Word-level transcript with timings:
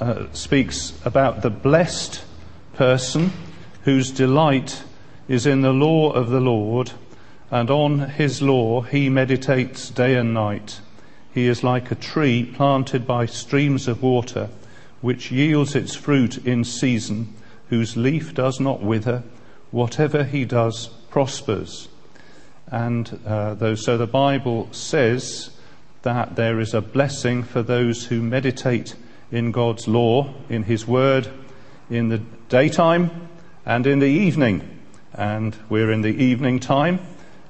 uh, 0.00 0.26
speaks 0.32 0.98
about 1.04 1.42
the 1.42 1.50
blessed 1.50 2.24
person 2.74 3.30
whose 3.84 4.10
delight 4.10 4.82
is 5.28 5.46
in 5.46 5.60
the 5.60 5.72
law 5.72 6.10
of 6.10 6.30
the 6.30 6.40
Lord, 6.40 6.92
and 7.50 7.70
on 7.70 8.00
his 8.10 8.42
law 8.42 8.80
he 8.80 9.08
meditates 9.08 9.90
day 9.90 10.16
and 10.16 10.34
night. 10.34 10.80
He 11.32 11.46
is 11.46 11.62
like 11.62 11.90
a 11.90 11.94
tree 11.94 12.44
planted 12.44 13.06
by 13.06 13.26
streams 13.26 13.86
of 13.86 14.02
water, 14.02 14.48
which 15.00 15.30
yields 15.30 15.74
its 15.74 15.94
fruit 15.94 16.38
in 16.46 16.64
season, 16.64 17.34
whose 17.68 17.96
leaf 17.96 18.34
does 18.34 18.58
not 18.58 18.82
wither. 18.82 19.22
Whatever 19.70 20.24
he 20.24 20.44
does 20.44 20.88
prospers. 21.10 21.88
And 22.66 23.20
uh, 23.26 23.76
so 23.76 23.96
the 23.96 24.06
Bible 24.06 24.68
says 24.72 25.50
that 26.02 26.36
there 26.36 26.58
is 26.58 26.74
a 26.74 26.80
blessing 26.80 27.42
for 27.42 27.62
those 27.62 28.06
who 28.06 28.22
meditate 28.22 28.94
in 29.30 29.52
God's 29.52 29.86
law, 29.86 30.34
in 30.48 30.64
His 30.64 30.86
Word, 30.86 31.28
in 31.88 32.08
the 32.08 32.18
daytime 32.48 33.28
and 33.64 33.86
in 33.86 33.98
the 33.98 34.06
evening. 34.06 34.78
And 35.14 35.56
we're 35.68 35.90
in 35.90 36.02
the 36.02 36.14
evening 36.22 36.60
time. 36.60 37.00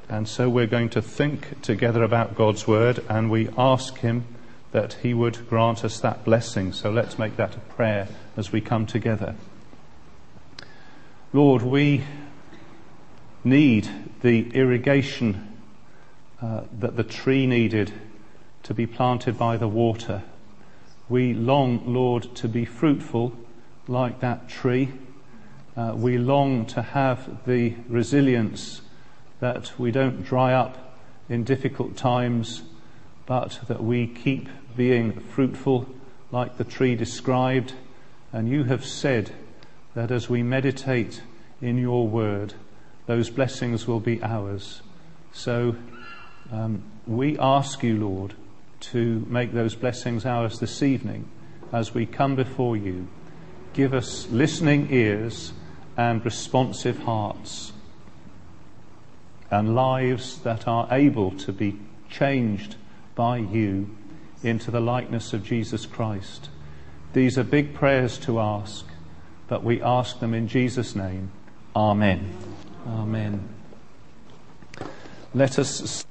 And 0.08 0.26
so 0.26 0.48
we're 0.48 0.66
going 0.66 0.90
to 0.90 1.02
think 1.02 1.62
together 1.62 2.02
about 2.02 2.34
God's 2.34 2.66
word 2.66 3.04
and 3.08 3.30
we 3.30 3.48
ask 3.56 3.98
Him 3.98 4.24
that 4.72 4.94
He 4.94 5.14
would 5.14 5.48
grant 5.48 5.84
us 5.84 6.00
that 6.00 6.24
blessing. 6.24 6.72
So 6.72 6.90
let's 6.90 7.18
make 7.18 7.36
that 7.36 7.54
a 7.54 7.60
prayer 7.60 8.08
as 8.36 8.50
we 8.50 8.60
come 8.60 8.86
together. 8.86 9.34
Lord, 11.32 11.62
we 11.62 12.02
need 13.44 13.88
the 14.22 14.50
irrigation 14.50 15.56
uh, 16.42 16.62
that 16.80 16.96
the 16.96 17.04
tree 17.04 17.46
needed 17.46 17.92
to 18.64 18.74
be 18.74 18.86
planted 18.86 19.38
by 19.38 19.56
the 19.56 19.68
water. 19.68 20.22
We 21.10 21.34
long, 21.34 21.92
Lord, 21.92 22.36
to 22.36 22.46
be 22.46 22.64
fruitful 22.64 23.32
like 23.88 24.20
that 24.20 24.48
tree. 24.48 24.90
Uh, 25.76 25.94
we 25.96 26.18
long 26.18 26.66
to 26.66 26.82
have 26.82 27.44
the 27.46 27.74
resilience 27.88 28.80
that 29.40 29.76
we 29.76 29.90
don't 29.90 30.22
dry 30.22 30.52
up 30.52 30.96
in 31.28 31.42
difficult 31.42 31.96
times, 31.96 32.62
but 33.26 33.58
that 33.66 33.82
we 33.82 34.06
keep 34.06 34.48
being 34.76 35.18
fruitful 35.18 35.88
like 36.30 36.58
the 36.58 36.64
tree 36.64 36.94
described. 36.94 37.72
And 38.32 38.48
you 38.48 38.62
have 38.64 38.84
said 38.84 39.32
that 39.94 40.12
as 40.12 40.30
we 40.30 40.44
meditate 40.44 41.22
in 41.60 41.76
your 41.76 42.06
word, 42.06 42.54
those 43.06 43.30
blessings 43.30 43.84
will 43.84 43.98
be 43.98 44.22
ours. 44.22 44.80
So 45.32 45.74
um, 46.52 46.84
we 47.04 47.36
ask 47.36 47.82
you, 47.82 47.96
Lord, 47.98 48.34
to 48.80 49.26
make 49.28 49.52
those 49.52 49.74
blessings 49.74 50.24
ours 50.24 50.58
this 50.58 50.82
evening 50.82 51.28
as 51.72 51.94
we 51.94 52.06
come 52.06 52.34
before 52.34 52.76
you. 52.76 53.08
Give 53.72 53.94
us 53.94 54.28
listening 54.30 54.88
ears 54.90 55.52
and 55.96 56.24
responsive 56.24 56.98
hearts 57.00 57.72
and 59.50 59.74
lives 59.74 60.38
that 60.40 60.66
are 60.66 60.88
able 60.90 61.32
to 61.32 61.52
be 61.52 61.78
changed 62.08 62.76
by 63.14 63.38
you 63.38 63.96
into 64.42 64.70
the 64.70 64.80
likeness 64.80 65.32
of 65.32 65.44
Jesus 65.44 65.86
Christ. 65.86 66.48
These 67.12 67.36
are 67.36 67.44
big 67.44 67.74
prayers 67.74 68.18
to 68.20 68.40
ask, 68.40 68.86
but 69.48 69.64
we 69.64 69.82
ask 69.82 70.20
them 70.20 70.32
in 70.32 70.48
Jesus' 70.48 70.94
name. 70.94 71.30
Amen. 71.74 72.32
Amen. 72.86 73.48
Let 75.34 75.58
us. 75.58 76.04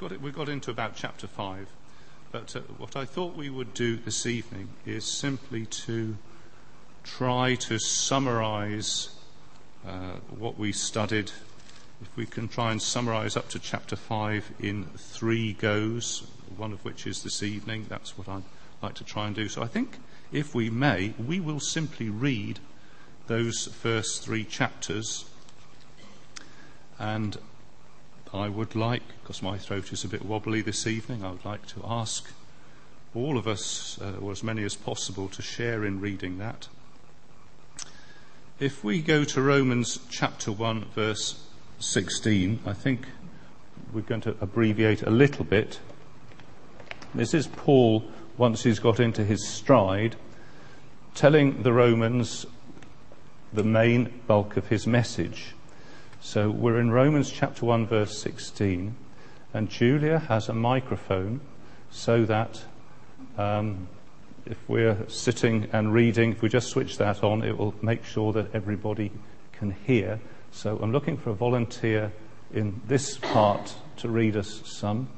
Got, 0.00 0.12
it, 0.12 0.22
we 0.22 0.30
got 0.30 0.48
into 0.48 0.70
about 0.70 0.96
chapter 0.96 1.26
5. 1.26 1.68
But 2.32 2.56
uh, 2.56 2.60
what 2.78 2.96
I 2.96 3.04
thought 3.04 3.36
we 3.36 3.50
would 3.50 3.74
do 3.74 3.96
this 3.96 4.24
evening 4.24 4.70
is 4.86 5.04
simply 5.04 5.66
to 5.66 6.16
try 7.04 7.54
to 7.56 7.78
summarize 7.78 9.10
uh, 9.86 10.14
what 10.38 10.58
we 10.58 10.72
studied. 10.72 11.30
If 12.00 12.16
we 12.16 12.24
can 12.24 12.48
try 12.48 12.72
and 12.72 12.80
summarize 12.80 13.36
up 13.36 13.50
to 13.50 13.58
chapter 13.58 13.94
5 13.94 14.52
in 14.60 14.86
three 14.96 15.52
goes, 15.52 16.26
one 16.56 16.72
of 16.72 16.82
which 16.82 17.06
is 17.06 17.22
this 17.22 17.42
evening, 17.42 17.84
that's 17.90 18.16
what 18.16 18.26
I'd 18.26 18.42
like 18.82 18.94
to 18.94 19.04
try 19.04 19.26
and 19.26 19.36
do. 19.36 19.50
So 19.50 19.62
I 19.62 19.66
think, 19.66 19.98
if 20.32 20.54
we 20.54 20.70
may, 20.70 21.12
we 21.18 21.40
will 21.40 21.60
simply 21.60 22.08
read 22.08 22.58
those 23.26 23.66
first 23.66 24.22
three 24.22 24.44
chapters 24.44 25.26
and 26.98 27.36
I 28.32 28.48
would 28.48 28.76
like, 28.76 29.02
because 29.20 29.42
my 29.42 29.58
throat 29.58 29.92
is 29.92 30.04
a 30.04 30.08
bit 30.08 30.24
wobbly 30.24 30.60
this 30.60 30.86
evening, 30.86 31.24
I 31.24 31.32
would 31.32 31.44
like 31.44 31.66
to 31.68 31.82
ask 31.84 32.30
all 33.12 33.36
of 33.36 33.48
us, 33.48 33.98
uh, 34.00 34.18
or 34.20 34.30
as 34.30 34.44
many 34.44 34.62
as 34.62 34.76
possible, 34.76 35.28
to 35.28 35.42
share 35.42 35.84
in 35.84 36.00
reading 36.00 36.38
that. 36.38 36.68
If 38.60 38.84
we 38.84 39.02
go 39.02 39.24
to 39.24 39.42
Romans 39.42 39.98
chapter 40.10 40.52
1, 40.52 40.84
verse 40.94 41.42
16, 41.80 42.60
I 42.64 42.72
think 42.72 43.08
we're 43.92 44.02
going 44.02 44.20
to 44.20 44.36
abbreviate 44.40 45.02
a 45.02 45.10
little 45.10 45.44
bit. 45.44 45.80
This 47.12 47.34
is 47.34 47.48
Paul, 47.48 48.04
once 48.36 48.62
he's 48.62 48.78
got 48.78 49.00
into 49.00 49.24
his 49.24 49.48
stride, 49.48 50.14
telling 51.16 51.64
the 51.64 51.72
Romans 51.72 52.46
the 53.52 53.64
main 53.64 54.20
bulk 54.28 54.56
of 54.56 54.68
his 54.68 54.86
message. 54.86 55.54
So 56.22 56.50
we're 56.50 56.78
in 56.78 56.90
Romans 56.90 57.30
chapter 57.30 57.64
1, 57.64 57.86
verse 57.86 58.18
16, 58.18 58.94
and 59.54 59.70
Julia 59.70 60.18
has 60.18 60.50
a 60.50 60.52
microphone 60.52 61.40
so 61.90 62.26
that 62.26 62.62
um, 63.38 63.88
if 64.44 64.58
we're 64.68 64.98
sitting 65.08 65.70
and 65.72 65.94
reading, 65.94 66.32
if 66.32 66.42
we 66.42 66.50
just 66.50 66.68
switch 66.68 66.98
that 66.98 67.24
on, 67.24 67.42
it 67.42 67.56
will 67.56 67.74
make 67.80 68.04
sure 68.04 68.34
that 68.34 68.54
everybody 68.54 69.10
can 69.52 69.70
hear. 69.70 70.20
So 70.50 70.78
I'm 70.82 70.92
looking 70.92 71.16
for 71.16 71.30
a 71.30 71.34
volunteer 71.34 72.12
in 72.52 72.82
this 72.86 73.16
part 73.16 73.74
to 73.96 74.10
read 74.10 74.36
us 74.36 74.60
some. 74.66 75.08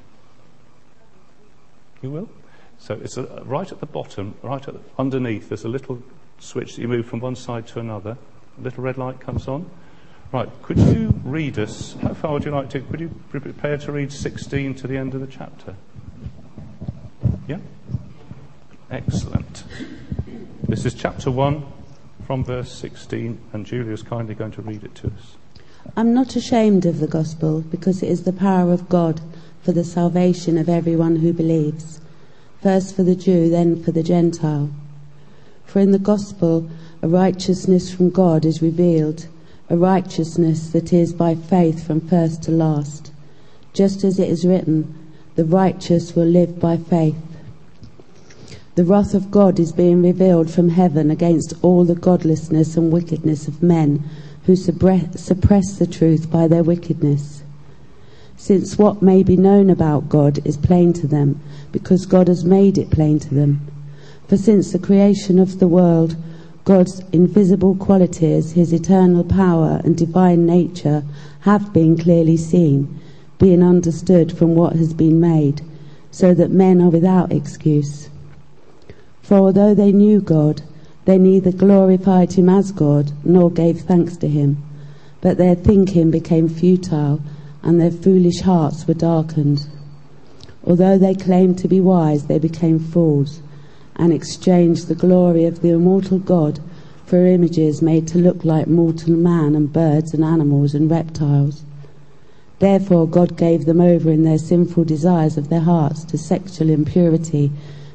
You 2.01 2.13
will? 2.13 2.31
So 2.79 2.95
it's 2.95 3.17
a, 3.17 3.43
right 3.45 3.71
at 3.71 3.81
the 3.81 3.87
bottom, 3.87 4.37
right 4.41 4.63
the, 4.63 4.79
underneath, 4.97 5.49
there's 5.49 5.65
a 5.65 5.69
little 5.69 6.01
switch 6.39 6.77
that 6.77 6.81
you 6.81 6.87
move 6.87 7.07
from 7.07 7.19
one 7.19 7.35
side 7.35 7.67
to 7.69 7.81
another. 7.81 8.17
A 8.57 8.61
little 8.61 8.85
red 8.85 8.99
light 8.99 9.19
comes 9.19 9.49
on. 9.49 9.69
Right, 10.33 10.49
could 10.63 10.79
you 10.79 11.21
read 11.25 11.59
us, 11.59 11.95
how 12.01 12.15
far 12.15 12.33
would 12.33 12.47
you 12.47 12.53
like 12.53 12.71
to, 12.71 12.81
could 12.81 13.01
you 13.01 13.11
prepare 13.29 13.77
to 13.77 13.93
read 13.93 14.11
16 14.11 14.75
to 14.77 14.87
the 14.87 14.97
end 14.97 15.13
of 15.15 15.21
the 15.21 15.27
chapter? 15.27 15.77
Yeah? 17.47 17.59
Excellent. 18.91 19.65
This 20.67 20.87
is 20.87 20.95
chapter 20.95 21.31
1 21.31 21.67
from 22.27 22.45
verse 22.45 22.73
16, 22.73 23.39
and 23.53 23.67
Julia's 23.67 24.03
kindly 24.03 24.35
going 24.35 24.53
to 24.53 24.63
read 24.63 24.85
it 24.85 24.95
to 24.95 25.09
us. 25.09 25.37
I'm 25.99 26.15
not 26.15 26.35
ashamed 26.35 26.87
of 26.87 27.01
the 27.01 27.07
gospel 27.07 27.61
because 27.61 28.03
it 28.03 28.09
is 28.09 28.25
the 28.25 28.33
power 28.33 28.73
of 28.73 28.89
God 28.89 29.21
for 29.61 29.73
the 29.73 29.85
salvation 29.85 30.57
of 30.57 30.67
everyone 30.67 31.17
who 31.17 31.35
believes, 31.35 32.01
first 32.63 32.97
for 32.97 33.03
the 33.03 33.17
Jew, 33.17 33.51
then 33.51 33.83
for 33.83 33.93
the 33.93 34.03
Gentile. 34.03 34.71
For 35.67 35.81
in 35.81 35.91
the 35.91 35.99
gospel, 35.99 36.71
a 37.03 37.09
righteousness 37.09 37.93
from 37.93 38.09
God 38.09 38.47
is 38.47 38.63
revealed 38.63 39.27
a 39.69 39.77
righteousness 39.77 40.71
that 40.71 40.93
is 40.93 41.13
by 41.13 41.35
faith 41.35 41.87
from 41.87 42.01
first 42.01 42.43
to 42.43 42.51
last. 42.51 43.13
Just 43.73 44.05
as 44.05 44.19
it 44.19 44.29
is 44.29 44.45
written, 44.45 44.95
the 45.35 45.45
righteous 45.45 46.15
will 46.15 46.27
live 46.27 46.61
by 46.61 46.77
faith. 46.77 47.17
The 48.75 48.85
wrath 48.85 49.15
of 49.15 49.31
God 49.31 49.59
is 49.59 49.73
being 49.73 50.03
revealed 50.03 50.51
from 50.51 50.71
heaven 50.71 51.11
against 51.11 51.55
all 51.63 51.85
the 51.85 51.95
godlessness 51.95 52.77
and 52.77 52.93
wickedness 52.93 53.49
of 53.49 53.63
men 53.63 54.03
who 54.45 54.57
suppress 54.57 55.79
the 55.79 55.89
truth 55.91 56.31
by 56.31 56.49
their 56.49 56.63
wickedness. 56.65 57.43
Since 58.37 58.77
what 58.77 59.03
may 59.03 59.23
be 59.23 59.37
known 59.37 59.71
about 59.71 60.09
God 60.09 60.45
is 60.45 60.57
plain 60.57 60.93
to 60.95 61.07
them, 61.07 61.41
because 61.71 62.07
God 62.07 62.29
has 62.29 62.45
made 62.45 62.77
it 62.77 62.91
plain 62.91 63.19
to 63.21 63.35
them. 63.35 63.61
For 64.27 64.37
since 64.37 64.73
the 64.73 64.79
creation 64.79 65.39
of 65.39 65.59
the 65.59 65.69
world, 65.69 66.17
God's 66.65 67.03
invisible 67.11 67.75
qualities, 67.75 68.53
his 68.53 68.73
eternal 68.73 69.25
power 69.25 69.81
and 69.83 69.97
divine 69.97 70.47
nature 70.47 71.03
have 71.41 71.73
been 71.73 71.99
clearly 71.99 72.37
seen, 72.37 73.01
being 73.39 73.65
understood 73.65 74.31
from 74.31 74.55
what 74.55 74.77
has 74.77 74.95
been 74.95 75.19
made, 75.19 75.63
so 76.13 76.35
that 76.35 76.53
men 76.53 76.81
are 76.81 76.89
without 76.89 77.33
excuse. 77.33 78.11
For 79.23 79.39
although 79.39 79.75
they 79.75 79.91
knew 79.91 80.21
God, 80.21 80.63
they 81.05 81.19
neither 81.19 81.51
glorified 81.51 82.35
him 82.35 82.49
as 82.49 82.71
God 82.71 83.11
nor 83.25 83.51
gave 83.51 83.81
thanks 83.81 84.17
to 84.19 84.29
him, 84.29 84.63
but 85.21 85.39
their 85.39 85.57
thinking 85.57 86.13
became 86.13 86.49
futile 86.49 87.19
and 87.65 87.81
their 87.81 87.91
foolish 87.91 88.41
hearts 88.43 88.87
were 88.87 88.95
darkened. 88.95 89.67
Although 90.65 90.97
they 90.97 91.15
claimed 91.17 91.59
to 91.59 91.67
be 91.67 91.81
wise, 91.81 92.27
they 92.27 92.39
became 92.39 92.79
fools 92.79 93.41
and 93.97 94.13
exchanged 94.13 94.89
the 94.89 94.95
glory 94.95 95.45
of 95.45 95.61
the 95.61 95.71
immortal 95.71 96.19
God 96.19 96.61
for 97.05 97.27
images 97.27 97.83
made 97.83 98.09
to 98.09 98.19
look 98.19 98.45
like 98.45 98.67
mortal 98.67 99.13
man 99.13 99.55
and 99.55 99.73
birds 99.73 100.15
and 100.15 100.25
animals 100.25 100.75
and 100.75 100.91
reptiles. 100.91 101.63
Therefore, 102.59 103.09
God 103.09 103.37
gave 103.37 103.65
them 103.65 103.81
over 103.81 104.11
in 104.11 104.23
their 104.23 104.39
sinful 104.39 104.85
desires 104.85 105.37
of 105.37 105.49
their 105.49 105.61
hearts 105.61 106.05
to 106.05 106.17
sexual 106.17 106.71
impurity 106.71 107.51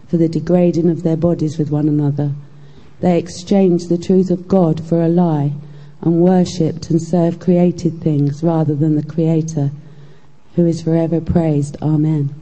for 0.07 0.17
the 0.17 0.29
degrading 0.29 0.89
of 0.89 1.03
their 1.03 1.17
bodies 1.17 1.57
with 1.57 1.71
one 1.71 1.88
another. 1.88 2.33
They 3.00 3.17
exchanged 3.17 3.89
the 3.89 3.97
truth 3.97 4.29
of 4.29 4.47
God 4.47 4.83
for 4.83 5.01
a 5.01 5.07
lie 5.07 5.53
and 6.01 6.21
worshipped 6.21 6.89
and 6.89 7.01
served 7.01 7.39
created 7.39 8.01
things 8.01 8.43
rather 8.43 8.75
than 8.75 8.95
the 8.95 9.05
Creator, 9.05 9.71
who 10.55 10.65
is 10.65 10.81
forever 10.81 11.21
praised. 11.21 11.77
Amen. 11.81 12.35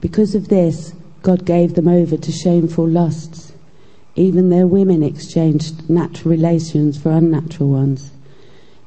Because 0.00 0.34
of 0.34 0.48
this, 0.48 0.92
God 1.22 1.44
gave 1.44 1.74
them 1.74 1.86
over 1.86 2.16
to 2.16 2.32
shameful 2.32 2.88
lusts. 2.88 3.52
Even 4.16 4.50
their 4.50 4.66
women 4.66 5.04
exchanged 5.04 5.88
natural 5.88 6.32
relations 6.32 6.98
for 6.98 7.12
unnatural 7.12 7.70
ones. 7.70 8.10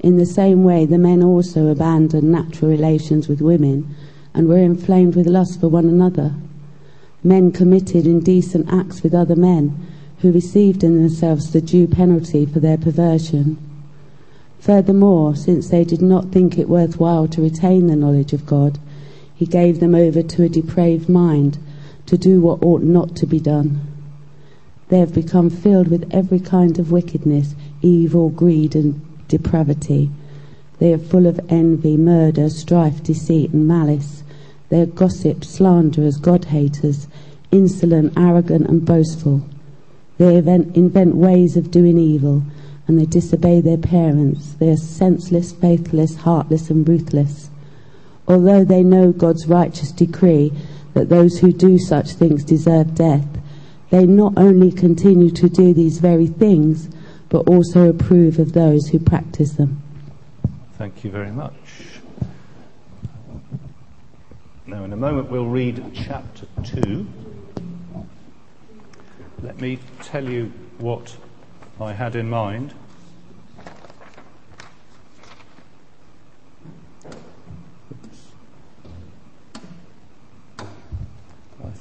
In 0.02 0.18
the 0.18 0.26
same 0.26 0.66
way, 0.66 0.86
the 0.86 0.98
men 0.98 1.24
also 1.24 1.68
abandoned 1.68 2.30
natural 2.30 2.70
relations 2.70 3.30
with 3.30 3.42
women 3.42 3.96
and 4.34 4.50
were 4.50 4.58
inflamed 4.58 5.16
with 5.16 5.28
lust 5.28 5.62
for 5.62 5.70
one 5.70 5.88
another. 5.88 6.34
Men 7.24 7.54
committed 7.54 8.06
indecent 8.06 8.68
acts 8.70 9.02
with 9.02 9.16
other 9.16 9.38
men 9.38 9.74
who 10.20 10.32
received 10.32 10.84
in 10.84 10.98
themselves 10.98 11.52
the 11.52 11.62
due 11.62 11.88
penalty 11.88 12.46
for 12.46 12.60
their 12.60 12.78
perversion. 12.78 13.58
Furthermore, 14.60 15.36
since 15.36 15.70
they 15.70 15.86
did 15.86 16.02
not 16.02 16.32
think 16.32 16.58
it 16.58 16.68
worthwhile 16.68 17.28
to 17.30 17.42
retain 17.42 17.88
the 17.88 17.96
knowledge 17.96 18.34
of 18.34 18.46
God, 18.46 18.78
he 19.34 19.46
gave 19.46 19.80
them 19.80 19.96
over 19.96 20.22
to 20.22 20.44
a 20.44 20.50
depraved 20.50 21.08
mind 21.08 21.58
to 22.06 22.18
do 22.18 22.40
what 22.40 22.64
ought 22.64 22.84
not 22.84 23.16
to 23.18 23.26
be 23.26 23.40
done. 23.40 23.82
They 24.90 25.00
have 25.00 25.14
become 25.14 25.50
filled 25.50 25.88
with 25.88 26.08
every 26.14 26.40
kind 26.40 26.78
of 26.78 26.92
wickedness, 26.92 27.56
evil, 27.82 28.30
greed, 28.30 28.76
and 28.76 29.02
depravity. 29.28 30.12
They 30.78 30.94
are 30.94 31.00
full 31.00 31.26
of 31.26 31.40
envy, 31.50 31.98
murder, 31.98 32.50
strife, 32.50 33.02
deceit, 33.02 33.52
and 33.52 33.68
malice. 33.68 34.24
They 34.70 34.82
are 34.82 34.86
gossips, 34.86 35.50
slanderers, 35.50 36.18
God 36.18 36.46
haters, 36.46 37.08
insolent, 37.52 38.14
arrogant, 38.18 38.68
and 38.68 38.86
boastful. 38.86 39.42
They 40.18 40.38
invent, 40.38 41.16
ways 41.16 41.58
of 41.58 41.72
doing 41.72 41.98
evil, 41.98 42.44
and 42.88 43.00
they 43.00 43.06
disobey 43.06 43.62
their 43.62 43.78
parents. 43.78 44.54
They 44.54 44.70
are 44.70 44.78
senseless, 44.78 45.52
faithless, 45.52 46.16
heartless, 46.16 46.70
and 46.70 46.88
ruthless. 46.88 47.50
Although 48.28 48.64
they 48.64 48.84
know 48.84 49.12
God's 49.12 49.48
righteous 49.48 49.92
decree 49.92 50.52
that 50.96 51.10
those 51.10 51.38
who 51.38 51.52
do 51.52 51.78
such 51.78 52.12
things 52.12 52.44
deserve 52.44 52.96
death, 52.96 53.28
they 53.92 54.06
not 54.06 54.34
only 54.38 54.72
continue 54.72 55.30
to 55.30 55.48
do 55.48 55.74
these 55.74 56.00
very 56.00 56.26
things, 56.26 56.90
but 57.30 57.48
also 57.48 57.90
approve 57.90 58.40
of 58.40 58.54
those 58.54 58.88
who 58.88 58.98
practice 58.98 59.54
them. 59.54 59.84
Thank 60.78 61.04
you 61.04 61.12
very 61.12 61.32
much. 61.32 61.54
Now, 64.66 64.84
in 64.84 64.94
a 64.94 64.98
moment, 64.98 65.30
we'll 65.30 65.46
read 65.46 65.84
chapter 65.94 66.48
2. 66.64 67.06
Let 69.44 69.62
me 69.62 69.80
tell 70.02 70.28
you 70.28 70.52
what 70.80 71.18
I 71.80 71.94
had 71.94 72.16
in 72.16 72.30
mind. 72.30 72.74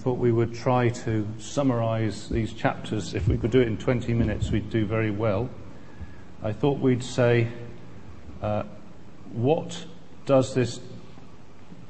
Thought 0.05 0.19
we 0.19 0.33
would 0.33 0.55
try 0.55 0.91
to 0.91 1.27
summarize 1.39 2.29
these 2.29 2.53
chapters. 2.53 3.15
If 3.15 3.27
we 3.27 3.39
could 3.39 3.51
do 3.51 3.63
it 3.63 3.69
in 3.69 3.79
20 3.79 4.13
minutes, 4.13 4.51
we'd 4.51 4.69
do 4.69 4.85
very 4.85 5.11
well. 5.11 5.49
I 6.43 6.53
thought 6.53 6.79
we'd 6.79 7.03
say, 7.03 7.49
uh, 8.43 8.65
what 9.33 9.87
does 10.27 10.55
this, 10.55 10.79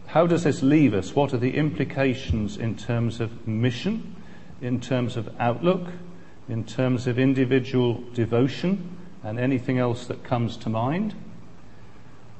how 0.06 0.28
does 0.28 0.44
this 0.44 0.62
leave 0.62 0.94
us? 0.94 1.16
What 1.16 1.34
are 1.34 1.38
the 1.38 1.56
implications 1.56 2.56
in 2.56 2.76
terms 2.76 3.20
of 3.20 3.48
mission, 3.48 4.14
in 4.60 4.80
terms 4.80 5.16
of 5.16 5.28
outlook, 5.40 5.88
in 6.48 6.62
terms 6.62 7.08
of 7.08 7.18
individual 7.18 8.04
devotion, 8.14 8.96
and 9.24 9.40
anything 9.40 9.80
else 9.80 10.06
that 10.06 10.22
comes 10.22 10.56
to 10.58 10.68
mind? 10.68 11.16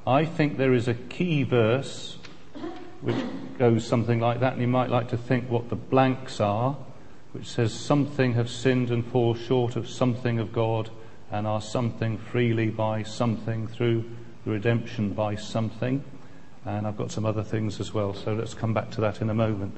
I 0.06 0.24
think 0.24 0.56
there 0.56 0.72
is 0.72 0.86
a 0.86 0.94
key 0.94 1.42
verse 1.42 2.16
which 3.04 3.16
goes 3.58 3.86
something 3.86 4.18
like 4.18 4.40
that, 4.40 4.54
and 4.54 4.62
you 4.62 4.68
might 4.68 4.90
like 4.90 5.08
to 5.10 5.16
think 5.16 5.48
what 5.48 5.68
the 5.68 5.76
blanks 5.76 6.40
are, 6.40 6.76
which 7.32 7.46
says, 7.46 7.72
Something 7.72 8.34
have 8.34 8.48
sinned 8.48 8.90
and 8.90 9.06
fall 9.06 9.34
short 9.34 9.76
of 9.76 9.88
something 9.88 10.38
of 10.38 10.52
God, 10.52 10.90
and 11.30 11.46
are 11.46 11.60
something 11.60 12.18
freely 12.18 12.68
by 12.68 13.02
something 13.02 13.66
through 13.66 14.04
the 14.44 14.50
redemption 14.50 15.12
by 15.12 15.34
something. 15.34 16.02
And 16.64 16.86
I've 16.86 16.96
got 16.96 17.12
some 17.12 17.26
other 17.26 17.42
things 17.42 17.78
as 17.78 17.92
well, 17.92 18.14
so 18.14 18.34
let's 18.34 18.54
come 18.54 18.72
back 18.72 18.90
to 18.92 19.00
that 19.02 19.20
in 19.20 19.28
a 19.28 19.34
moment. 19.34 19.76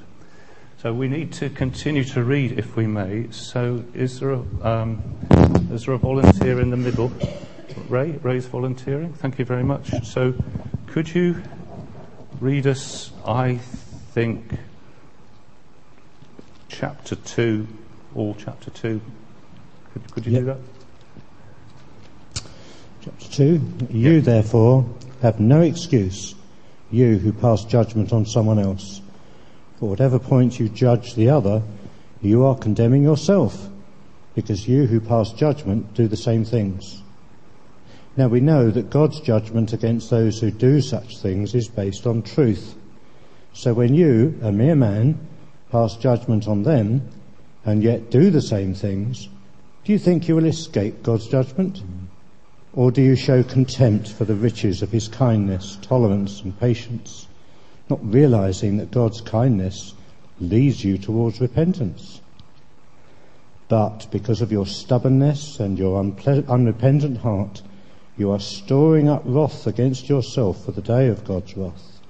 So 0.79 0.93
we 0.93 1.09
need 1.09 1.33
to 1.35 1.51
continue 1.51 2.05
to 2.05 2.23
read, 2.23 2.59
if 2.59 2.77
we 2.77 2.87
may. 2.87 3.27
So 3.31 3.85
is 3.95 4.21
there 4.21 4.33
a, 4.33 4.45
um, 4.63 5.03
is 5.73 5.87
there 5.87 5.95
a 5.95 5.99
volunteer 5.99 6.61
in 6.61 6.71
the 6.71 6.77
middle? 6.77 7.11
Ray, 7.89 8.13
Ray's 8.23 8.47
volunteering. 8.47 9.13
Thank 9.15 9.39
you 9.39 9.45
very 9.45 9.65
much. 9.65 9.91
So 10.07 10.35
could 10.87 11.13
you 11.13 11.43
read 12.41 12.67
us, 12.67 13.13
I 13.25 13.57
think, 13.57 14.59
chapter 16.69 17.17
2, 17.17 17.67
all 18.15 18.37
chapter 18.39 18.71
2. 18.71 19.01
Could, 19.93 20.13
could 20.13 20.27
you 20.27 20.33
yep. 20.33 20.41
do 20.41 20.47
that? 20.47 20.59
Chapter 23.03 23.29
2. 23.31 23.87
You, 23.91 24.11
yep. 24.13 24.25
therefore, 24.25 24.87
have 25.23 25.41
no 25.41 25.63
excuse, 25.63 26.35
you 26.91 27.19
who 27.19 27.33
pass 27.33 27.65
judgment 27.65 28.13
on 28.13 28.27
someone 28.27 28.59
else. 28.59 29.01
For 29.79 29.89
whatever 29.89 30.19
point 30.19 30.59
you 30.59 30.69
judge 30.69 31.15
the 31.15 31.31
other, 31.31 31.63
you 32.21 32.45
are 32.45 32.57
condemning 32.57 33.03
yourself, 33.03 33.69
because 34.35 34.69
you 34.69 34.87
who 34.87 35.01
pass 35.01 35.33
judgment 35.33 35.95
do 35.95 36.07
the 36.07 36.17
same 36.17 36.45
things. 36.45 37.03
Now 38.17 38.29
we 38.29 38.41
know 38.41 38.71
that 38.71 38.89
God's 38.89 39.21
judgment 39.21 39.75
against 39.75 40.09
those 40.09 40.41
who 40.41 40.51
do 40.51 40.81
such 40.81 41.19
things 41.19 41.55
is 41.55 41.69
based 41.69 42.07
on 42.07 42.23
truth. 42.23 42.75
So 43.53 43.75
when 43.75 43.95
you, 43.95 44.39
a 44.43 44.51
mere 44.51 44.75
man, 44.75 45.19
pass 45.71 45.97
judgment 45.97 46.49
on 46.49 46.63
them 46.63 47.09
and 47.65 47.83
yet 47.83 48.11
do 48.11 48.31
the 48.31 48.41
same 48.41 48.73
things, 48.73 49.29
do 49.85 49.93
you 49.93 49.99
think 49.99 50.29
you 50.29 50.35
will 50.35 50.47
escape 50.47 51.03
God's 51.03 51.29
judgment? 51.29 51.83
Or 52.73 52.91
do 52.91 53.03
you 53.03 53.17
show 53.17 53.43
contempt 53.43 54.09
for 54.09 54.25
the 54.25 54.35
riches 54.35 54.83
of 54.83 54.91
his 54.91 55.09
kindness, 55.09 55.79
tolerance 55.83 56.41
and 56.41 56.59
patience, 56.59 57.27
not 57.91 58.01
realizing 58.03 58.79
that 58.79 58.91
God's 58.91 59.21
kindness 59.21 59.95
leads 60.41 60.85
you 60.85 60.97
towards 60.97 61.41
repentance? 61.41 62.21
But 63.69 64.07
because 64.11 64.41
of 64.41 64.53
your 64.53 64.67
stubbornness 64.67 65.61
and 65.61 65.79
your 65.79 65.99
unrepentant 65.99 67.19
heart, 67.19 67.63
you 68.17 68.31
are 68.31 68.41
storing 68.41 69.09
up 69.09 69.23
wrath 69.25 69.67
against 69.67 70.09
yourself 70.09 70.65
for 70.65 70.73
the 70.73 70.83
day 70.83 71.09
of 71.09 71.25
God's 71.25 71.57
wrath, 71.57 72.01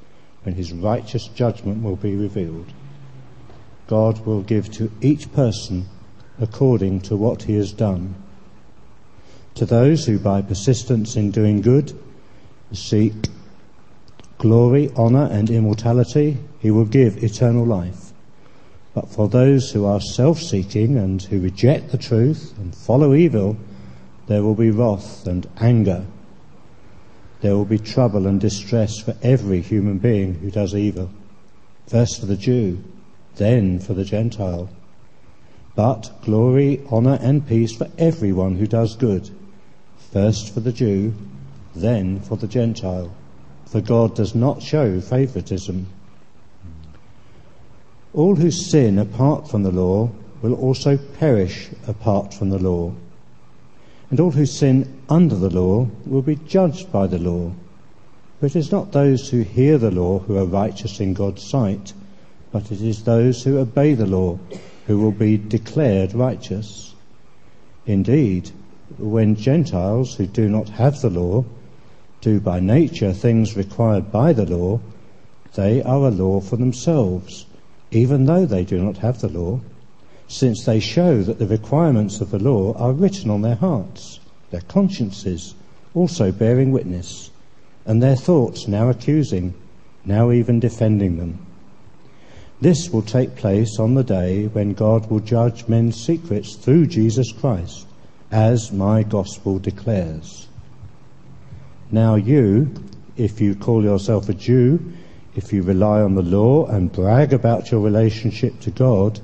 when 0.43 0.55
his 0.55 0.73
righteous 0.73 1.29
judgment 1.29 1.83
will 1.83 1.97
be 1.97 2.15
revealed. 2.15 2.73
God 3.87 4.25
will 4.25 4.43
give 4.43 4.71
to 4.73 4.91
each 5.01 5.33
person 5.33 5.89
according 6.41 7.01
to 7.03 7.17
what 7.17 7.43
he 7.45 7.55
has 7.55 7.73
done. 7.73 8.15
To 9.57 9.67
those 9.67 10.07
who 10.07 10.19
by 10.19 10.43
persistence 10.43 11.17
in 11.17 11.31
doing 11.31 11.61
good 11.61 11.99
seek 12.73 13.15
glory, 14.39 14.91
honour 14.97 15.29
and 15.31 15.49
immortality, 15.51 16.39
he 16.61 16.71
will 16.71 16.85
give 16.85 17.23
eternal 17.23 17.65
life. 17.65 18.13
But 18.95 19.09
for 19.09 19.29
those 19.29 19.71
who 19.71 19.85
are 19.85 20.01
self-seeking 20.01 20.97
and 20.97 21.23
who 21.23 21.41
reject 21.41 21.91
the 21.91 21.99
truth 21.99 22.55
and 22.59 22.75
follow 22.75 23.15
evil, 23.15 23.57
there 24.27 24.43
will 24.43 24.55
be 24.55 24.71
wrath 24.71 25.27
and 25.27 25.49
anger. 25.59 26.05
There 27.41 27.57
will 27.57 27.65
be 27.65 27.79
trouble 27.79 28.27
and 28.27 28.41
distress 28.41 28.99
for 28.99 29.15
every 29.23 29.61
human 29.61 29.99
being 29.99 30.35
who 30.35 30.51
does 30.51 30.75
evil. 30.75 31.11
First 31.87 32.21
for 32.21 32.27
the 32.27 32.37
Jew, 32.37 32.83
then 33.37 33.79
for 33.79 33.95
the 33.95 34.05
Gentile. 34.05 34.69
But 35.75 36.11
glory, 36.23 36.81
honour 36.91 37.19
and 37.21 37.47
peace 37.47 37.77
for 37.77 37.89
everyone 37.99 38.57
who 38.57 38.67
does 38.67 38.97
good. 38.97 39.31
First 40.11 40.53
for 40.53 40.61
the 40.61 40.73
Jew, 40.73 41.15
then 41.75 42.21
for 42.21 42.37
the 42.37 42.49
Gentile. 42.49 43.15
For 43.67 43.81
God 43.81 44.17
does 44.17 44.35
not 44.35 44.63
show 44.63 45.01
favouritism. 45.01 45.87
All 48.15 48.35
who 48.35 48.51
sin 48.51 48.99
apart 48.99 49.51
from 49.51 49.63
the 49.63 49.71
law 49.71 50.11
will 50.41 50.55
also 50.55 50.97
perish 50.97 51.69
apart 51.87 52.33
from 52.33 52.49
the 52.51 52.59
law. 52.59 52.95
And 54.11 54.21
all 54.21 54.31
who 54.31 54.47
sin 54.47 55.03
under 55.09 55.35
the 55.35 55.51
law 55.51 55.89
will 56.07 56.23
be 56.23 56.37
judged 56.37 56.93
by 56.93 57.07
the 57.07 57.19
law. 57.19 57.53
But 58.41 58.55
it 58.55 58.59
is 58.59 58.71
not 58.71 58.93
those 58.93 59.31
who 59.31 59.41
hear 59.41 59.79
the 59.79 59.91
law 59.91 60.21
who 60.21 60.37
are 60.37 60.45
righteous 60.45 61.01
in 61.01 61.15
God's 61.15 61.49
sight, 61.49 61.93
but 62.53 62.71
it 62.71 62.81
is 62.81 63.03
those 63.03 63.43
who 63.43 63.59
obey 63.59 63.95
the 63.95 64.07
law 64.07 64.39
who 64.87 64.99
will 64.99 65.13
be 65.13 65.37
declared 65.37 66.15
righteous. 66.15 66.95
Indeed, 67.87 68.51
when 68.99 69.35
Gentiles 69.35 70.15
who 70.15 70.27
do 70.27 70.49
not 70.49 70.69
have 70.69 71.01
the 71.01 71.11
law 71.11 71.45
do 72.21 72.41
by 72.41 72.61
nature 72.61 73.13
things 73.13 73.57
required 73.57 74.13
by 74.13 74.33
the 74.33 74.47
law, 74.47 74.81
they 75.55 75.83
are 75.83 76.09
a 76.09 76.11
law 76.11 76.41
for 76.41 76.57
themselves, 76.57 77.47
even 77.91 78.27
though 78.27 78.47
they 78.47 78.65
do 78.65 78.79
not 78.83 78.99
have 78.99 79.21
the 79.21 79.29
law, 79.29 79.61
since 80.29 80.65
they 80.65 80.81
show 80.81 81.23
that 81.23 81.39
the 81.39 81.47
requirements 81.47 82.21
of 82.21 82.31
the 82.31 82.39
law 82.39 82.73
are 82.75 82.93
written 82.93 83.31
on 83.31 83.43
their 83.43 83.55
hearts, 83.55 84.21
their 84.51 84.63
consciences 84.63 85.55
also 85.95 86.31
bearing 86.31 86.73
witness, 86.73 87.31
and 87.87 88.03
their 88.03 88.17
thoughts 88.17 88.69
now 88.69 88.89
accusing, 88.89 89.55
now 90.05 90.31
even 90.31 90.61
defending 90.61 91.17
them. 91.17 91.39
This 92.61 92.91
will 92.91 93.03
take 93.03 93.37
place 93.37 93.79
on 93.79 93.95
the 93.95 94.05
day 94.05 94.47
when 94.47 94.73
God 94.73 95.11
will 95.11 95.21
judge 95.21 95.69
men's 95.69 96.03
secrets 96.03 96.55
through 96.57 96.87
Jesus 96.87 97.33
Christ, 97.33 97.87
as 98.31 98.73
my 98.73 99.03
gospel 99.03 99.59
declares. 99.59 100.49
Now 101.91 102.17
you, 102.17 102.75
if 103.17 103.41
you 103.41 103.55
call 103.55 103.83
yourself 103.83 104.29
a 104.29 104.35
Jew, 104.35 104.93
if 105.35 105.53
you 105.53 105.63
rely 105.63 106.01
on 106.01 106.15
the 106.15 106.23
law 106.23 106.67
and 106.67 106.91
brag 106.91 107.33
about 107.33 107.71
your 107.71 107.81
relationship 107.81 108.59
to 108.61 108.71
God, 108.71 109.21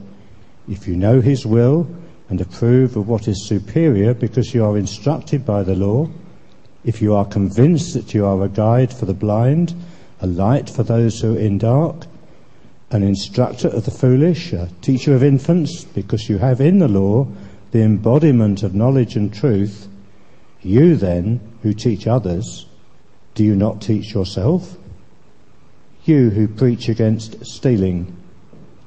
if 0.68 0.86
you 0.86 0.96
know 0.96 1.20
His 1.20 1.44
will 1.44 1.88
and 2.28 2.40
approve 2.40 2.96
of 2.96 3.08
what 3.08 3.28
is 3.28 3.46
superior 3.46 4.14
because 4.14 4.54
you 4.54 4.64
are 4.64 4.78
instructed 4.78 5.44
by 5.44 5.62
the 5.62 5.74
law, 5.74 6.08
if 6.84 7.00
you 7.00 7.14
are 7.14 7.24
convinced 7.24 7.94
that 7.94 8.14
you 8.14 8.26
are 8.26 8.42
a 8.42 8.48
guide 8.48 8.92
for 8.92 9.06
the 9.06 9.14
blind, 9.14 9.74
a 10.20 10.26
light 10.26 10.68
for 10.70 10.82
those 10.82 11.20
who 11.20 11.36
are 11.36 11.38
in 11.38 11.58
dark, 11.58 12.06
an 12.90 13.02
instructor 13.02 13.68
of 13.68 13.84
the 13.84 13.90
foolish, 13.90 14.52
a 14.52 14.68
teacher 14.82 15.14
of 15.14 15.22
infants, 15.22 15.84
because 15.84 16.28
you 16.28 16.38
have 16.38 16.60
in 16.60 16.78
the 16.78 16.88
law 16.88 17.26
the 17.70 17.82
embodiment 17.82 18.62
of 18.62 18.74
knowledge 18.74 19.16
and 19.16 19.32
truth, 19.32 19.88
you 20.60 20.94
then, 20.96 21.40
who 21.62 21.72
teach 21.72 22.06
others, 22.06 22.66
do 23.34 23.44
you 23.44 23.56
not 23.56 23.80
teach 23.80 24.14
yourself? 24.14 24.76
You 26.04 26.30
who 26.30 26.48
preach 26.48 26.88
against 26.88 27.44
stealing, 27.46 28.16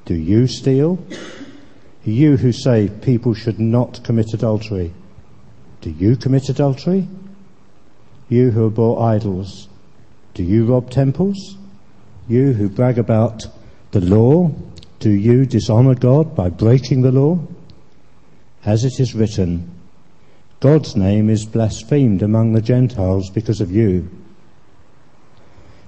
do 0.04 0.14
you 0.14 0.46
steal? 0.46 0.98
You 2.06 2.36
who 2.36 2.52
say 2.52 2.88
people 2.88 3.34
should 3.34 3.58
not 3.58 4.04
commit 4.04 4.32
adultery, 4.32 4.94
do 5.80 5.90
you 5.90 6.14
commit 6.14 6.48
adultery? 6.48 7.08
You 8.28 8.52
who 8.52 8.68
abhor 8.68 9.02
idols, 9.02 9.68
do 10.32 10.44
you 10.44 10.66
rob 10.66 10.88
temples? 10.88 11.56
You 12.28 12.52
who 12.52 12.68
brag 12.68 13.00
about 13.00 13.48
the 13.90 14.00
law, 14.00 14.52
do 15.00 15.10
you 15.10 15.46
dishonor 15.46 15.96
God 15.96 16.36
by 16.36 16.48
breaking 16.48 17.02
the 17.02 17.10
law? 17.10 17.40
As 18.64 18.84
it 18.84 19.00
is 19.00 19.16
written, 19.16 19.68
God's 20.60 20.94
name 20.94 21.28
is 21.28 21.44
blasphemed 21.44 22.22
among 22.22 22.52
the 22.52 22.62
Gentiles 22.62 23.30
because 23.30 23.60
of 23.60 23.72
you. 23.72 24.08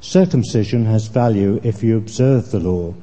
Circumcision 0.01 0.85
has 0.87 1.07
value 1.07 1.61
if 1.63 1.85
you 1.85 1.97
observe 1.97 2.51
the 2.51 2.59
law, 2.59 2.95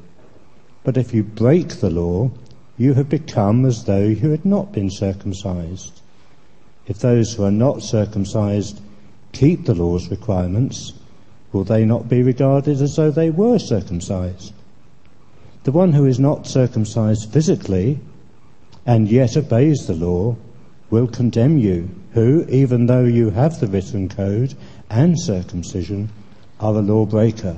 but 0.84 0.98
if 0.98 1.14
you 1.14 1.24
break 1.24 1.70
the 1.70 1.90
law, 1.90 2.30
you 2.78 2.94
have 2.94 3.10
become 3.10 3.66
as 3.66 3.86
though 3.86 4.04
you 4.04 4.32
had 4.32 4.46
not 4.46 4.72
been 4.72 4.90
circumcised. 4.90 6.02
If 6.88 7.00
those 7.00 7.34
who 7.34 7.44
are 7.44 7.52
not 7.52 7.82
circumcised 7.82 8.82
keep 9.32 9.66
the 9.66 9.76
law's 9.76 10.10
requirements, 10.10 10.94
will 11.52 11.64
they 11.64 11.86
not 11.86 12.10
be 12.10 12.22
regarded 12.22 12.82
as 12.82 12.96
though 12.96 13.12
they 13.12 13.30
were 13.30 13.60
circumcised? 13.60 14.54
The 15.64 15.72
one 15.72 15.94
who 15.94 16.06
is 16.06 16.20
not 16.20 16.48
circumcised 16.48 17.32
physically 17.32 18.00
and 18.86 19.10
yet 19.10 19.36
obeys 19.36 19.88
the 19.88 19.96
law 19.96 20.36
will 20.92 21.08
condemn 21.08 21.58
you, 21.58 21.90
who, 22.12 22.46
even 22.50 22.86
though 22.86 23.06
you 23.06 23.32
have 23.32 23.60
the 23.60 23.68
written 23.68 24.08
code 24.08 24.54
and 24.90 25.20
circumcision, 25.20 26.10
are 26.60 26.76
a 26.76 26.82
lawbreaker. 26.82 27.58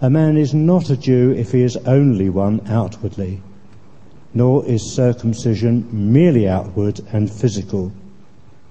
A 0.00 0.08
man 0.08 0.36
is 0.36 0.54
not 0.54 0.90
a 0.90 0.96
Jew 0.96 1.32
if 1.32 1.50
he 1.50 1.62
is 1.62 1.76
only 1.78 2.30
one 2.30 2.60
outwardly, 2.68 3.42
nor 4.32 4.64
is 4.64 4.94
circumcision 4.94 5.88
merely 5.90 6.48
outward 6.48 7.00
and 7.12 7.28
physical. 7.28 7.90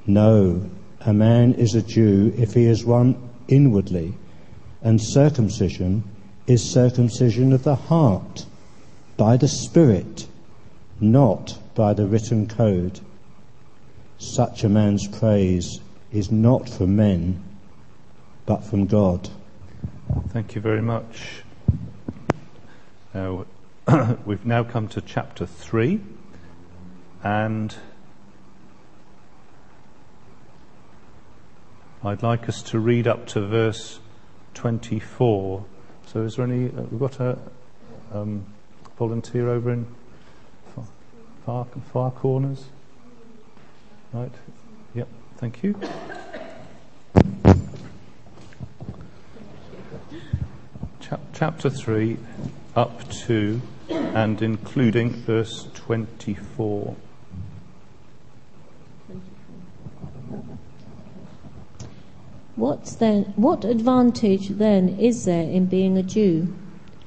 No, 0.06 0.70
a 1.02 1.14
man 1.14 1.54
is 1.56 1.76
a 1.76 1.82
Jew 1.82 2.34
if 2.38 2.54
he 2.54 2.64
is 2.64 2.86
one 2.86 3.18
inwardly, 3.50 4.14
and 4.82 5.02
circumcision 5.02 6.06
is 6.48 6.64
circumcision 6.64 7.52
of 7.52 7.64
the 7.64 7.76
heart 7.76 8.46
by 9.18 9.36
the 9.36 9.50
Spirit, 9.50 10.28
not 11.02 11.60
by 11.76 11.94
the 11.94 12.08
written 12.08 12.48
code. 12.48 13.02
Such 14.18 14.64
a 14.64 14.70
man's 14.70 15.10
praise 15.10 15.82
is 16.14 16.32
not 16.32 16.70
from 16.70 16.96
men, 16.96 17.44
but 18.46 18.64
from 18.64 18.86
God. 18.86 19.30
Thank 20.30 20.56
you 20.56 20.62
very 20.62 20.82
much. 20.82 21.44
We've 24.26 24.46
now 24.46 24.64
come 24.64 24.88
to 24.90 25.02
chapter 25.02 25.46
3, 25.46 26.00
and 27.24 27.76
I'd 32.04 32.22
like 32.22 32.48
us 32.48 32.62
to 32.64 32.80
read 32.80 33.08
up 33.08 33.28
to 33.28 33.42
verse 33.48 34.00
24. 34.54 35.66
So, 36.08 36.22
is 36.22 36.36
there 36.36 36.46
any? 36.46 36.68
Uh, 36.68 36.84
we've 36.84 37.00
got 37.00 37.20
a 37.20 37.38
um, 38.14 38.46
volunteer 38.98 39.50
over 39.50 39.72
in 39.72 39.88
far, 40.76 40.86
far, 41.46 41.68
far 41.92 42.12
corners. 42.12 42.66
Right. 44.14 44.32
Yep. 44.94 45.08
Thank 45.38 45.64
you. 45.64 45.80
Chapter 51.34 51.70
3 51.70 52.18
up 52.76 53.10
to 53.10 53.62
and 53.90 54.42
including 54.42 55.12
verse 55.12 55.68
24. 55.74 56.96
What 62.56 62.96
then 63.00 63.34
what 63.36 63.64
advantage 63.64 64.50
then 64.50 64.98
is 65.00 65.26
there 65.26 65.44
in 65.44 65.68
being 65.68 65.98
a 65.98 66.04
Jew? 66.04 66.54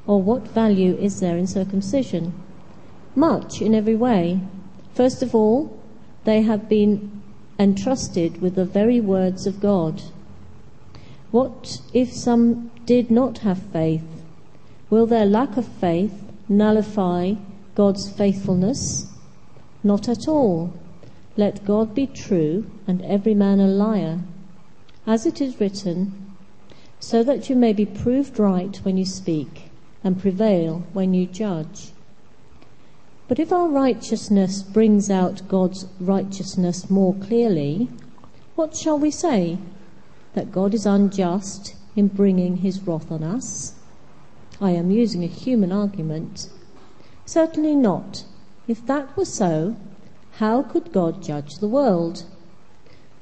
Or 0.07 0.23
what 0.23 0.49
value 0.49 0.97
is 0.97 1.21
there 1.21 1.37
in 1.37 1.47
circumcision? 1.47 2.33
Much 3.14 3.61
in 3.61 3.75
every 3.75 3.97
way. 3.97 4.40
First 4.95 5.23
of 5.23 5.35
all, 5.35 5.76
they 6.25 6.42
have 6.42 6.69
been 6.69 7.23
entrusted 7.59 8.40
with 8.40 8.54
the 8.54 8.64
very 8.64 9.00
words 9.00 9.47
of 9.47 9.61
God. 9.61 10.02
What 11.30 11.80
if 11.92 12.12
some 12.12 12.71
did 12.90 13.09
not 13.09 13.38
have 13.38 13.62
faith? 13.73 14.25
Will 14.90 15.06
their 15.06 15.25
lack 15.25 15.56
of 15.56 15.64
faith 15.64 16.25
nullify 16.49 17.35
God's 17.76 18.11
faithfulness? 18.11 19.06
Not 19.85 20.09
at 20.09 20.26
all. 20.26 20.73
Let 21.37 21.64
God 21.64 21.94
be 21.94 22.09
true 22.09 22.68
and 22.88 23.00
every 23.02 23.32
man 23.32 23.61
a 23.61 23.68
liar 23.68 24.18
as 25.06 25.25
it 25.25 25.40
is 25.40 25.61
written, 25.61 26.35
so 26.99 27.23
that 27.23 27.49
you 27.49 27.54
may 27.54 27.73
be 27.73 27.87
proved 27.87 28.40
right 28.40 28.76
when 28.78 28.97
you 28.97 29.04
speak 29.04 29.70
and 30.02 30.20
prevail 30.20 30.82
when 30.92 31.14
you 31.14 31.26
judge. 31.26 31.92
But 33.28 33.38
if 33.38 33.52
our 33.52 33.68
righteousness 33.68 34.64
brings 34.64 35.09
out 35.09 35.47
God's 35.47 35.87
righteousness 36.00 36.90
more 36.90 37.14
clearly, 37.14 37.88
what 38.56 38.75
shall 38.75 38.99
we 38.99 39.12
say? 39.12 39.59
That 40.35 40.50
God 40.50 40.75
is 40.75 40.87
unjust 40.87 41.76
in 41.97 42.09
bringing 42.09 42.59
his 42.59 42.80
wrath 42.87 43.11
on 43.11 43.23
us? 43.23 43.75
I 44.61 44.70
am 44.73 44.90
using 44.90 45.25
a 45.25 45.28
human 45.28 45.73
argument. 45.73 46.49
Certainly 47.25 47.76
not. 47.76 48.25
If 48.68 48.85
that 48.87 49.16
were 49.16 49.25
so, 49.25 49.76
how 50.32 50.62
could 50.62 50.92
God 50.92 51.23
judge 51.23 51.56
the 51.56 51.68
world? 51.68 52.25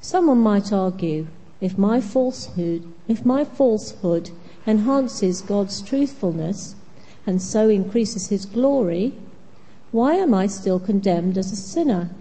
Someone 0.01 0.39
might 0.39 0.71
argue 0.71 1.27
if 1.61 1.77
my 1.77 1.99
falsehood, 1.99 2.91
if 3.07 3.25
my 3.25 3.43
falsehood 3.43 4.31
enhances 4.65 5.41
God's 5.41 5.81
truthfulness 5.81 6.75
and 7.25 7.41
so 7.41 7.69
increases 7.69 8.27
his 8.29 8.45
glory, 8.45 9.13
why 9.91 10.13
am 10.13 10.33
I 10.33 10.47
still 10.47 10.79
condemned 10.79 11.37
as 11.37 11.51
a 11.51 11.55
sinner? 11.55 12.11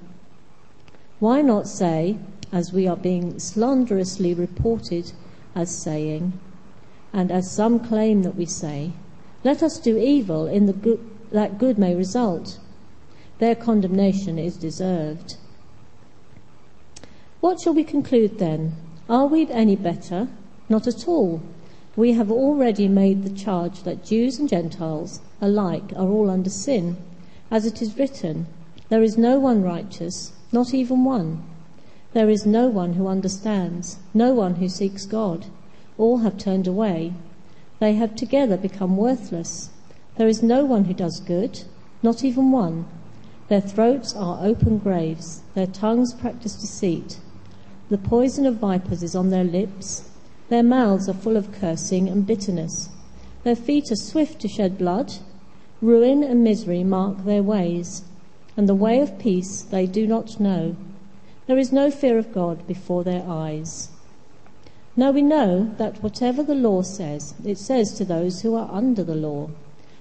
Why 1.19 1.43
not 1.43 1.69
say, 1.69 2.19
as 2.51 2.73
we 2.73 2.89
are 2.89 2.97
being 2.97 3.39
slanderously 3.39 4.35
reported 4.35 5.13
as 5.59 5.75
saying, 5.75 6.33
and 7.13 7.33
as 7.33 7.51
some 7.51 7.81
claim 7.81 8.23
that 8.23 8.37
we 8.37 8.47
say, 8.47 8.93
let 9.43 9.61
us 9.61 9.81
do 9.81 9.99
evil 9.99 10.47
in 10.47 10.67
the 10.67 10.73
good, 10.73 11.01
that 11.33 11.59
good 11.59 11.79
may 11.79 11.95
result. 11.97 12.61
Their 13.41 13.57
condemnation 13.57 14.39
is 14.39 14.57
deserved. 14.57 15.37
What 17.41 17.61
shall 17.61 17.75
we 17.75 17.85
conclude 17.85 18.39
then? 18.39 18.77
Are 19.09 19.27
we 19.27 19.49
any 19.51 19.75
better? 19.75 20.29
Not 20.69 20.87
at 20.87 21.09
all. 21.09 21.41
we 21.97 22.13
have 22.13 22.31
already 22.31 22.87
made 22.87 23.25
the 23.25 23.37
charge 23.45 23.83
that 23.83 24.05
Jews 24.05 24.39
and 24.39 24.49
Gentiles 24.49 25.21
alike 25.41 25.93
are 25.97 26.07
all 26.07 26.31
under 26.31 26.51
sin. 26.51 26.97
As 27.51 27.67
it 27.67 27.83
is 27.83 27.99
written, 27.99 28.47
there 28.89 29.03
is 29.03 29.19
no 29.19 29.41
one 29.41 29.63
righteous, 29.63 30.33
not 30.53 30.73
even 30.73 31.05
one. 31.05 31.43
There 32.19 32.31
is 32.31 32.45
no 32.45 32.67
one 32.67 32.95
who 32.95 33.07
understands, 33.07 33.99
no 34.13 34.35
one 34.35 34.57
who 34.57 34.69
seeks 34.69 35.07
God. 35.07 35.47
All 35.97 36.19
have 36.19 36.37
turned 36.37 36.67
away. 36.67 37.13
They 37.79 37.93
have 37.93 38.17
together 38.17 38.57
become 38.57 38.97
worthless. 38.97 39.71
There 40.17 40.27
is 40.27 40.43
no 40.43 40.65
one 40.65 40.87
who 40.87 40.95
does 40.95 41.21
good, 41.21 41.63
not 42.03 42.25
even 42.25 42.51
one. 42.51 42.87
Their 43.47 43.61
throats 43.61 44.17
are 44.17 44.45
open 44.45 44.79
graves, 44.79 45.43
their 45.55 45.69
tongues 45.69 46.13
practice 46.13 46.57
deceit. 46.57 47.21
The 47.89 47.99
poison 47.99 48.47
of 48.47 48.57
vipers 48.57 49.05
is 49.05 49.15
on 49.15 49.31
their 49.31 49.45
lips, 49.45 50.11
their 50.49 50.65
mouths 50.65 51.09
are 51.09 51.15
full 51.15 51.37
of 51.37 51.53
cursing 51.53 52.09
and 52.09 52.27
bitterness. 52.27 52.89
Their 53.45 53.55
feet 53.55 53.93
are 53.93 53.95
swift 54.11 54.41
to 54.41 54.49
shed 54.49 54.77
blood. 54.77 55.13
Ruin 55.81 56.25
and 56.25 56.43
misery 56.43 56.83
mark 56.83 57.25
their 57.25 57.45
ways, 57.45 58.03
and 58.57 58.69
the 58.69 58.75
way 58.75 58.99
of 58.99 59.21
peace 59.21 59.63
they 59.63 59.87
do 59.87 60.05
not 60.05 60.41
know. 60.41 60.75
There 61.49 61.59
is 61.59 61.73
no 61.73 61.91
fear 61.91 62.19
of 62.19 62.33
God 62.33 62.65
before 62.67 63.03
their 63.03 63.25
eyes. 63.27 63.89
Now 64.97 65.11
we 65.11 65.23
know 65.23 65.73
that 65.79 66.03
whatever 66.03 66.43
the 66.43 66.55
law 66.55 66.83
says, 66.83 67.35
it 67.45 67.59
says 67.59 67.95
to 67.95 68.05
those 68.05 68.43
who 68.43 68.55
are 68.55 68.71
under 68.71 69.03
the 69.03 69.15
law, 69.15 69.49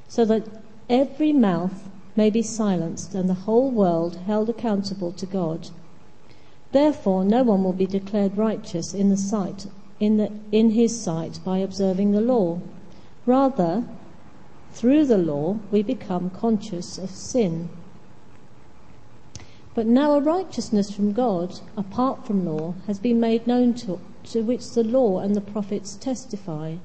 so 0.08 0.24
that 0.26 0.44
every 0.90 1.34
mouth 1.34 1.90
may 2.16 2.30
be 2.30 2.44
silenced 2.44 3.16
and 3.16 3.30
the 3.30 3.46
whole 3.46 3.72
world 3.72 4.18
held 4.28 4.50
accountable 4.50 5.14
to 5.14 5.26
God. 5.26 5.70
Therefore, 6.74 7.24
no 7.24 7.44
one 7.44 7.64
will 7.64 7.74
be 7.74 7.88
declared 7.88 8.38
righteous 8.38 8.94
in 8.94 9.10
the 9.10 9.18
sight 9.18 9.68
in, 10.00 10.18
the, 10.18 10.32
in 10.52 10.72
his 10.72 11.02
sight 11.02 11.40
by 11.44 11.60
observing 11.60 12.12
the 12.12 12.22
law. 12.22 12.60
Rather, 13.26 13.84
through 14.74 15.06
the 15.06 15.18
law, 15.18 15.58
we 15.72 15.82
become 15.82 16.30
conscious 16.30 16.98
of 16.98 17.10
sin. 17.10 17.70
But 19.78 19.86
now 19.86 20.16
a 20.16 20.20
righteousness 20.20 20.90
from 20.90 21.14
God, 21.14 21.60
apart 21.78 22.26
from 22.26 22.48
law, 22.48 22.74
has 22.88 22.98
been 22.98 23.20
made 23.20 23.46
known 23.46 23.76
to, 23.76 24.02
to 24.32 24.42
which 24.42 24.72
the 24.72 24.84
law 24.84 25.20
and 25.20 25.36
the 25.36 25.40
prophets 25.40 25.94
testify. 25.94 26.78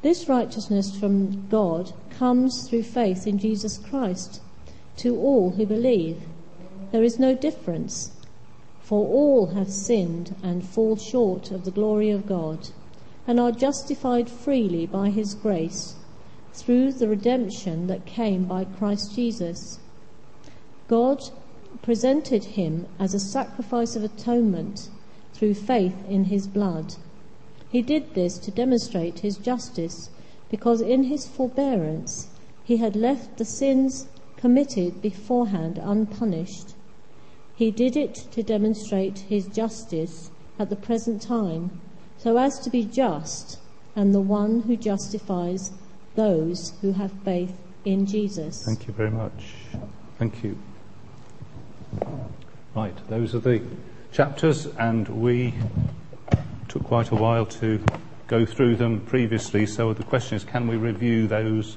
This 0.00 0.28
righteousness 0.28 0.96
from 0.96 1.48
God 1.48 1.92
comes 2.08 2.68
through 2.68 2.84
faith 2.84 3.26
in 3.26 3.36
Jesus 3.36 3.78
Christ 3.78 4.40
to 4.98 5.16
all 5.16 5.50
who 5.50 5.66
believe. 5.66 6.22
There 6.92 7.02
is 7.02 7.18
no 7.18 7.34
difference 7.34 8.12
for 8.80 9.04
all 9.04 9.46
have 9.46 9.68
sinned 9.68 10.36
and 10.40 10.64
fall 10.64 10.94
short 10.94 11.50
of 11.50 11.64
the 11.64 11.72
glory 11.72 12.10
of 12.10 12.28
God, 12.28 12.68
and 13.26 13.40
are 13.40 13.50
justified 13.50 14.30
freely 14.30 14.86
by 14.86 15.10
his 15.10 15.34
grace 15.34 15.96
through 16.52 16.92
the 16.92 17.08
redemption 17.08 17.88
that 17.88 18.06
came 18.06 18.44
by 18.44 18.66
Christ 18.66 19.16
Jesus. 19.16 19.80
God 20.86 21.20
presented 21.82 22.44
him 22.44 22.86
as 22.98 23.12
a 23.12 23.20
sacrifice 23.20 23.96
of 23.96 24.04
atonement 24.04 24.88
through 25.34 25.54
faith 25.54 25.96
in 26.08 26.24
his 26.24 26.46
blood. 26.46 26.94
He 27.68 27.82
did 27.82 28.14
this 28.14 28.38
to 28.38 28.50
demonstrate 28.50 29.20
his 29.20 29.36
justice, 29.36 30.10
because 30.50 30.80
in 30.80 31.04
his 31.04 31.26
forbearance 31.26 32.28
he 32.62 32.76
had 32.76 32.94
left 32.94 33.38
the 33.38 33.44
sins 33.44 34.06
committed 34.36 35.02
beforehand 35.02 35.78
unpunished. 35.82 36.74
He 37.54 37.70
did 37.70 37.96
it 37.96 38.14
to 38.32 38.42
demonstrate 38.42 39.18
his 39.18 39.46
justice 39.46 40.30
at 40.58 40.70
the 40.70 40.76
present 40.76 41.22
time, 41.22 41.80
so 42.18 42.38
as 42.38 42.58
to 42.60 42.70
be 42.70 42.84
just 42.84 43.58
and 43.96 44.14
the 44.14 44.20
one 44.20 44.62
who 44.62 44.76
justifies 44.76 45.72
those 46.14 46.74
who 46.80 46.92
have 46.92 47.12
faith 47.24 47.54
in 47.84 48.06
Jesus. 48.06 48.62
Thank 48.64 48.86
you 48.86 48.92
very 48.92 49.10
much. 49.10 49.54
Thank 50.18 50.44
you. 50.44 50.56
Right, 52.74 52.96
those 53.08 53.34
are 53.34 53.40
the 53.40 53.62
chapters, 54.12 54.66
and 54.78 55.08
we 55.08 55.54
took 56.68 56.84
quite 56.84 57.10
a 57.10 57.14
while 57.14 57.44
to 57.46 57.82
go 58.28 58.46
through 58.46 58.76
them 58.76 59.00
previously. 59.00 59.66
So 59.66 59.92
the 59.92 60.04
question 60.04 60.36
is 60.36 60.44
can 60.44 60.66
we 60.66 60.76
review 60.76 61.26
those 61.26 61.76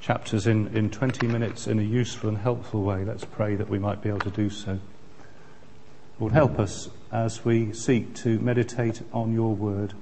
chapters 0.00 0.46
in, 0.46 0.68
in 0.76 0.90
20 0.90 1.26
minutes 1.26 1.66
in 1.66 1.78
a 1.78 1.82
useful 1.82 2.30
and 2.30 2.38
helpful 2.38 2.82
way? 2.82 3.04
Let's 3.04 3.24
pray 3.24 3.54
that 3.56 3.68
we 3.68 3.78
might 3.78 4.02
be 4.02 4.08
able 4.08 4.20
to 4.20 4.30
do 4.30 4.48
so. 4.48 4.78
Lord, 6.18 6.32
help 6.32 6.58
us 6.58 6.88
as 7.12 7.44
we 7.44 7.72
seek 7.72 8.14
to 8.16 8.38
meditate 8.38 9.02
on 9.12 9.34
your 9.34 9.54
word 9.54 9.92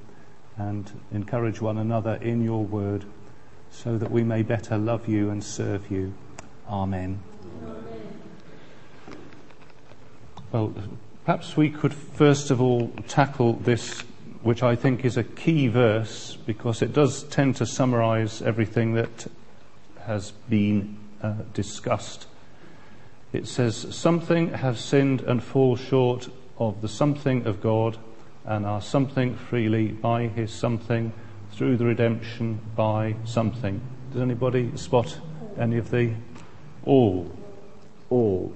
and 0.57 0.89
encourage 1.11 1.61
one 1.61 1.79
another 1.79 2.15
in 2.17 2.45
your 2.45 2.65
word 2.65 3.05
so 3.71 3.97
that 3.99 4.11
we 4.11 4.23
may 4.23 4.43
better 4.43 4.77
love 4.79 5.09
you 5.09 5.31
and 5.31 5.43
serve 5.43 5.91
you. 5.91 6.15
Amen. 6.69 7.21
Amen. 7.65 8.22
Well, 10.53 10.75
perhaps 11.25 11.57
we 11.57 11.71
could 11.71 11.95
first 11.95 12.51
of 12.51 12.61
all 12.61 12.89
tackle 13.09 13.55
this, 13.55 14.03
which 14.43 14.63
I 14.63 14.77
think 14.77 15.05
is 15.05 15.17
a 15.17 15.25
key 15.25 15.69
verse 15.69 16.37
because 16.47 16.83
it 16.83 16.93
does 16.93 17.25
tend 17.25 17.57
to 17.57 17.67
summarize 17.67 18.43
everything 18.43 18.95
that 18.95 19.27
has 20.05 20.33
been 20.49 20.99
uh, 21.23 21.35
discussed 21.55 22.27
it 23.33 23.49
says, 23.49 23.95
Something 23.95 24.53
have 24.53 24.79
sinned 24.79 25.23
and 25.23 25.43
fall 25.43 25.77
short 25.77 26.29
of 26.59 26.83
the 26.83 26.89
something 26.89 27.47
of 27.47 27.63
God 27.63 27.97
and 28.45 28.67
are 28.67 28.83
something 28.83 29.37
freely 29.37 29.89
by 29.89 30.27
his 30.27 30.53
something 30.53 31.13
through 31.53 31.79
the 31.79 31.87
redemption 31.87 32.61
by 32.77 33.17
something. 33.25 33.81
Does 34.13 34.21
anybody 34.21 34.77
spot 34.77 35.19
any 35.59 35.79
of 35.79 35.91
the 35.91 36.15
all? 36.85 37.31
All. 38.11 38.55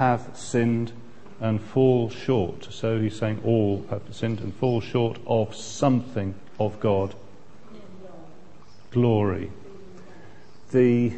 Have 0.00 0.30
sinned 0.34 0.92
and 1.40 1.60
fall 1.60 2.08
short. 2.08 2.66
So 2.70 2.98
he's 2.98 3.18
saying 3.18 3.42
all 3.44 3.84
have 3.90 4.02
sinned 4.10 4.40
and 4.40 4.54
fall 4.54 4.80
short 4.80 5.18
of 5.26 5.54
something 5.54 6.34
of 6.58 6.80
God. 6.80 7.14
Glory. 8.90 9.50
The 10.70 11.12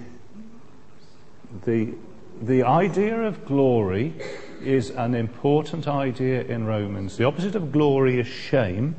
the, 1.64 1.94
the 2.40 2.62
idea 2.62 3.20
of 3.22 3.44
glory 3.44 4.14
is 4.62 4.90
an 4.90 5.14
important 5.14 5.86
idea 5.86 6.42
in 6.42 6.66
Romans. 6.66 7.16
The 7.16 7.24
opposite 7.24 7.54
of 7.54 7.72
glory 7.72 8.18
is 8.18 8.26
shame. 8.26 8.96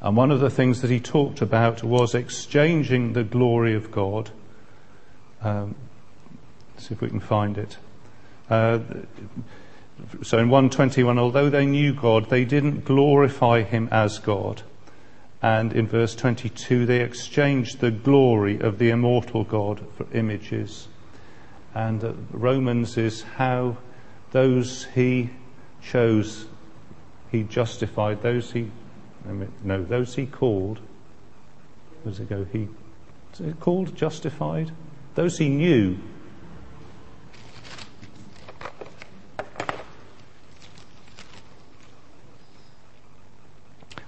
And 0.00 0.16
one 0.16 0.30
of 0.30 0.40
the 0.40 0.50
things 0.50 0.80
that 0.80 0.90
he 0.90 0.98
talked 0.98 1.42
about 1.42 1.82
was 1.82 2.14
exchanging 2.14 3.12
the 3.12 3.24
glory 3.24 3.74
of 3.74 3.90
God. 3.90 4.30
Um, 5.42 5.74
see 6.78 6.94
if 6.94 7.00
we 7.00 7.08
can 7.08 7.20
find 7.20 7.58
it. 7.58 7.76
Uh, 8.50 8.80
so 10.22 10.38
in 10.38 10.50
121, 10.50 11.18
although 11.18 11.48
they 11.48 11.64
knew 11.64 11.94
God, 11.94 12.28
they 12.28 12.44
didn't 12.44 12.84
glorify 12.84 13.62
him 13.62 13.88
as 13.90 14.18
God. 14.18 14.62
And 15.40 15.72
in 15.72 15.86
verse 15.86 16.14
22, 16.14 16.84
they 16.84 17.00
exchanged 17.00 17.80
the 17.80 17.90
glory 17.90 18.60
of 18.60 18.78
the 18.78 18.90
immortal 18.90 19.44
God 19.44 19.86
for 19.96 20.06
images 20.12 20.88
and 21.74 22.26
Romans 22.32 22.96
is 22.96 23.22
how 23.22 23.76
those 24.32 24.86
he 24.94 25.30
chose, 25.82 26.46
he 27.30 27.42
justified, 27.44 28.22
those 28.22 28.52
he, 28.52 28.70
no, 29.62 29.84
those 29.84 30.14
he 30.14 30.26
called, 30.26 30.80
does 32.04 32.18
it 32.18 32.28
go? 32.28 32.44
He, 32.52 32.68
called 33.60 33.94
justified? 33.94 34.72
Those 35.14 35.38
he 35.38 35.48
knew. 35.48 35.98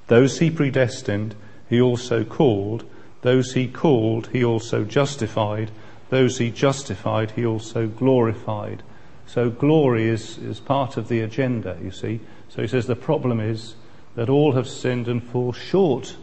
Those 0.09 0.39
he 0.39 0.51
predestined, 0.51 1.35
he 1.69 1.81
also 1.81 2.25
called. 2.25 2.85
Those 3.23 3.55
he 3.55 3.69
called, 3.69 4.29
he 4.29 4.45
also 4.45 4.85
justified. 4.85 5.71
Those 6.11 6.39
he 6.39 6.51
justified, 6.51 7.33
he 7.33 7.47
also 7.47 7.87
glorified. 7.87 8.83
So 9.27 9.49
glory 9.49 10.09
is, 10.09 10.39
is 10.39 10.61
part 10.61 10.97
of 10.97 11.09
the 11.09 11.21
agenda, 11.21 11.79
you 11.83 11.91
see. 11.91 12.21
So 12.49 12.63
he 12.63 12.69
says 12.69 12.87
the 12.87 12.97
problem 12.97 13.41
is 13.41 13.75
that 14.15 14.29
all 14.29 14.53
have 14.53 14.69
sinned 14.69 15.09
and 15.09 15.23
fall 15.23 15.53
short 15.53 16.17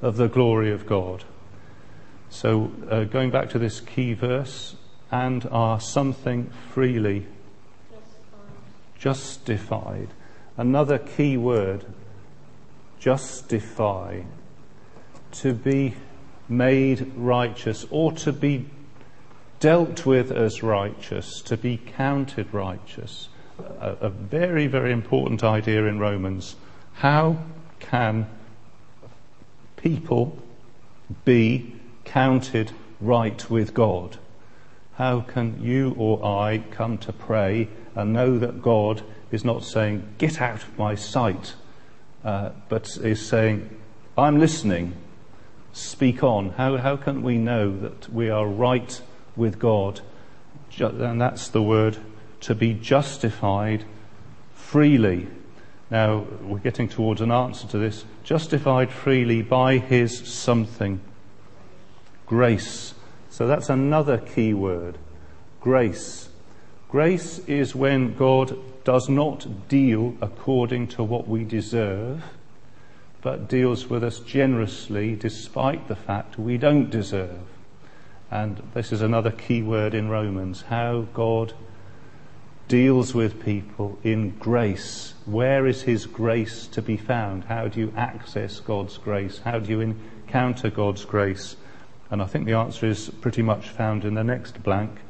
of 0.00 0.16
the 0.16 0.28
glory 0.28 0.72
of 0.72 0.86
God. 0.86 1.24
So 2.30 2.72
uh, 2.90 3.04
going 3.04 3.30
back 3.30 3.50
to 3.50 3.58
this 3.58 3.80
key 3.80 4.14
verse, 4.14 4.76
and 5.10 5.46
are 5.50 5.80
something 5.80 6.50
freely 6.72 7.26
justified. 7.90 8.48
justified. 8.98 10.08
Another 10.56 10.98
key 10.98 11.36
word, 11.36 11.84
justify. 13.06 14.20
To 15.30 15.54
be 15.54 15.94
made 16.48 17.12
righteous 17.16 17.86
or 17.88 18.10
to 18.10 18.32
be 18.32 18.68
dealt 19.60 20.04
with 20.04 20.32
as 20.32 20.64
righteous, 20.64 21.40
to 21.42 21.56
be 21.56 21.76
counted 21.76 22.52
righteous. 22.52 23.28
A, 23.60 23.90
a, 24.00 24.08
very, 24.08 24.66
very 24.66 24.90
important 24.90 25.44
idea 25.44 25.84
in 25.84 26.00
Romans. 26.00 26.56
How 26.94 27.36
can 27.78 28.26
people 29.76 30.42
be 31.24 31.76
counted 32.04 32.72
right 33.00 33.48
with 33.48 33.72
God? 33.72 34.18
How 34.94 35.20
can 35.20 35.62
you 35.62 35.94
or 35.96 36.24
I 36.24 36.64
come 36.72 36.98
to 36.98 37.12
pray 37.12 37.68
and 37.94 38.12
know 38.12 38.36
that 38.40 38.62
God 38.62 39.04
is 39.30 39.44
not 39.44 39.62
saying, 39.62 40.02
Get 40.18 40.40
out 40.40 40.64
of 40.64 40.76
my 40.76 40.96
sight, 40.96 41.54
uh, 42.26 42.50
but 42.68 42.98
is 43.04 43.24
saying, 43.24 43.70
I'm 44.18 44.40
listening, 44.40 44.94
speak 45.72 46.24
on? 46.24 46.50
How, 46.50 46.76
how 46.76 46.96
can 46.96 47.22
we 47.22 47.38
know 47.38 47.78
that 47.78 48.08
we 48.12 48.30
are 48.30 48.48
right 48.48 49.00
with 49.36 49.60
God? 49.60 50.00
And 50.80 51.20
that's 51.20 51.48
the 51.48 51.62
word 51.62 51.98
to 52.40 52.54
be 52.56 52.74
justified 52.74 53.84
freely. 54.52 55.28
Now, 55.88 56.26
we're 56.42 56.58
getting 56.58 56.88
towards 56.88 57.20
an 57.20 57.30
answer 57.30 57.68
to 57.68 57.78
this. 57.78 58.04
Justified 58.24 58.90
freely 58.90 59.42
by 59.42 59.78
his 59.78 60.18
something. 60.18 61.00
Grace. 62.26 62.94
So 63.30 63.46
that's 63.46 63.68
another 63.68 64.18
key 64.18 64.52
word. 64.52 64.98
Grace. 65.60 66.28
Grace 66.88 67.38
is 67.46 67.76
when 67.76 68.16
God 68.16 68.58
does 68.86 69.08
not 69.08 69.68
deal 69.68 70.14
according 70.20 70.86
to 70.86 71.02
what 71.02 71.26
we 71.26 71.42
deserve, 71.42 72.22
but 73.20 73.48
deals 73.48 73.90
with 73.90 74.04
us 74.04 74.20
generously 74.20 75.16
despite 75.16 75.88
the 75.88 75.96
fact 75.96 76.38
we 76.38 76.56
don't 76.56 76.88
deserve. 76.88 77.40
And 78.30 78.62
this 78.74 78.92
is 78.92 79.02
another 79.02 79.32
key 79.32 79.60
word 79.60 79.92
in 79.92 80.08
Romans 80.08 80.62
how 80.62 81.08
God 81.12 81.52
deals 82.68 83.12
with 83.12 83.44
people 83.44 83.98
in 84.04 84.30
grace. 84.38 85.14
Where 85.24 85.66
is 85.66 85.82
His 85.82 86.06
grace 86.06 86.68
to 86.68 86.80
be 86.80 86.96
found? 86.96 87.42
How 87.42 87.66
do 87.66 87.80
you 87.80 87.92
access 87.96 88.60
God's 88.60 88.98
grace? 88.98 89.38
How 89.38 89.58
do 89.58 89.68
you 89.68 89.80
encounter 89.80 90.70
God's 90.70 91.04
grace? 91.04 91.56
And 92.08 92.22
I 92.22 92.26
think 92.26 92.46
the 92.46 92.52
answer 92.52 92.86
is 92.86 93.10
pretty 93.20 93.42
much 93.42 93.68
found 93.68 94.04
in 94.04 94.14
the 94.14 94.22
next 94.22 94.62
blank. 94.62 95.00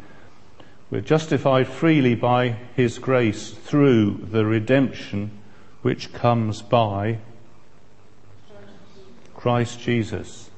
We're 0.88 1.01
justified 1.01 1.66
freely 1.66 2.14
by 2.14 2.57
His 2.77 2.99
grace 3.01 3.51
through 3.51 4.29
the 4.31 4.46
redemption 4.46 5.33
which 5.83 6.12
comes 6.12 6.62
by 6.62 7.18
Christ 9.35 9.81
Jesus. 9.81 10.49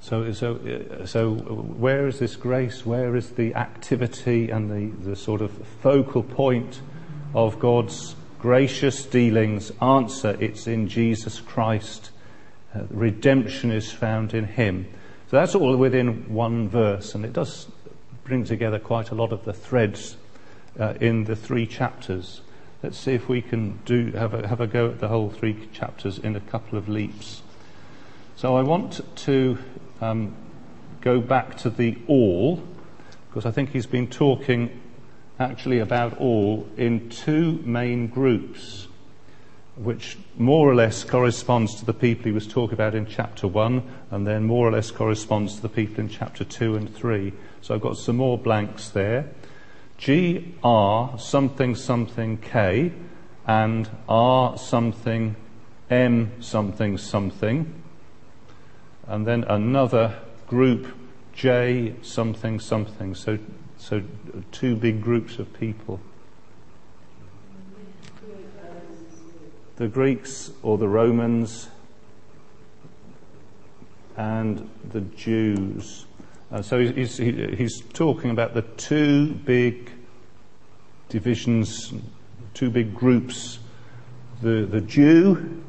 So, 0.00 0.30
so, 0.32 0.56
uh, 0.56 1.06
so 1.06 1.34
where 1.34 2.06
is 2.06 2.20
this 2.20 2.36
grace? 2.36 2.86
Where 2.86 3.16
is 3.16 3.30
the 3.30 3.56
activity 3.56 4.50
and 4.50 4.70
the, 4.70 5.10
the 5.10 5.16
sort 5.16 5.40
of 5.40 5.50
focal 5.82 6.22
point 6.22 6.80
of 7.34 7.58
God's 7.58 8.14
gracious 8.38 9.04
dealings? 9.04 9.72
Answer, 9.80 10.36
it's 10.38 10.68
in 10.68 10.86
Jesus 10.86 11.40
Christ 11.40 12.11
uh, 12.74 12.82
redemption 12.90 13.70
is 13.70 13.90
found 13.90 14.34
in 14.34 14.44
him. 14.44 14.86
So 15.30 15.36
that's 15.36 15.54
all 15.54 15.76
within 15.76 16.32
one 16.32 16.68
verse, 16.68 17.14
and 17.14 17.24
it 17.24 17.32
does 17.32 17.66
bring 18.24 18.44
together 18.44 18.78
quite 18.78 19.10
a 19.10 19.14
lot 19.14 19.32
of 19.32 19.44
the 19.44 19.52
threads 19.52 20.16
uh, 20.78 20.94
in 21.00 21.24
the 21.24 21.36
three 21.36 21.66
chapters. 21.66 22.40
Let's 22.82 22.98
see 22.98 23.12
if 23.12 23.28
we 23.28 23.42
can 23.42 23.78
do 23.84 24.12
have 24.12 24.34
a, 24.34 24.46
have 24.46 24.60
a 24.60 24.66
go 24.66 24.90
at 24.90 25.00
the 25.00 25.08
whole 25.08 25.30
three 25.30 25.68
chapters 25.72 26.18
in 26.18 26.36
a 26.36 26.40
couple 26.40 26.78
of 26.78 26.88
leaps. 26.88 27.42
So 28.36 28.56
I 28.56 28.62
want 28.62 29.00
to 29.16 29.58
um, 30.00 30.34
go 31.00 31.20
back 31.20 31.56
to 31.58 31.70
the 31.70 31.96
all, 32.08 32.62
because 33.28 33.46
I 33.46 33.52
think 33.52 33.70
he's 33.70 33.86
been 33.86 34.08
talking 34.08 34.80
actually 35.38 35.78
about 35.78 36.18
all 36.18 36.66
in 36.76 37.08
two 37.08 37.62
main 37.64 38.08
groups 38.08 38.81
which 39.76 40.18
more 40.36 40.68
or 40.68 40.74
less 40.74 41.02
corresponds 41.02 41.76
to 41.76 41.84
the 41.84 41.94
people 41.94 42.24
he 42.24 42.32
was 42.32 42.46
talking 42.46 42.74
about 42.74 42.94
in 42.94 43.06
chapter 43.06 43.48
1, 43.48 43.82
and 44.10 44.26
then 44.26 44.44
more 44.44 44.68
or 44.68 44.72
less 44.72 44.90
corresponds 44.90 45.56
to 45.56 45.62
the 45.62 45.68
people 45.68 46.00
in 46.00 46.08
chapter 46.08 46.44
2 46.44 46.76
and 46.76 46.94
3. 46.94 47.32
So 47.62 47.74
I've 47.74 47.80
got 47.80 47.96
some 47.96 48.16
more 48.16 48.36
blanks 48.36 48.90
there. 48.90 49.30
G 49.98 50.54
R 50.62 51.18
something 51.18 51.74
something 51.74 52.38
K 52.38 52.92
and 53.46 53.88
R 54.08 54.58
something 54.58 55.36
M 55.88 56.32
something 56.40 56.98
something. 56.98 57.72
And 59.06 59.26
then 59.26 59.44
another 59.44 60.18
group 60.46 60.88
J 61.32 61.94
something 62.02 62.60
something. 62.60 63.14
So, 63.14 63.38
so 63.78 64.02
two 64.50 64.76
big 64.76 65.02
groups 65.02 65.38
of 65.38 65.52
people. 65.54 66.00
The 69.76 69.88
Greeks 69.88 70.50
or 70.62 70.78
the 70.78 70.88
Romans 70.88 71.68
and 74.16 74.68
the 74.90 75.00
Jews. 75.00 76.06
Uh, 76.50 76.60
so 76.60 76.78
he's, 76.78 77.16
he's 77.16 77.80
talking 77.94 78.30
about 78.30 78.52
the 78.52 78.62
two 78.62 79.32
big 79.32 79.90
divisions, 81.08 81.92
two 82.52 82.70
big 82.70 82.94
groups. 82.94 83.58
The, 84.42 84.66
the 84.66 84.80
Jew, 84.80 85.62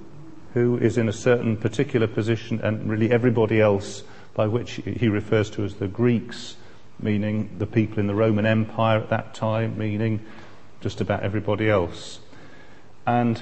who 0.53 0.77
is 0.77 0.97
in 0.97 1.07
a 1.07 1.13
certain 1.13 1.55
particular 1.55 2.07
position, 2.07 2.59
and 2.61 2.89
really 2.89 3.11
everybody 3.11 3.61
else, 3.61 4.03
by 4.33 4.47
which 4.47 4.81
he 4.83 5.07
refers 5.07 5.49
to 5.51 5.63
as 5.63 5.75
the 5.75 5.87
Greeks, 5.87 6.57
meaning 6.99 7.55
the 7.59 7.67
people 7.67 7.99
in 7.99 8.07
the 8.07 8.15
Roman 8.15 8.45
Empire 8.45 8.99
at 8.99 9.09
that 9.09 9.33
time, 9.33 9.77
meaning 9.77 10.25
just 10.81 11.01
about 11.01 11.23
everybody 11.23 11.69
else. 11.69 12.19
And 13.05 13.41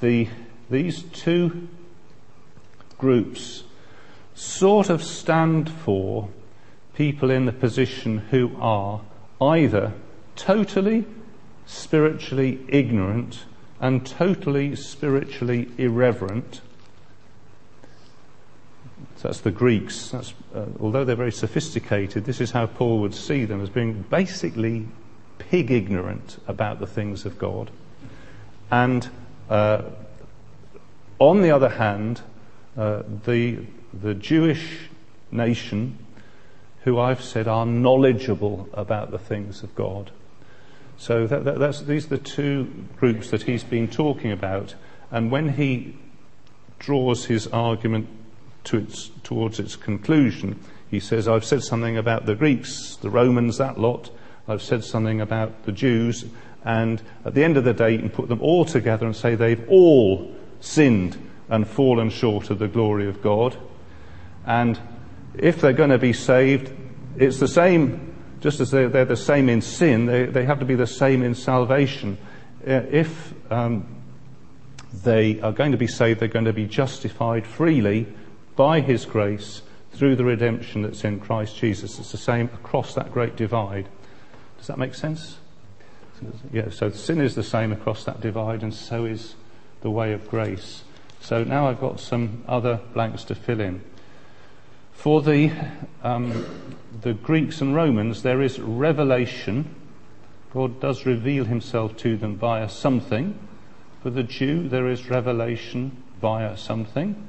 the, 0.00 0.28
these 0.70 1.02
two 1.02 1.68
groups 2.98 3.64
sort 4.34 4.88
of 4.88 5.02
stand 5.02 5.70
for 5.70 6.28
people 6.94 7.30
in 7.30 7.46
the 7.46 7.52
position 7.52 8.18
who 8.30 8.52
are 8.60 9.00
either 9.40 9.92
totally 10.36 11.04
spiritually 11.66 12.58
ignorant 12.68 13.44
and 13.80 14.06
totally 14.06 14.74
spiritually 14.74 15.68
irreverent. 15.78 16.60
So 19.16 19.28
that's 19.28 19.40
the 19.40 19.50
Greeks. 19.50 20.10
That's, 20.10 20.32
uh, 20.54 20.66
although 20.80 21.04
they're 21.04 21.16
very 21.16 21.32
sophisticated, 21.32 22.24
this 22.24 22.40
is 22.40 22.52
how 22.52 22.66
Paul 22.66 23.00
would 23.00 23.14
see 23.14 23.44
them 23.44 23.60
as 23.60 23.68
being 23.68 24.04
basically 24.10 24.86
pig 25.38 25.70
ignorant 25.70 26.38
about 26.46 26.80
the 26.80 26.86
things 26.86 27.24
of 27.24 27.38
God. 27.38 27.70
And 28.70 29.08
on 29.50 31.42
the 31.42 31.50
other 31.50 31.70
hand, 31.70 32.20
uh, 32.76 33.02
the, 33.24 33.58
the 33.92 34.14
Jewish 34.14 34.88
nation, 35.30 35.98
who 36.84 36.98
I've 36.98 37.22
said 37.22 37.48
are 37.48 37.66
knowledgeable 37.66 38.68
about 38.72 39.10
the 39.10 39.18
things 39.18 39.62
of 39.62 39.74
God. 39.74 40.10
So 40.96 41.26
that, 41.26 41.44
that, 41.44 41.86
these 41.86 42.06
are 42.06 42.16
the 42.16 42.18
two 42.18 42.86
groups 42.96 43.30
that 43.30 43.42
he's 43.42 43.64
been 43.64 43.88
talking 43.88 44.32
about. 44.32 44.74
And 45.10 45.30
when 45.30 45.50
he 45.54 45.96
draws 46.78 47.26
his 47.26 47.46
argument 47.48 48.08
to 48.64 48.78
its, 48.78 49.10
towards 49.22 49.58
its 49.58 49.76
conclusion, 49.76 50.58
he 50.90 51.00
says, 51.00 51.28
I've 51.28 51.44
said 51.44 51.62
something 51.62 51.96
about 51.96 52.26
the 52.26 52.34
Greeks, 52.34 52.96
the 52.96 53.10
Romans, 53.10 53.58
that 53.58 53.78
lot. 53.78 54.10
I've 54.46 54.62
said 54.62 54.82
something 54.84 55.20
about 55.20 55.64
the 55.64 55.72
Jews, 55.72 56.24
and 56.64 57.02
at 57.24 57.34
the 57.34 57.44
end 57.44 57.56
of 57.56 57.64
the 57.64 57.72
day, 57.72 57.92
you 57.92 57.98
can 57.98 58.10
put 58.10 58.28
them 58.28 58.42
all 58.42 58.64
together 58.64 59.06
and 59.06 59.14
say 59.14 59.34
they've 59.34 59.68
all 59.68 60.34
sinned 60.60 61.16
and 61.48 61.66
fallen 61.66 62.10
short 62.10 62.50
of 62.50 62.58
the 62.58 62.68
glory 62.68 63.08
of 63.08 63.22
God. 63.22 63.56
And 64.46 64.78
if 65.34 65.60
they're 65.60 65.72
going 65.72 65.90
to 65.90 65.98
be 65.98 66.12
saved, 66.12 66.72
it's 67.16 67.38
the 67.38 67.48
same, 67.48 68.14
just 68.40 68.60
as 68.60 68.70
they're, 68.70 68.88
the 68.88 69.16
same 69.16 69.48
in 69.48 69.60
sin, 69.60 70.06
they, 70.06 70.26
they 70.26 70.44
have 70.44 70.58
to 70.58 70.64
be 70.64 70.74
the 70.74 70.86
same 70.86 71.22
in 71.22 71.34
salvation. 71.34 72.18
Uh, 72.66 72.82
if 72.90 73.32
um, 73.50 73.86
they 75.04 75.40
are 75.40 75.52
going 75.52 75.72
to 75.72 75.78
be 75.78 75.86
saved, 75.86 76.20
they're 76.20 76.28
going 76.28 76.44
to 76.44 76.52
be 76.52 76.66
justified 76.66 77.46
freely 77.46 78.06
by 78.56 78.80
His 78.80 79.04
grace 79.06 79.62
through 79.92 80.16
the 80.16 80.24
redemption 80.24 80.82
that's 80.82 81.04
in 81.04 81.18
Christ 81.20 81.56
Jesus. 81.56 81.98
It's 81.98 82.12
the 82.12 82.18
same 82.18 82.46
across 82.54 82.94
that 82.94 83.12
great 83.12 83.36
divide. 83.36 83.88
Does 84.58 84.66
that 84.66 84.78
make 84.78 84.94
sense? 84.94 85.38
Yeah, 86.52 86.70
so 86.70 86.90
sin 86.90 87.20
is 87.20 87.34
the 87.34 87.42
same 87.42 87.72
across 87.72 88.04
that 88.04 88.20
divide, 88.20 88.62
and 88.62 88.72
so 88.72 89.04
is 89.04 89.34
the 89.80 89.90
way 89.90 90.12
of 90.12 90.28
grace. 90.28 90.82
So 91.20 91.44
now 91.44 91.68
I've 91.68 91.80
got 91.80 92.00
some 92.00 92.44
other 92.48 92.80
blanks 92.92 93.24
to 93.24 93.34
fill 93.34 93.60
in. 93.60 93.82
For 94.92 95.22
the, 95.22 95.52
um, 96.02 96.44
the 97.02 97.14
Greeks 97.14 97.60
and 97.60 97.74
Romans, 97.74 98.22
there 98.22 98.42
is 98.42 98.58
revelation. 98.58 99.74
God 100.52 100.80
does 100.80 101.06
reveal 101.06 101.44
himself 101.44 101.96
to 101.98 102.16
them 102.16 102.36
via 102.36 102.68
something. 102.68 103.38
For 104.02 104.10
the 104.10 104.22
Jew, 104.22 104.68
there 104.68 104.88
is 104.88 105.08
revelation 105.08 106.02
via 106.20 106.56
something. 106.56 107.28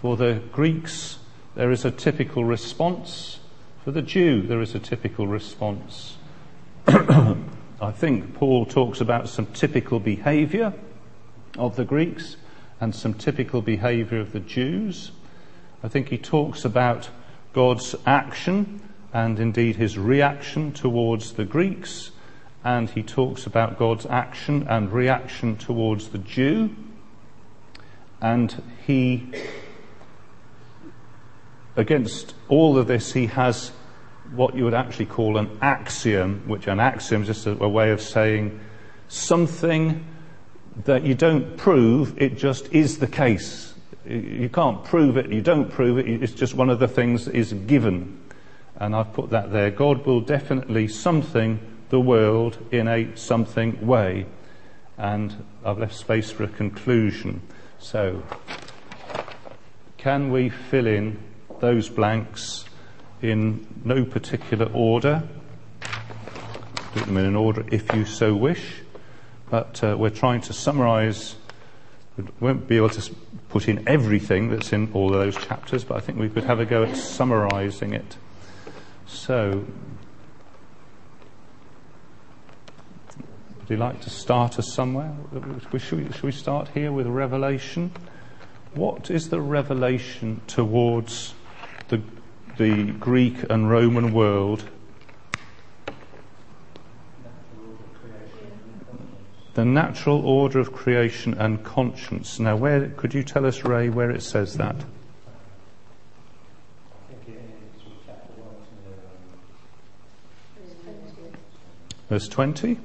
For 0.00 0.16
the 0.16 0.42
Greeks, 0.52 1.18
there 1.54 1.70
is 1.70 1.84
a 1.84 1.90
typical 1.90 2.44
response. 2.44 3.40
For 3.84 3.90
the 3.90 4.02
Jew, 4.02 4.42
there 4.42 4.60
is 4.60 4.74
a 4.74 4.78
typical 4.78 5.26
response. 5.26 6.13
I 6.86 7.92
think 7.94 8.34
Paul 8.34 8.66
talks 8.66 9.00
about 9.00 9.28
some 9.28 9.46
typical 9.46 10.00
behavior 10.00 10.72
of 11.56 11.76
the 11.76 11.84
Greeks 11.84 12.36
and 12.80 12.94
some 12.94 13.14
typical 13.14 13.62
behavior 13.62 14.20
of 14.20 14.32
the 14.32 14.40
Jews. 14.40 15.12
I 15.82 15.88
think 15.88 16.08
he 16.08 16.18
talks 16.18 16.64
about 16.64 17.08
God's 17.52 17.94
action 18.04 18.80
and 19.12 19.38
indeed 19.38 19.76
his 19.76 19.96
reaction 19.96 20.72
towards 20.72 21.34
the 21.34 21.44
Greeks, 21.44 22.10
and 22.64 22.90
he 22.90 23.02
talks 23.02 23.46
about 23.46 23.78
God's 23.78 24.06
action 24.06 24.66
and 24.68 24.90
reaction 24.90 25.56
towards 25.56 26.08
the 26.08 26.18
Jew. 26.18 26.74
And 28.20 28.62
he, 28.86 29.32
against 31.76 32.34
all 32.48 32.76
of 32.76 32.88
this, 32.88 33.12
he 33.12 33.26
has 33.26 33.70
what 34.32 34.54
you 34.56 34.64
would 34.64 34.74
actually 34.74 35.06
call 35.06 35.36
an 35.36 35.58
axiom, 35.60 36.42
which 36.46 36.66
an 36.66 36.80
axiom 36.80 37.22
is 37.22 37.28
just 37.28 37.46
a, 37.46 37.62
a 37.62 37.68
way 37.68 37.90
of 37.90 38.00
saying 38.00 38.58
something 39.08 40.04
that 40.84 41.04
you 41.04 41.14
don't 41.14 41.56
prove, 41.56 42.20
it 42.20 42.36
just 42.36 42.72
is 42.72 42.98
the 42.98 43.06
case. 43.06 43.74
You 44.06 44.50
can't 44.52 44.84
prove 44.84 45.16
it, 45.16 45.30
you 45.30 45.40
don't 45.40 45.70
prove 45.70 45.98
it, 45.98 46.08
it's 46.08 46.32
just 46.32 46.54
one 46.54 46.68
of 46.68 46.78
the 46.78 46.88
things 46.88 47.24
that 47.26 47.34
is 47.34 47.52
given. 47.52 48.20
And 48.76 48.94
I've 48.94 49.12
put 49.12 49.30
that 49.30 49.52
there. 49.52 49.70
God 49.70 50.04
will 50.04 50.20
definitely 50.20 50.88
something 50.88 51.60
the 51.90 52.00
world 52.00 52.58
in 52.72 52.88
a 52.88 53.16
something 53.16 53.86
way. 53.86 54.26
And 54.98 55.44
I've 55.64 55.78
left 55.78 55.94
space 55.94 56.30
for 56.30 56.44
a 56.44 56.48
conclusion. 56.48 57.40
So, 57.78 58.22
can 59.96 60.32
we 60.32 60.48
fill 60.48 60.86
in 60.86 61.18
those 61.60 61.88
blanks 61.88 62.64
in 63.24 63.66
no 63.84 64.04
particular 64.04 64.66
order? 64.72 65.22
Do 66.94 67.00
them 67.00 67.16
in 67.16 67.24
an 67.24 67.36
order 67.36 67.64
if 67.72 67.92
you 67.94 68.04
so 68.04 68.34
wish. 68.34 68.82
But 69.50 69.82
uh, 69.82 69.96
we're 69.98 70.10
trying 70.10 70.42
to 70.42 70.52
summarize. 70.52 71.36
We 72.16 72.24
won't 72.40 72.68
be 72.68 72.76
able 72.76 72.90
to 72.90 73.14
put 73.48 73.68
in 73.68 73.88
everything 73.88 74.50
that's 74.50 74.72
in 74.72 74.92
all 74.92 75.14
of 75.14 75.20
those 75.20 75.36
chapters, 75.36 75.84
but 75.84 75.96
I 75.96 76.00
think 76.00 76.18
we 76.18 76.28
could 76.28 76.44
have 76.44 76.60
a 76.60 76.64
go 76.64 76.84
at 76.84 76.96
summarizing 76.96 77.92
it. 77.92 78.16
So, 79.06 79.64
would 83.60 83.70
you 83.70 83.76
like 83.76 84.00
to 84.02 84.10
start 84.10 84.58
us 84.58 84.72
somewhere? 84.72 85.14
Should 85.78 85.98
we, 85.98 86.12
should 86.12 86.22
we 86.22 86.32
start 86.32 86.68
here 86.68 86.92
with 86.92 87.06
Revelation? 87.06 87.90
What 88.74 89.10
is 89.10 89.28
the 89.28 89.40
revelation 89.40 90.40
towards 90.46 91.34
the 92.56 92.92
Greek 92.92 93.44
and 93.50 93.70
Roman 93.70 94.12
world? 94.12 94.68
The 99.54 99.64
natural 99.64 100.26
order 100.26 100.58
of 100.58 100.72
creation 100.72 101.34
and 101.34 101.62
conscience. 101.64 102.40
Now, 102.40 102.56
where 102.56 102.88
could 102.88 103.14
you 103.14 103.22
tell 103.22 103.46
us, 103.46 103.64
Ray, 103.64 103.88
where 103.88 104.10
it 104.10 104.22
says 104.22 104.56
that? 104.56 104.76
Verse 112.08 112.28
20. 112.28 112.78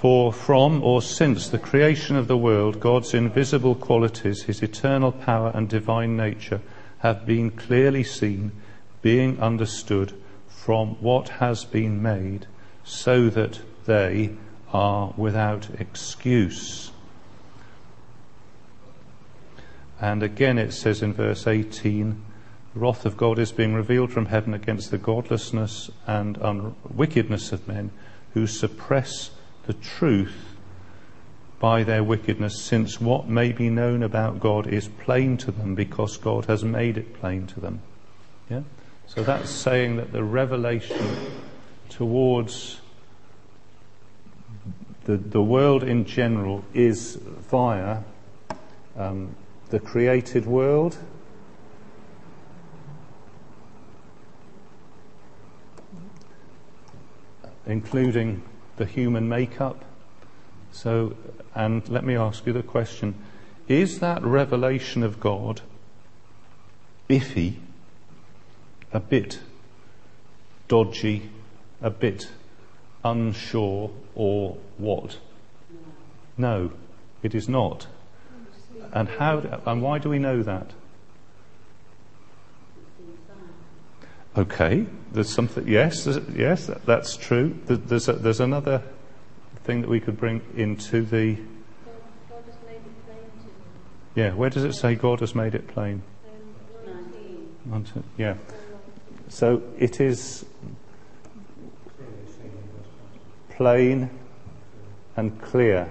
For 0.00 0.32
from 0.32 0.84
or 0.84 1.02
since 1.02 1.48
the 1.48 1.58
creation 1.58 2.14
of 2.14 2.28
the 2.28 2.36
world, 2.36 2.78
God's 2.78 3.14
invisible 3.14 3.74
qualities, 3.74 4.44
his 4.44 4.62
eternal 4.62 5.10
power 5.10 5.50
and 5.52 5.68
divine 5.68 6.16
nature, 6.16 6.60
have 6.98 7.26
been 7.26 7.50
clearly 7.50 8.04
seen, 8.04 8.52
being 9.02 9.40
understood 9.40 10.12
from 10.46 10.90
what 11.00 11.30
has 11.40 11.64
been 11.64 12.00
made, 12.00 12.46
so 12.84 13.28
that 13.30 13.58
they 13.86 14.36
are 14.72 15.12
without 15.16 15.68
excuse. 15.80 16.92
And 20.00 20.22
again 20.22 20.58
it 20.58 20.74
says 20.74 21.02
in 21.02 21.12
verse 21.12 21.44
18, 21.44 22.22
the 22.72 22.78
wrath 22.78 23.04
of 23.04 23.16
God 23.16 23.40
is 23.40 23.50
being 23.50 23.74
revealed 23.74 24.12
from 24.12 24.26
heaven 24.26 24.54
against 24.54 24.92
the 24.92 24.98
godlessness 24.98 25.90
and 26.06 26.40
un- 26.40 26.76
wickedness 26.88 27.50
of 27.50 27.66
men 27.66 27.90
who 28.34 28.46
suppress 28.46 29.30
the 29.68 29.74
truth 29.74 30.56
by 31.60 31.82
their 31.82 32.02
wickedness, 32.02 32.58
since 32.58 32.98
what 32.98 33.28
may 33.28 33.52
be 33.52 33.68
known 33.68 34.02
about 34.02 34.40
God 34.40 34.66
is 34.66 34.88
plain 34.88 35.36
to 35.38 35.50
them 35.50 35.74
because 35.74 36.16
God 36.16 36.46
has 36.46 36.64
made 36.64 36.96
it 36.96 37.12
plain 37.20 37.46
to 37.48 37.60
them. 37.60 37.82
Yeah? 38.48 38.62
So 39.06 39.22
that's 39.22 39.50
saying 39.50 39.96
that 39.96 40.10
the 40.10 40.24
revelation 40.24 40.98
towards 41.90 42.80
the, 45.04 45.18
the 45.18 45.42
world 45.42 45.82
in 45.82 46.06
general 46.06 46.64
is 46.72 47.16
via 47.16 47.98
um, 48.96 49.36
the 49.68 49.80
created 49.80 50.46
world 50.46 50.96
including 57.66 58.42
the 58.78 58.86
human 58.86 59.28
makeup. 59.28 59.84
So, 60.72 61.16
and 61.54 61.86
let 61.88 62.04
me 62.04 62.16
ask 62.16 62.46
you 62.46 62.52
the 62.52 62.62
question 62.62 63.14
is 63.68 63.98
that 63.98 64.22
revelation 64.22 65.02
of 65.02 65.20
God 65.20 65.60
iffy, 67.08 67.56
a 68.92 69.00
bit 69.00 69.40
dodgy, 70.68 71.30
a 71.82 71.90
bit 71.90 72.28
unsure, 73.04 73.90
or 74.14 74.56
what? 74.78 75.18
No, 76.36 76.72
it 77.22 77.34
is 77.34 77.48
not. 77.48 77.86
And 78.92 79.08
how? 79.08 79.60
And 79.66 79.82
why 79.82 79.98
do 79.98 80.08
we 80.08 80.18
know 80.18 80.42
that? 80.42 80.70
Okay, 84.38 84.86
there's 85.10 85.34
something. 85.34 85.66
Yes, 85.66 86.06
yes, 86.32 86.70
that's 86.86 87.16
true. 87.16 87.58
There's 87.66 88.08
a, 88.08 88.12
there's 88.12 88.38
another 88.38 88.84
thing 89.64 89.80
that 89.80 89.90
we 89.90 89.98
could 89.98 90.16
bring 90.16 90.42
into 90.54 91.02
the. 91.02 91.36
Yeah, 94.14 94.34
where 94.34 94.48
does 94.48 94.62
it 94.62 94.74
say 94.74 94.94
God 94.94 95.18
has 95.20 95.34
made 95.34 95.56
it 95.56 95.66
plain? 95.66 96.04
Yeah. 98.16 98.36
So 99.28 99.60
it 99.76 100.00
is 100.00 100.44
plain 103.50 104.08
and 105.16 105.42
clear. 105.42 105.90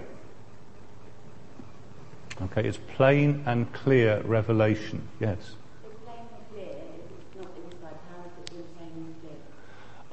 Okay, 2.42 2.66
it's 2.66 2.80
plain 2.96 3.44
and 3.46 3.74
clear 3.74 4.22
revelation. 4.22 5.06
Yes. 5.20 5.56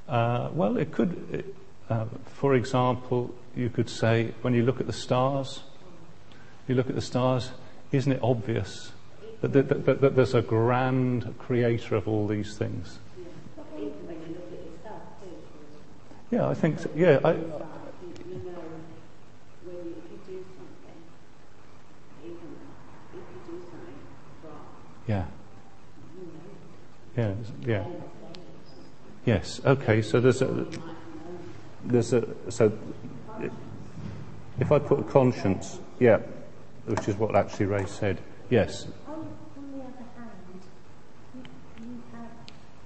Uh, 0.08 0.50
well, 0.52 0.76
it 0.76 0.92
could, 0.92 1.44
uh, 1.88 2.04
for 2.26 2.54
example, 2.54 3.34
you 3.56 3.70
could 3.70 3.88
say 3.88 4.32
when 4.42 4.54
you 4.54 4.62
look 4.62 4.80
at 4.80 4.86
the 4.86 4.92
stars, 4.92 5.62
you 6.68 6.74
look 6.74 6.88
at 6.88 6.94
the 6.94 7.00
stars, 7.00 7.50
isn't 7.92 8.12
it 8.12 8.20
obvious 8.22 8.92
that, 9.40 9.52
that, 9.52 9.86
that, 9.86 10.00
that 10.00 10.16
there's 10.16 10.34
a 10.34 10.42
grand 10.42 11.38
creator 11.38 11.96
of 11.96 12.08
all 12.08 12.26
these 12.26 12.56
things? 12.56 12.98
Yeah, 16.30 16.48
I 16.48 16.54
think 16.54 16.80
so. 16.80 16.90
Yeah, 16.94 17.20
I, 17.24 17.36
yeah. 25.06 25.24
Yeah, 27.16 27.34
yeah. 27.64 27.84
Yes. 29.24 29.60
Okay. 29.64 30.02
So 30.02 30.20
there's 30.20 30.42
a 30.42 30.66
there's 31.84 32.12
a 32.12 32.26
so 32.50 32.72
if 34.60 34.70
I 34.70 34.78
put 34.78 35.00
a 35.00 35.04
conscience, 35.04 35.78
yeah, 35.98 36.18
which 36.86 37.08
is 37.08 37.16
what 37.16 37.34
actually 37.34 37.66
Ray 37.66 37.86
said. 37.86 38.20
Yes. 38.50 38.86
On, 39.08 39.14
on 39.14 39.72
the 39.72 39.82
other 39.82 40.06
hand, 40.16 40.60
you, 41.34 41.42
you 41.80 42.02
have 42.12 42.30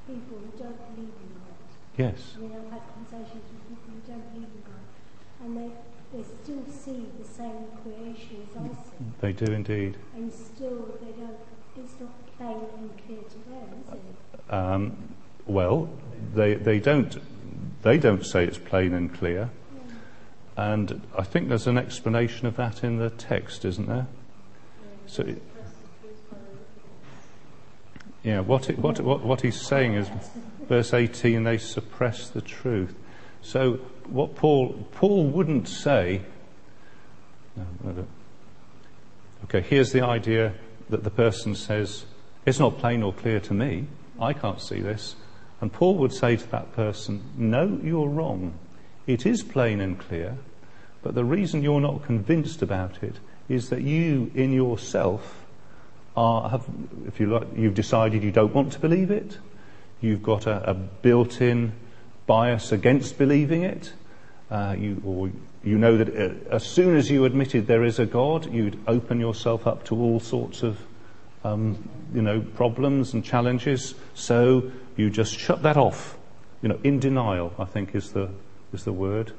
people 0.06 0.38
who 0.38 0.58
don't 0.58 0.94
believe 0.94 1.12
in 1.12 1.28
God. 1.34 1.56
Yes. 1.96 2.36
I 2.36 2.40
mean, 2.40 2.52
I've 2.52 2.72
had 2.72 2.82
conversations 2.94 3.44
with 3.52 3.68
people 3.68 3.92
who 3.92 4.12
don't 4.12 4.32
believe 4.32 4.48
in 4.48 4.62
God, 4.62 4.84
and 5.44 5.56
they 5.56 5.70
they 6.16 6.24
still 6.42 6.64
see 6.70 7.06
the 7.18 7.28
same 7.28 7.66
creation 7.82 8.46
as 8.48 8.62
I 8.62 8.68
see. 8.68 9.04
They 9.20 9.32
do 9.32 9.52
indeed. 9.52 9.96
And 10.14 10.32
still, 10.32 10.98
they 11.02 11.12
don't. 11.12 11.36
It's 11.76 12.00
not 12.00 12.36
plain 12.36 12.60
and 12.78 12.90
clear 13.06 13.20
to 13.20 13.38
them, 13.50 13.84
is 13.92 13.94
it? 13.94 14.52
Um, 14.52 15.14
well, 15.46 15.88
they, 16.34 16.54
they, 16.54 16.78
don't, 16.78 17.16
they 17.82 17.98
don't 17.98 18.24
say 18.24 18.44
it's 18.44 18.58
plain 18.58 18.94
and 18.94 19.12
clear. 19.12 19.50
And 20.56 21.02
I 21.16 21.22
think 21.22 21.48
there's 21.48 21.66
an 21.66 21.78
explanation 21.78 22.46
of 22.46 22.56
that 22.56 22.82
in 22.82 22.98
the 22.98 23.10
text, 23.10 23.64
isn't 23.64 23.86
there? 23.86 24.08
So, 25.06 25.24
Yeah, 28.22 28.40
what, 28.40 28.68
it, 28.68 28.78
what, 28.78 29.00
what, 29.00 29.22
what 29.22 29.40
he's 29.40 29.60
saying 29.60 29.94
is, 29.94 30.10
verse 30.68 30.92
18, 30.92 31.44
they 31.44 31.56
suppress 31.56 32.28
the 32.28 32.40
truth. 32.40 32.94
So, 33.40 33.74
what 34.06 34.34
Paul, 34.34 34.86
Paul 34.92 35.28
wouldn't 35.28 35.68
say, 35.68 36.22
okay, 39.44 39.60
here's 39.60 39.92
the 39.92 40.02
idea 40.02 40.54
that 40.90 41.04
the 41.04 41.10
person 41.10 41.54
says, 41.54 42.04
it's 42.44 42.58
not 42.58 42.78
plain 42.78 43.02
or 43.02 43.12
clear 43.12 43.40
to 43.40 43.54
me. 43.54 43.86
I 44.20 44.32
can't 44.32 44.60
see 44.60 44.80
this. 44.80 45.14
And 45.60 45.72
Paul 45.72 45.96
would 45.96 46.12
say 46.12 46.36
to 46.36 46.50
that 46.50 46.72
person, 46.74 47.22
no, 47.36 47.80
you're 47.82 48.08
wrong. 48.08 48.54
It 49.06 49.26
is 49.26 49.42
plain 49.42 49.80
and 49.80 49.98
clear, 49.98 50.36
but 51.02 51.14
the 51.14 51.24
reason 51.24 51.62
you're 51.62 51.80
not 51.80 52.04
convinced 52.04 52.62
about 52.62 53.02
it 53.02 53.16
is 53.48 53.70
that 53.70 53.82
you 53.82 54.30
in 54.34 54.52
yourself 54.52 55.44
are, 56.16 56.50
have, 56.50 56.64
if 57.06 57.18
you 57.18 57.26
like, 57.26 57.48
you've 57.56 57.74
decided 57.74 58.22
you 58.22 58.30
don't 58.30 58.54
want 58.54 58.72
to 58.72 58.78
believe 58.78 59.10
it. 59.10 59.38
You've 60.00 60.22
got 60.22 60.46
a, 60.46 60.70
a 60.70 60.74
built-in 60.74 61.72
bias 62.26 62.72
against 62.72 63.18
believing 63.18 63.62
it. 63.62 63.92
Uh, 64.50 64.74
you, 64.78 65.02
or 65.04 65.30
you 65.62 65.78
know 65.78 65.96
that 65.96 66.08
uh, 66.08 66.54
as 66.54 66.64
soon 66.64 66.96
as 66.96 67.10
you 67.10 67.24
admitted 67.24 67.66
there 67.66 67.84
is 67.84 67.98
a 67.98 68.06
God, 68.06 68.52
you'd 68.52 68.78
open 68.86 69.20
yourself 69.20 69.66
up 69.66 69.84
to 69.86 69.96
all 69.96 70.20
sorts 70.20 70.62
of, 70.62 70.78
um, 71.44 71.88
you 72.14 72.22
know, 72.22 72.40
problems 72.40 73.14
and 73.14 73.24
challenges. 73.24 73.94
So 74.14 74.70
you 74.96 75.10
just 75.10 75.38
shut 75.38 75.62
that 75.62 75.76
off. 75.76 76.16
You 76.62 76.68
know, 76.68 76.78
in 76.82 76.98
denial, 76.98 77.54
I 77.58 77.64
think 77.64 77.94
is 77.94 78.12
the 78.12 78.30
is 78.72 78.84
the 78.84 78.92
word. 78.92 79.32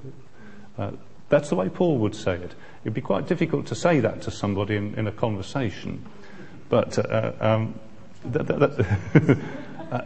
Uh, 0.77 0.91
that's 1.29 1.49
the 1.49 1.55
way 1.55 1.69
Paul 1.69 1.97
would 1.99 2.15
say 2.15 2.35
it. 2.35 2.55
It'd 2.83 2.93
be 2.93 3.01
quite 3.01 3.27
difficult 3.27 3.67
to 3.67 3.75
say 3.75 3.99
that 3.99 4.21
to 4.23 4.31
somebody 4.31 4.75
in, 4.75 4.95
in 4.95 5.05
a 5.05 5.11
conversation, 5.11 6.05
but 6.69 6.97
uh, 6.97 7.33
um, 7.39 7.79
th- 8.33 8.47
th- 8.47 8.59
th- 8.59 9.37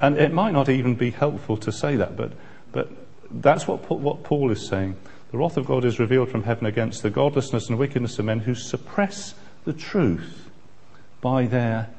and 0.01 0.17
it 0.17 0.33
might 0.33 0.51
not 0.51 0.69
even 0.69 0.95
be 0.95 1.11
helpful 1.11 1.57
to 1.57 1.71
say 1.71 1.95
that, 1.95 2.17
but 2.17 2.33
but 2.71 2.89
that's 3.29 3.67
what 3.67 3.89
what 3.89 4.23
Paul 4.23 4.51
is 4.51 4.65
saying. 4.65 4.95
The 5.31 5.37
wrath 5.37 5.57
of 5.57 5.65
God 5.65 5.85
is 5.85 5.99
revealed 5.99 6.29
from 6.29 6.43
heaven 6.43 6.67
against 6.67 7.01
the 7.01 7.09
godlessness 7.09 7.69
and 7.69 7.79
wickedness 7.79 8.19
of 8.19 8.25
men 8.25 8.39
who 8.39 8.53
suppress 8.53 9.33
the 9.65 9.73
truth 9.73 10.49
by 11.21 11.47
their 11.47 11.89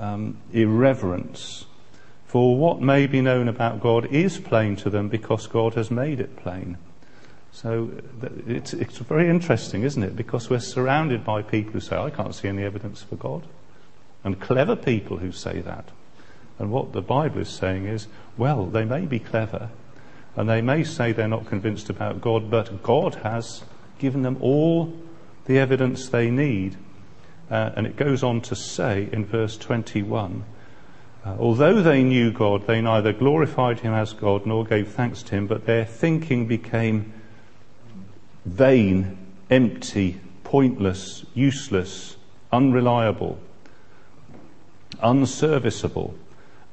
um, 0.00 0.38
irreverence. 0.52 1.66
For 2.26 2.56
what 2.56 2.80
may 2.80 3.06
be 3.06 3.20
known 3.20 3.48
about 3.48 3.80
God 3.80 4.06
is 4.06 4.38
plain 4.38 4.76
to 4.76 4.90
them 4.90 5.08
because 5.08 5.46
God 5.46 5.74
has 5.74 5.90
made 5.90 6.20
it 6.20 6.36
plain. 6.36 6.78
So 7.52 7.90
it's, 8.46 8.72
it's 8.72 8.98
very 8.98 9.28
interesting, 9.28 9.82
isn't 9.82 10.02
it? 10.02 10.16
Because 10.16 10.48
we're 10.48 10.60
surrounded 10.60 11.24
by 11.24 11.42
people 11.42 11.72
who 11.72 11.80
say, 11.80 11.96
I 11.96 12.10
can't 12.10 12.34
see 12.34 12.48
any 12.48 12.62
evidence 12.62 13.02
for 13.02 13.16
God. 13.16 13.46
And 14.22 14.40
clever 14.40 14.76
people 14.76 15.16
who 15.16 15.32
say 15.32 15.60
that. 15.60 15.88
And 16.58 16.70
what 16.70 16.92
the 16.92 17.02
Bible 17.02 17.40
is 17.40 17.48
saying 17.48 17.86
is, 17.86 18.06
well, 18.36 18.66
they 18.66 18.84
may 18.84 19.06
be 19.06 19.18
clever, 19.18 19.70
and 20.36 20.48
they 20.48 20.60
may 20.60 20.84
say 20.84 21.10
they're 21.10 21.26
not 21.26 21.46
convinced 21.46 21.90
about 21.90 22.20
God, 22.20 22.50
but 22.50 22.82
God 22.82 23.16
has 23.16 23.64
given 23.98 24.22
them 24.22 24.36
all 24.40 24.92
the 25.46 25.58
evidence 25.58 26.08
they 26.08 26.30
need. 26.30 26.76
Uh, 27.50 27.72
and 27.76 27.86
it 27.86 27.96
goes 27.96 28.22
on 28.22 28.40
to 28.40 28.54
say 28.54 29.08
in 29.12 29.24
verse 29.24 29.56
21 29.56 30.44
uh, 31.24 31.36
although 31.38 31.82
they 31.82 32.02
knew 32.02 32.30
God, 32.30 32.66
they 32.66 32.80
neither 32.80 33.12
glorified 33.12 33.80
him 33.80 33.92
as 33.92 34.14
God 34.14 34.46
nor 34.46 34.64
gave 34.64 34.88
thanks 34.88 35.22
to 35.24 35.34
him, 35.34 35.46
but 35.46 35.66
their 35.66 35.84
thinking 35.84 36.46
became 36.46 37.12
vain, 38.46 39.18
empty, 39.50 40.18
pointless, 40.44 41.26
useless, 41.34 42.16
unreliable, 42.50 43.38
unserviceable 45.02 46.14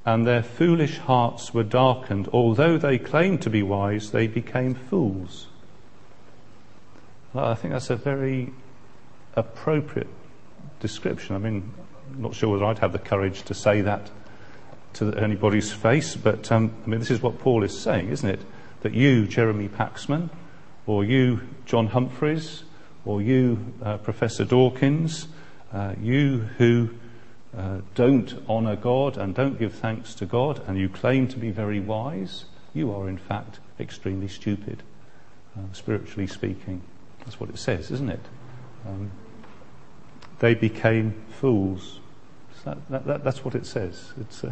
and 0.08 0.26
their 0.26 0.42
foolish 0.42 1.00
hearts 1.00 1.54
were 1.54 1.66
darkened. 1.66 2.30
Although 2.32 2.78
they 2.78 2.98
claimed 2.98 3.42
to 3.42 3.50
be 3.50 3.62
wise, 3.62 4.12
they 4.12 4.26
became 4.26 4.74
fools. 4.74 5.48
Well, 7.34 7.44
I 7.44 7.56
think 7.56 7.74
that's 7.74 7.90
a 7.90 7.98
very 7.98 8.54
appropriate 9.36 10.08
description. 10.80 11.36
I 11.36 11.40
mean, 11.40 11.72
I'm 12.14 12.22
not 12.22 12.36
sure 12.36 12.50
whether 12.50 12.66
I'd 12.66 12.80
have 12.80 12.92
the 12.92 13.00
courage 13.00 13.44
to 13.44 13.54
say 13.54 13.82
that 13.82 14.10
to 14.94 15.14
anybody's 15.14 15.72
face, 15.72 16.16
but 16.16 16.52
um, 16.52 16.74
I 16.86 16.90
mean, 16.90 17.00
this 17.00 17.12
is 17.12 17.22
what 17.22 17.40
Paul 17.40 17.64
is 17.64 17.78
saying, 17.78 18.10
isn't 18.10 18.30
it? 18.30 18.42
That 18.82 18.94
you, 18.94 19.28
Jeremy 19.28 19.68
Paxman, 19.68 20.30
or 20.86 21.04
you, 21.04 21.42
John 21.66 21.90
Humphrys, 21.90 22.64
or 23.06 23.22
you, 23.22 23.74
uh, 23.84 23.98
Professor 23.98 24.46
Dawkins, 24.46 25.28
uh, 25.72 25.94
you 26.02 26.40
who 26.58 26.90
uh, 27.56 27.80
don't 27.96 28.44
honour 28.50 28.76
God 28.76 29.18
and 29.18 29.36
don't 29.36 29.60
give 29.60 29.74
thanks 29.74 30.16
to 30.16 30.26
God, 30.26 30.62
and 30.68 30.78
you 30.78 30.90
claim 30.90 31.28
to 31.28 31.38
be 31.38 31.52
very 31.52 31.80
wise, 31.80 32.46
you 32.74 32.94
are 32.94 33.08
in 33.08 33.18
fact 33.18 33.60
extremely 33.80 34.28
stupid, 34.28 34.84
uh, 35.56 35.62
spiritually 35.74 36.28
speaking. 36.28 36.82
That's 37.20 37.40
what 37.40 37.50
it 37.50 37.58
says, 37.58 37.92
isn't 37.92 38.10
it? 38.10 38.26
Um, 38.88 39.12
they 40.40 40.54
became 40.54 41.14
fools. 41.30 42.00
That, 42.66 42.78
that, 42.90 43.06
that, 43.06 43.24
that's 43.24 43.46
what 43.46 43.56
it 43.56 43.66
says. 43.66 44.14
It's, 44.20 44.44
uh, 44.44 44.52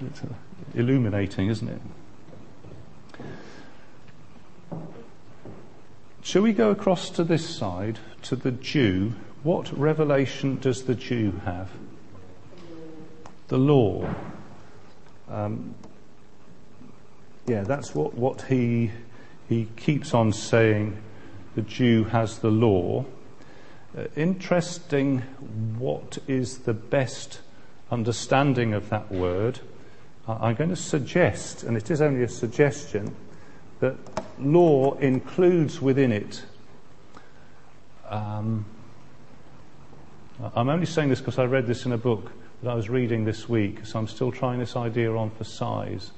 it's 0.00 0.22
uh, 0.22 0.26
illuminating, 0.74 1.48
isn't 1.48 1.68
it? 1.68 1.80
Shall 6.22 6.42
we 6.42 6.52
go 6.52 6.70
across 6.70 7.10
to 7.10 7.22
this 7.22 7.48
side, 7.48 8.00
to 8.22 8.34
the 8.34 8.50
Jew? 8.50 9.12
What 9.44 9.76
revelation 9.78 10.58
does 10.58 10.84
the 10.84 10.96
Jew 10.96 11.40
have? 11.44 11.70
the 13.48 13.58
law. 13.58 14.08
Um, 15.28 15.74
yeah, 17.46 17.62
that's 17.62 17.94
what, 17.94 18.14
what 18.14 18.42
he, 18.42 18.90
he 19.48 19.68
keeps 19.76 20.14
on 20.14 20.32
saying. 20.32 20.96
The 21.54 21.62
Jew 21.62 22.04
has 22.04 22.38
the 22.38 22.50
law. 22.50 23.04
Uh, 23.96 24.04
interesting, 24.14 25.22
what 25.78 26.18
is 26.28 26.58
the 26.58 26.74
best 26.74 27.40
understanding 27.90 28.74
of 28.74 28.90
that 28.90 29.10
word? 29.10 29.58
I'm 30.28 30.54
going 30.54 30.68
to 30.68 30.76
suggest, 30.76 31.62
and 31.62 31.78
it 31.78 31.90
is 31.90 32.02
only 32.02 32.22
a 32.22 32.28
suggestion, 32.28 33.16
that 33.80 33.96
law 34.38 34.96
includes 34.98 35.80
within 35.80 36.12
it. 36.12 36.44
Um, 38.10 38.66
I'm 40.54 40.68
only 40.68 40.84
saying 40.84 41.08
this 41.08 41.20
because 41.20 41.38
I 41.38 41.44
read 41.44 41.66
this 41.66 41.86
in 41.86 41.92
a 41.92 41.98
book 41.98 42.32
that 42.62 42.68
I 42.68 42.74
was 42.74 42.90
reading 42.90 43.24
this 43.24 43.48
week, 43.48 43.86
so 43.86 43.98
I'm 43.98 44.08
still 44.08 44.30
trying 44.30 44.58
this 44.58 44.76
idea 44.76 45.10
on 45.14 45.30
for 45.30 45.44
size. 45.44 46.10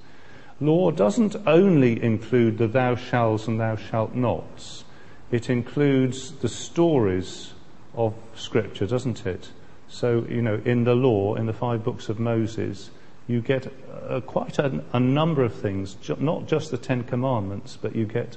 Law 0.61 0.91
doesn't 0.91 1.37
only 1.47 2.03
include 2.03 2.59
the 2.59 2.67
thou 2.67 2.97
shalls 2.97 3.47
and 3.47 3.61
thou 3.61 3.77
shalt 3.77 4.17
nots, 4.17 4.83
it 5.31 5.49
includes 5.49 6.33
the 6.33 6.49
stories 6.49 7.53
of 7.99 8.15
Scripture, 8.35 8.87
doesn't 8.87 9.27
it? 9.27 9.51
So, 9.89 10.25
you 10.29 10.41
know, 10.41 10.63
in 10.65 10.85
the 10.85 10.95
law, 10.95 11.35
in 11.35 11.47
the 11.47 11.53
five 11.53 11.83
books 11.83 12.09
of 12.09 12.21
Moses, 12.21 12.91
you 13.27 13.41
get 13.41 13.71
uh, 14.09 14.21
quite 14.21 14.59
a, 14.59 14.83
a, 14.93 15.01
number 15.01 15.43
of 15.43 15.55
things, 15.55 15.95
ju- 15.95 16.17
not 16.21 16.47
just 16.47 16.71
the 16.71 16.79
Ten 16.79 17.03
Commandments, 17.03 17.77
but 17.81 17.97
you 17.97 18.07
get, 18.07 18.37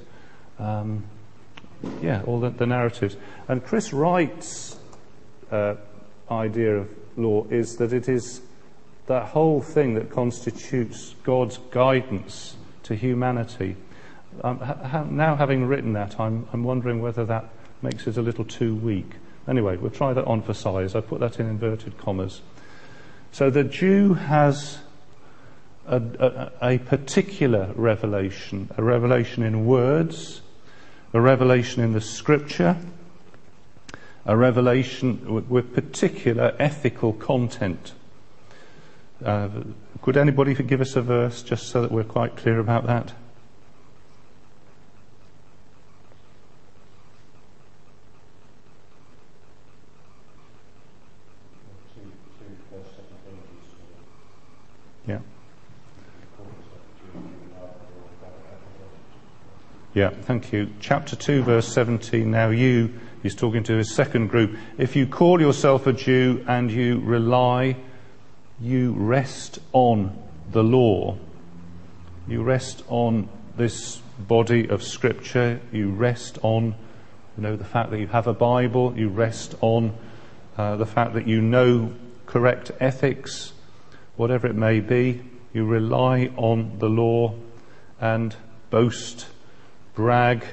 um, 0.58 1.04
yeah, 2.02 2.22
all 2.26 2.40
the, 2.40 2.50
the, 2.50 2.66
narratives. 2.66 3.16
And 3.48 3.64
Chris 3.64 3.92
Wright's 3.92 4.76
uh, 5.50 5.76
idea 6.30 6.78
of 6.78 6.88
law 7.16 7.46
is 7.48 7.76
that 7.76 7.92
it 7.92 8.08
is 8.08 8.42
that 9.06 9.26
whole 9.26 9.62
thing 9.62 9.94
that 9.94 10.10
constitutes 10.10 11.14
God's 11.22 11.58
guidance 11.70 12.56
to 12.82 12.96
humanity. 12.96 13.76
Um, 14.42 14.58
ha- 14.58 15.06
now, 15.08 15.36
having 15.36 15.66
written 15.66 15.92
that, 15.92 16.18
I'm, 16.18 16.48
I'm 16.52 16.64
wondering 16.64 17.00
whether 17.00 17.24
that 17.26 17.44
makes 17.82 18.06
it 18.06 18.16
a 18.16 18.22
little 18.22 18.44
too 18.44 18.74
weak. 18.74 19.12
Anyway, 19.48 19.76
we'll 19.76 19.90
try 19.90 20.12
that 20.12 20.24
on 20.24 20.42
for 20.42 20.54
size. 20.54 20.94
I 20.94 21.00
put 21.00 21.20
that 21.20 21.40
in 21.40 21.46
inverted 21.46 21.98
commas. 21.98 22.42
So 23.32 23.50
the 23.50 23.64
Jew 23.64 24.14
has 24.14 24.78
a, 25.86 25.96
a, 25.96 26.74
a, 26.74 26.78
particular 26.78 27.72
revelation, 27.74 28.70
a 28.76 28.82
revelation 28.82 29.42
in 29.42 29.66
words, 29.66 30.42
a 31.12 31.20
revelation 31.20 31.82
in 31.82 31.92
the 31.92 32.00
scripture, 32.00 32.76
a 34.24 34.36
revelation 34.36 35.34
with, 35.34 35.46
with 35.46 35.74
particular 35.74 36.54
ethical 36.58 37.12
content. 37.12 37.94
Uh, 39.24 39.48
could 40.02 40.16
anybody 40.16 40.54
give 40.54 40.80
us 40.80 40.94
a 40.94 41.02
verse 41.02 41.42
just 41.42 41.68
so 41.68 41.82
that 41.82 41.90
we're 41.90 42.04
quite 42.04 42.36
clear 42.36 42.58
about 42.58 42.86
that? 42.86 43.12
Yeah, 59.94 60.10
thank 60.10 60.52
you. 60.52 60.70
Chapter 60.80 61.16
2, 61.16 61.42
verse 61.42 61.68
17. 61.68 62.30
Now 62.30 62.48
you 62.48 62.92
He's 63.22 63.36
talking 63.36 63.62
to 63.64 63.76
his 63.76 63.94
second 63.94 64.28
group. 64.28 64.58
If 64.78 64.96
you 64.96 65.06
call 65.06 65.40
yourself 65.40 65.86
a 65.86 65.92
Jew 65.92 66.44
and 66.48 66.72
you 66.72 66.98
rely, 66.98 67.76
you 68.60 68.92
rest 68.94 69.60
on 69.72 70.18
the 70.50 70.64
law. 70.64 71.16
You 72.26 72.42
rest 72.42 72.82
on 72.88 73.28
this 73.56 73.98
body 74.18 74.68
of 74.68 74.82
Scripture. 74.82 75.60
You 75.70 75.90
rest 75.90 76.40
on, 76.42 76.74
you 77.36 77.42
know, 77.44 77.54
the 77.54 77.64
fact 77.64 77.90
that 77.90 78.00
you 78.00 78.08
have 78.08 78.26
a 78.26 78.34
Bible. 78.34 78.92
You 78.98 79.08
rest 79.08 79.54
on 79.60 79.94
uh, 80.58 80.74
the 80.74 80.86
fact 80.86 81.14
that 81.14 81.28
you 81.28 81.40
know 81.40 81.92
correct 82.26 82.72
ethics, 82.80 83.52
whatever 84.16 84.48
it 84.48 84.56
may 84.56 84.80
be. 84.80 85.22
You 85.52 85.64
rely 85.64 86.32
on 86.36 86.80
the 86.80 86.88
law 86.88 87.36
and 88.00 88.34
boast, 88.70 89.26
brag 89.94 90.44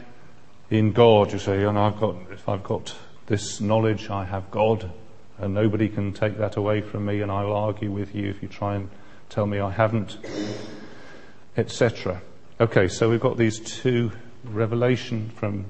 in 0.70 0.92
God. 0.92 1.34
You 1.34 1.40
say, 1.40 1.66
I've 1.66 2.00
got, 2.00 2.16
if 2.32 2.48
I've 2.48 2.64
got 2.64 2.96
this 3.28 3.62
knowledge, 3.62 4.10
I 4.10 4.26
have 4.26 4.50
God, 4.52 4.92
and 5.38 5.54
nobody 5.54 5.88
can 5.88 6.14
take 6.14 6.38
that 6.38 6.58
away 6.58 6.82
from 6.82 7.06
me, 7.06 7.22
and 7.22 7.32
I'll 7.32 7.54
argue 7.54 7.92
with 7.92 8.16
you 8.16 8.30
if 8.30 8.42
you 8.42 8.48
try 8.48 8.76
and 8.76 8.90
tell 9.30 9.46
me 9.46 9.60
I 9.60 9.72
haven't, 9.72 10.18
etc. 11.56 12.22
Okay, 12.60 12.88
so 12.88 13.10
we've 13.10 13.20
got 13.20 13.38
these 13.38 13.60
two 13.60 14.12
revelation 14.44 15.30
from 15.30 15.66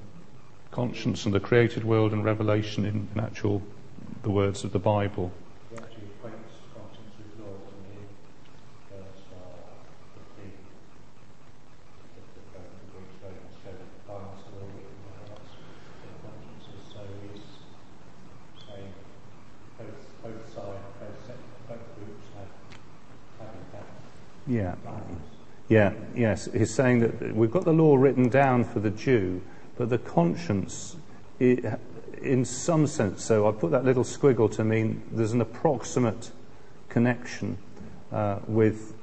conscience 0.71 1.25
and 1.25 1.33
the 1.33 1.39
created 1.39 1.83
world, 1.83 2.13
and 2.13 2.23
revelation 2.23 2.85
in, 2.85 3.07
in 3.13 3.19
actual 3.19 3.61
the 4.23 4.29
words 4.29 4.63
of 4.63 4.71
the 4.71 4.79
Bible. 4.79 5.31
Yeah. 24.49 24.75
Yeah, 25.69 25.93
yes. 26.15 26.49
He's 26.51 26.73
saying 26.73 27.01
that 27.01 27.35
we've 27.35 27.51
got 27.51 27.63
the 27.63 27.73
law 27.73 27.95
written 27.95 28.27
down 28.27 28.63
for 28.63 28.79
the 28.79 28.89
Jew, 28.89 29.41
but 29.77 29.89
the 29.89 29.99
conscience, 29.99 30.95
in 31.39 32.43
some 32.43 32.87
sense, 32.87 33.23
so 33.23 33.47
I 33.47 33.51
put 33.51 33.69
that 33.71 33.85
little 33.85 34.03
squiggle 34.03 34.51
to 34.53 34.63
mean 34.63 35.03
there's 35.11 35.33
an 35.33 35.41
approximate 35.41 36.31
connection 36.89 37.59
uh, 38.11 38.39
with 38.47 38.95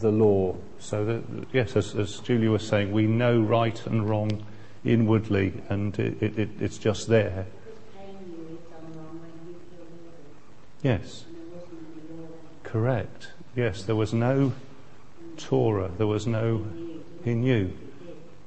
the 0.00 0.10
law. 0.10 0.56
So, 0.80 1.04
that, 1.04 1.22
yes, 1.52 1.76
as, 1.76 1.94
as 1.94 2.18
Julia 2.18 2.50
was 2.50 2.66
saying, 2.66 2.90
we 2.90 3.06
know 3.06 3.40
right 3.40 3.80
and 3.86 4.08
wrong 4.08 4.44
inwardly, 4.84 5.54
and 5.68 5.96
it, 5.98 6.20
it, 6.20 6.48
it's 6.60 6.76
just 6.76 7.06
there. 7.06 7.46
Yes. 10.82 11.24
Correct. 12.64 13.28
Yes, 13.56 13.84
there 13.84 13.96
was 13.96 14.12
no 14.12 14.52
Torah, 15.36 15.90
there 15.96 16.06
was 16.06 16.26
no. 16.26 16.66
He 17.24 17.34
knew. 17.34 17.72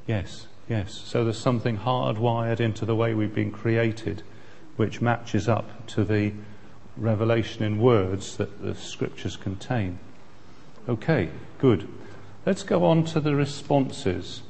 Yes, 0.06 0.48
yes. 0.70 0.94
So 0.94 1.24
there's 1.24 1.40
something 1.40 1.80
hardwired 1.80 2.60
into 2.60 2.86
the 2.86 2.96
way 2.96 3.14
we've 3.14 3.34
been 3.34 3.52
created 3.52 4.24
which 4.76 5.02
matches 5.02 5.50
up 5.50 5.88
to 5.88 6.04
the 6.04 6.32
revelation 6.96 7.64
in 7.64 7.80
words 7.80 8.38
that 8.38 8.62
the 8.62 8.76
scriptures 8.76 9.36
contain. 9.36 10.00
Okay, 10.88 11.30
good. 11.58 11.88
Let's 12.46 12.64
go 12.64 12.86
on 12.86 13.04
to 13.06 13.20
the 13.20 13.36
responses. 13.36 14.44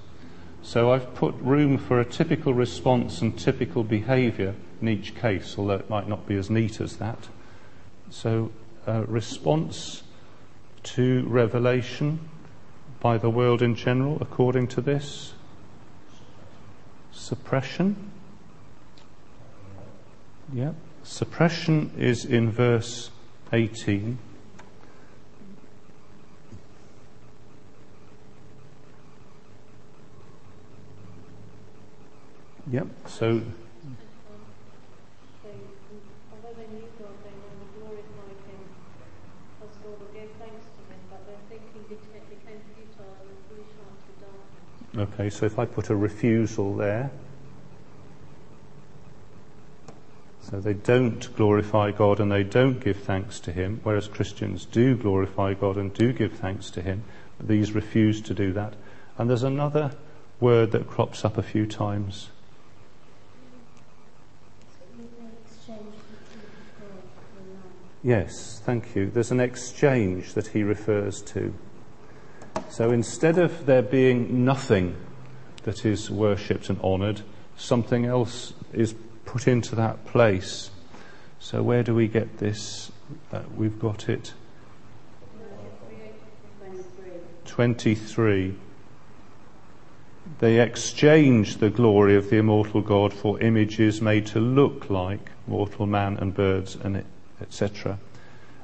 So 0.62 0.92
I've 0.92 1.16
put 1.16 1.34
room 1.36 1.78
for 1.78 2.00
a 2.00 2.06
typical 2.06 2.54
response 2.54 3.22
and 3.22 3.38
typical 3.40 3.84
behaviour 3.84 4.54
in 4.82 4.90
each 4.90 5.16
case, 5.16 5.56
although 5.58 5.76
it 5.76 5.90
might 5.90 6.08
not 6.08 6.28
be 6.28 6.36
as 6.36 6.50
neat 6.50 6.82
as 6.82 6.98
that. 6.98 7.30
So, 8.10 8.52
uh, 8.88 9.06
response 9.08 10.04
to 10.96 11.24
revelation 11.28 12.20
by 13.00 13.18
the 13.18 13.30
world 13.30 13.62
in 13.62 13.76
general, 13.76 14.18
according 14.22 14.68
to 14.68 14.82
this? 14.82 15.34
Suppression. 17.12 18.12
Yeah. 20.54 20.74
Suppression 21.04 21.92
is 21.98 22.26
in 22.26 22.52
verse 22.52 23.10
18. 23.52 24.18
Yep. 32.70 32.88
So 33.08 33.42
Okay, 44.98 45.30
so 45.30 45.46
if 45.46 45.60
I 45.60 45.66
put 45.66 45.92
a 45.92 45.96
refusal 45.96 46.76
there, 46.76 47.12
so 50.42 50.60
they 50.60 50.74
don't 50.74 51.36
glorify 51.36 51.92
God 51.92 52.20
and 52.20 52.32
they 52.32 52.44
don't 52.44 52.80
give 52.80 52.98
thanks 52.98 53.40
to 53.42 53.52
Him, 53.52 53.80
whereas 53.84 54.08
Christians 54.08 54.66
do 54.66 54.96
glorify 54.96 55.54
God 55.54 55.78
and 55.78 55.94
do 55.94 56.14
give 56.14 56.34
thanks 56.34 56.72
to 56.72 56.82
Him, 56.82 57.04
but 57.38 57.48
these 57.48 57.74
refuse 57.74 58.22
to 58.22 58.34
do 58.34 58.54
that. 58.54 58.74
And 59.18 59.30
there's 59.30 59.44
another 59.44 59.92
word 60.40 60.72
that 60.72 60.88
crops 60.88 61.24
up 61.24 61.38
a 61.38 61.44
few 61.44 61.68
times. 61.68 62.30
Yes, 68.04 68.62
thank 68.64 68.96
you. 68.96 69.12
There's 69.12 69.32
an 69.32 69.42
exchange 69.42 70.34
that 70.34 70.48
he 70.48 70.64
refers 70.64 71.22
to. 71.24 71.54
So 72.70 72.92
instead 72.92 73.38
of 73.38 73.66
there 73.66 73.82
being 73.82 74.46
nothing 74.46 74.96
that 75.64 75.86
is 75.86 76.10
worshipped 76.10 76.70
and 76.70 76.80
honoured, 76.82 77.22
something 77.58 78.06
else 78.06 78.54
is 78.72 78.96
put 79.26 79.48
into 79.48 79.76
that 79.76 80.06
place. 80.06 80.70
So 81.40 81.62
where 81.64 81.84
do 81.84 81.94
we 81.96 82.08
get 82.08 82.38
this? 82.38 82.92
Uh, 83.32 83.42
we've 83.56 83.80
got 83.80 84.10
it. 84.10 84.34
23. 87.46 88.54
They 90.40 90.60
exchange 90.60 91.58
the 91.58 91.70
glory 91.70 92.16
of 92.16 92.30
the 92.30 92.38
immortal 92.38 92.82
God 92.82 93.14
for 93.14 93.40
images 93.40 94.02
made 94.02 94.28
to 94.28 94.40
look 94.40 94.90
like 94.90 95.32
mortal 95.48 95.88
man 95.88 96.18
and 96.18 96.34
birds 96.34 96.76
and 96.76 97.04
etc. 97.42 97.98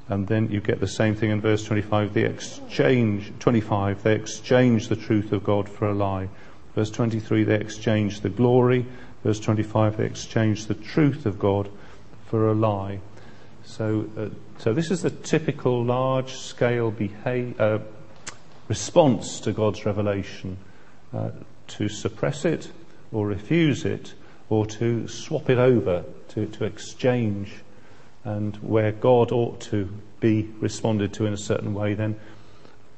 And 0.08 0.26
then 0.26 0.50
you 0.50 0.60
get 0.60 0.80
the 0.80 0.88
same 0.88 1.14
thing 1.14 1.30
in 1.30 1.40
verse 1.40 1.64
25. 1.64 2.12
They 2.12 2.24
exchange, 2.24 3.32
25, 3.38 4.02
they 4.02 4.14
exchange 4.14 4.88
the 4.88 4.96
truth 4.96 5.32
of 5.32 5.44
God 5.44 5.68
for 5.68 5.88
a 5.88 5.94
lie. 5.94 6.28
Verse 6.74 6.90
23, 6.90 7.44
they 7.44 7.54
exchange 7.54 8.20
the 8.20 8.28
glory. 8.28 8.84
Verse 9.22 9.40
25, 9.40 9.96
they 9.96 10.04
exchange 10.04 10.66
the 10.66 10.74
truth 10.74 11.24
of 11.24 11.38
God 11.38 11.70
for 12.26 12.48
a 12.48 12.54
lie. 12.54 13.00
So, 13.64 14.06
uh, 14.18 14.28
so 14.58 14.74
this 14.74 14.90
is 14.90 15.02
the 15.02 15.10
typical 15.10 15.84
large 15.84 16.32
scale 16.32 16.94
uh, 17.58 17.78
response 18.68 19.40
to 19.40 19.52
God's 19.52 19.86
revelation. 19.86 20.58
Uh, 21.14 21.30
to 21.66 21.88
suppress 21.88 22.44
it 22.44 22.70
or 23.12 23.26
refuse 23.26 23.84
it 23.84 24.14
or 24.48 24.66
to 24.66 25.08
swap 25.08 25.48
it 25.48 25.58
over, 25.58 26.04
to, 26.28 26.46
to 26.46 26.64
exchange 26.64 27.54
and 28.24 28.56
where 28.56 28.90
God 28.92 29.30
ought 29.30 29.60
to 29.62 29.88
be 30.20 30.50
responded 30.58 31.12
to 31.14 31.26
in 31.26 31.32
a 31.32 31.38
certain 31.38 31.74
way, 31.74 31.94
then 31.94 32.18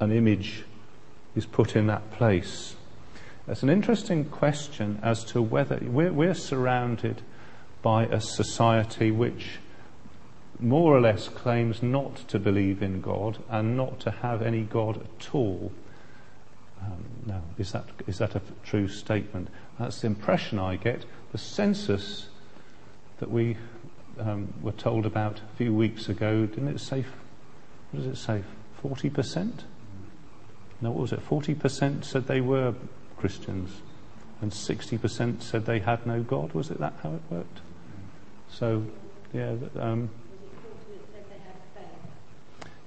an 0.00 0.12
image 0.12 0.64
is 1.34 1.44
put 1.46 1.74
in 1.74 1.88
that 1.88 2.10
place. 2.12 2.76
It's 3.48 3.62
an 3.62 3.70
interesting 3.70 4.24
question 4.24 4.98
as 5.02 5.24
to 5.26 5.42
whether 5.42 5.78
we're, 5.82 6.12
we're 6.12 6.34
surrounded 6.34 7.22
by 7.82 8.06
a 8.06 8.20
society 8.20 9.10
which 9.10 9.58
more 10.58 10.96
or 10.96 11.00
less 11.00 11.28
claims 11.28 11.82
not 11.82 12.16
to 12.28 12.38
believe 12.38 12.82
in 12.82 13.00
God 13.00 13.38
and 13.48 13.76
not 13.76 14.00
to 14.00 14.10
have 14.10 14.42
any 14.42 14.62
God 14.62 14.96
at 14.98 15.34
all. 15.34 15.70
Um, 16.82 17.04
now, 17.26 17.42
is 17.58 17.72
that, 17.72 17.84
is 18.06 18.18
that 18.18 18.34
a 18.34 18.42
true 18.64 18.88
statement? 18.88 19.48
That's 19.78 20.00
the 20.00 20.06
impression 20.06 20.58
I 20.58 20.76
get. 20.76 21.04
The 21.32 21.38
census 21.38 22.28
that 23.18 23.30
we 23.30 23.56
um, 24.18 24.52
were 24.62 24.72
told 24.72 25.06
about 25.06 25.40
a 25.40 25.56
few 25.56 25.74
weeks 25.74 26.08
ago, 26.08 26.46
didn't 26.46 26.68
it 26.68 26.80
say, 26.80 27.04
what 27.90 28.02
does 28.02 28.06
it 28.06 28.16
say, 28.16 28.42
40%? 28.82 29.64
No, 30.80 30.90
what 30.90 31.00
was 31.00 31.12
it? 31.12 31.26
40% 31.26 32.04
said 32.04 32.26
they 32.26 32.40
were 32.40 32.74
Christians 33.16 33.80
and 34.40 34.52
60% 34.52 35.42
said 35.42 35.64
they 35.64 35.78
had 35.78 36.06
no 36.06 36.22
God. 36.22 36.52
Was 36.52 36.70
it 36.70 36.78
that 36.78 36.94
how 37.02 37.14
it 37.14 37.22
worked? 37.30 37.60
So, 38.50 38.84
yeah. 39.32 39.54
Um, 39.78 40.10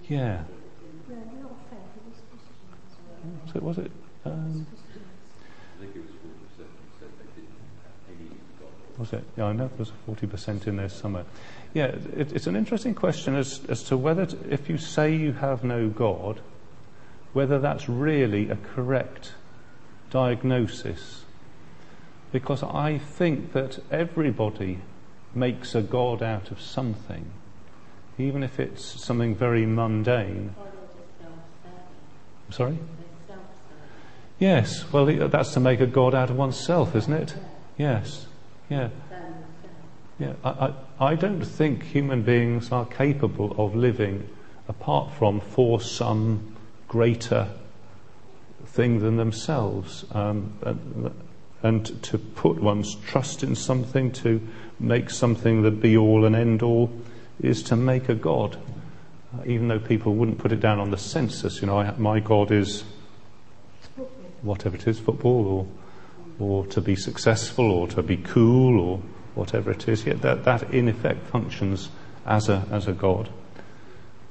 yeah. 0.07 0.43
So 3.53 3.59
was 3.59 3.77
it? 3.79 3.91
Um, 4.25 4.65
Was 5.79 5.89
it? 9.13 9.23
Yeah, 9.37 9.45
I 9.45 9.53
know 9.53 9.67
there 9.67 9.77
was 9.77 9.91
a 9.91 10.11
40% 10.11 10.67
in 10.67 10.77
there 10.77 10.89
somewhere. 10.89 11.25
Yeah, 11.73 11.85
it, 11.85 12.33
it's 12.33 12.47
an 12.47 12.55
interesting 12.55 12.93
question 12.93 13.35
as, 13.35 13.61
as 13.69 13.83
to 13.83 13.97
whether, 13.97 14.25
t 14.25 14.37
if 14.49 14.69
you 14.69 14.77
say 14.77 15.15
you 15.15 15.33
have 15.33 15.63
no 15.63 15.89
God, 15.89 16.41
whether 17.33 17.59
that's 17.59 17.87
really 17.87 18.49
a 18.49 18.55
correct 18.55 19.33
diagnosis. 20.11 21.23
Because 22.31 22.63
I 22.63 22.97
think 22.97 23.53
that 23.53 23.79
everybody 23.89 24.79
makes 25.33 25.75
a 25.75 25.81
God 25.81 26.21
out 26.21 26.51
of 26.51 26.59
something, 26.59 27.25
even 28.17 28.43
if 28.43 28.59
it's 28.59 28.83
something 28.83 29.35
very 29.35 29.65
mundane. 29.65 30.55
Sorry? 32.49 32.77
Yes, 34.39 34.91
well, 34.91 35.05
that's 35.05 35.53
to 35.53 35.59
make 35.59 35.81
a 35.81 35.85
God 35.85 36.15
out 36.15 36.29
of 36.29 36.37
oneself, 36.37 36.95
isn't 36.95 37.13
it? 37.13 37.35
Yes, 37.77 38.25
yeah. 38.69 38.89
Yeah, 40.19 40.33
I, 40.43 40.49
I, 40.49 40.73
I 41.11 41.15
don't 41.15 41.41
think 41.41 41.83
human 41.83 42.23
beings 42.23 42.73
are 42.73 42.85
capable 42.85 43.55
of 43.57 43.73
living 43.73 44.27
apart 44.67 45.13
from 45.13 45.39
for 45.39 45.79
some 45.79 46.55
greater 46.89 47.47
thing 48.65 48.99
than 48.99 49.15
themselves. 49.15 50.05
Um, 50.11 50.53
and, 50.61 51.13
and 51.63 52.03
to 52.03 52.17
put 52.17 52.61
one's 52.61 52.95
trust 52.95 53.43
in 53.43 53.55
something, 53.55 54.11
to 54.13 54.45
make 54.79 55.09
something 55.09 55.61
the 55.61 55.71
be 55.71 55.95
all 55.95 56.25
and 56.25 56.35
end 56.35 56.61
all, 56.61 56.91
is 57.41 57.63
to 57.63 57.75
make 57.75 58.09
a 58.09 58.15
God. 58.15 58.57
Uh, 59.33 59.43
even 59.45 59.67
though 59.67 59.79
people 59.79 60.15
wouldn't 60.15 60.37
put 60.37 60.51
it 60.51 60.59
down 60.59 60.79
on 60.79 60.91
the 60.91 60.97
census, 60.97 61.61
you 61.61 61.67
know, 61.67 61.79
I, 61.79 61.91
my 61.97 62.19
God 62.19 62.51
is 62.51 62.83
whatever 64.41 64.75
it 64.75 64.87
is, 64.87 64.99
football 64.99 65.47
or 65.47 65.67
or 66.39 66.65
to 66.67 66.81
be 66.81 66.95
successful 66.95 67.71
or 67.71 67.87
to 67.87 68.01
be 68.01 68.17
cool 68.17 68.79
or 68.79 69.01
whatever 69.35 69.71
it 69.71 69.87
is. 69.87 70.05
Yet 70.05 70.21
that, 70.21 70.43
that 70.45 70.73
in 70.73 70.87
effect 70.87 71.27
functions 71.27 71.89
as 72.25 72.49
a 72.49 72.65
as 72.71 72.87
a 72.87 72.93
God. 72.93 73.29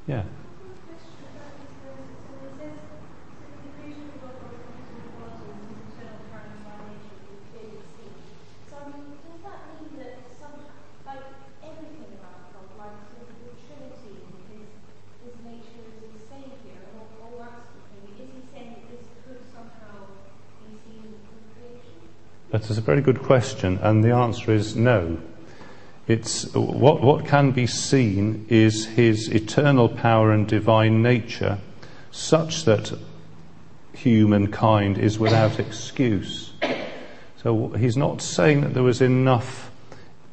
Yeah. 0.07 0.23
That 22.51 22.71
is 22.71 22.79
a 22.79 22.83
very 22.83 23.03
good 23.03 23.21
question, 23.21 23.79
and 23.83 24.03
the 24.03 24.13
answer 24.13 24.53
is 24.53 24.75
no. 24.75 25.19
It's, 26.07 26.55
what, 26.55 27.03
what 27.03 27.27
can 27.27 27.51
be 27.51 27.67
seen 27.67 28.47
is 28.49 28.87
his 28.87 29.29
eternal 29.29 29.91
power 29.91 30.33
and 30.33 30.49
divine 30.49 31.03
nature, 31.03 31.59
such 32.11 32.65
that 32.65 32.99
humankind 33.93 34.97
is 34.97 35.19
without 35.19 35.61
excuse. 35.61 36.53
So 37.43 37.69
he's 37.71 37.99
not 37.99 38.23
saying 38.23 38.63
that 38.63 38.73
there 38.73 38.83
was 38.83 39.03
enough 39.03 39.71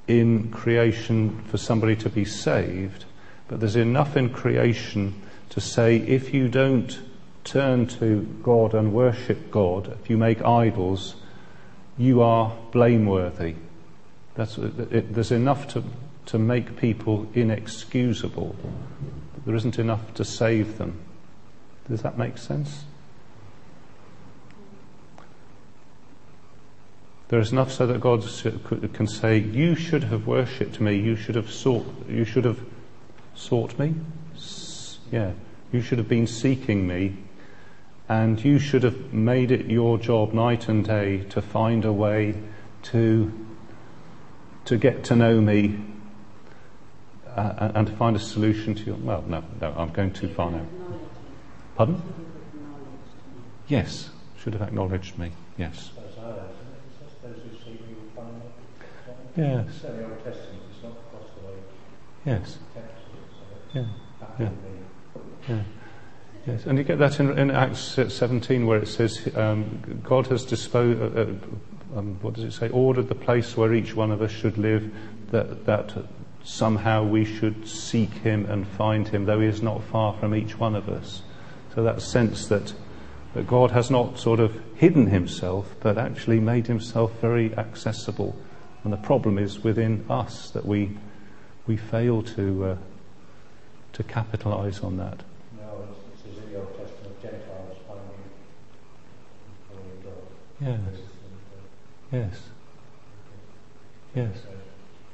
in 0.08 0.52
creation 0.52 1.44
for 1.50 1.58
somebody 1.58 1.98
to 1.98 2.10
be 2.10 2.24
saved, 2.24 3.04
but 3.50 3.60
there's 3.60 3.76
enough 3.76 4.16
in 4.16 4.30
creation 4.30 5.22
to 5.50 5.60
say 5.60 5.98
if 5.98 6.34
you 6.34 6.48
don't 6.48 6.98
turn 7.44 7.88
to 7.88 8.22
God 8.42 8.74
and 8.74 8.94
worship 8.94 9.52
God, 9.52 9.98
if 10.02 10.10
you 10.10 10.18
make 10.18 10.42
idols, 10.44 11.16
you 11.98 12.22
are 12.22 12.56
blameworthy. 12.72 13.56
That's, 14.36 14.58
it, 14.58 15.14
there's 15.14 15.32
enough 15.32 15.68
to, 15.70 15.84
to 16.28 16.38
make 16.38 16.78
people 16.78 17.28
inexcusable. 17.34 18.56
There 19.46 19.56
isn't 19.56 19.80
enough 19.80 20.14
to 20.16 20.26
save 20.26 20.78
them. 20.78 21.00
Does 21.90 22.02
that 22.02 22.18
make 22.18 22.38
sense? 22.38 22.84
There 27.28 27.40
is 27.40 27.52
enough 27.52 27.72
so 27.72 27.88
that 27.88 28.02
God 28.02 28.24
can 28.94 29.08
say, 29.08 29.38
"You 29.40 29.76
should 29.76 30.04
have 30.06 30.28
worshipped 30.28 30.80
me. 30.80 30.96
You 30.96 31.16
should 31.16 31.36
have 31.36 31.52
sought. 31.52 31.88
You 32.08 32.24
should 32.24 32.46
have 32.46 32.60
sought 33.34 33.80
me. 33.80 33.96
Yeah, 35.12 35.32
you 35.72 35.82
should 35.82 35.98
have 35.98 36.08
been 36.08 36.28
seeking 36.28 36.88
me 36.88 37.18
and 38.08 38.44
you 38.44 38.60
should 38.60 38.84
have 38.84 39.14
made 39.14 39.52
it 39.52 39.66
your 39.66 39.98
job 39.98 40.34
night 40.34 40.68
and 40.68 40.86
day 40.86 41.20
to 41.30 41.42
find 41.42 41.86
a 41.86 41.94
way 41.94 42.36
to, 42.84 43.32
to 44.66 44.78
get 44.78 45.04
to 45.06 45.16
know 45.16 45.42
me 45.42 45.80
uh, 47.36 47.72
and 47.76 47.88
to 47.88 47.94
find 47.94 48.16
a 48.16 48.20
solution 48.20 48.76
to 48.76 48.84
your. 48.84 48.96
Well, 48.96 49.24
no, 49.28 49.44
no, 49.60 49.74
I'm 49.76 49.92
going 49.92 50.14
too 50.14 50.30
far 50.30 50.52
now. 50.52 50.66
Pardon? 51.76 52.02
Yes, 53.68 54.12
should 54.38 54.54
have 54.54 54.62
acknowledged 54.62 55.18
me. 55.18 55.32
Yes. 55.58 55.92
Yes. 59.36 59.68
Yes. 62.26 62.58
Yeah. 63.74 63.86
Yeah. 64.40 64.50
Yeah. 65.50 65.64
Yes, 66.48 66.68
and 66.68 66.78
you 66.78 66.84
get 66.84 67.00
that 67.00 67.20
in, 67.20 67.38
in 67.40 67.50
Acts 67.50 67.98
17 68.08 68.68
where 68.68 68.78
it 68.78 68.88
says 68.88 69.28
um, 69.36 70.00
God 70.04 70.28
has 70.28 70.46
disposed, 70.46 71.02
uh, 71.02 71.22
uh, 71.22 71.98
um, 71.98 72.20
what 72.22 72.36
does 72.36 72.44
it 72.44 72.52
say, 72.52 72.70
ordered 72.70 73.10
the 73.10 73.16
place 73.16 73.58
where 73.58 73.74
each 73.74 73.96
one 73.96 74.12
of 74.12 74.22
us 74.22 74.30
should 74.30 74.60
live, 74.60 74.94
that, 75.32 75.66
that 75.66 75.96
somehow 76.44 77.04
we 77.04 77.26
should 77.26 77.68
seek 77.68 78.12
him 78.12 78.46
and 78.46 78.68
find 78.68 79.08
him, 79.08 79.26
though 79.26 79.40
he 79.40 79.48
is 79.48 79.64
not 79.64 79.84
far 79.86 80.14
from 80.14 80.36
each 80.36 80.60
one 80.60 80.76
of 80.76 80.88
us. 80.88 81.24
So 81.74 81.84
that 81.84 82.04
sense 82.04 82.46
that, 82.48 82.74
that 83.34 83.48
God 83.48 83.72
has 83.72 83.90
not 83.90 84.20
sort 84.20 84.40
of 84.40 84.56
hidden 84.76 85.08
himself, 85.08 85.74
but 85.80 85.98
actually 85.98 86.40
made 86.40 86.68
himself 86.68 87.12
very 87.22 87.56
accessible. 87.58 88.36
And 88.84 88.94
the 88.94 88.98
problem 88.98 89.40
is 89.40 89.64
within 89.64 90.06
us 90.12 90.52
that 90.52 90.68
we, 90.68 90.96
we 91.66 91.76
fail 91.76 92.22
to, 92.22 92.66
uh, 92.66 92.78
to 93.94 94.04
capitalize 94.04 94.82
on 94.82 94.98
that. 94.98 95.24
Yes. 100.62 100.80
Yes. 102.12 102.34
Yes. 104.16 104.38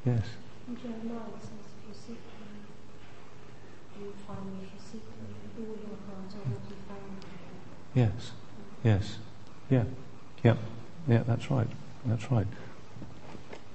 Yes. 0.05 0.21
Yes. 7.93 8.31
Yes. 8.83 9.17
Yeah. 9.69 9.83
Yeah. 10.43 10.55
Yeah. 11.07 11.23
That's 11.27 11.51
right. 11.51 11.67
That's 12.05 12.31
right. 12.31 12.47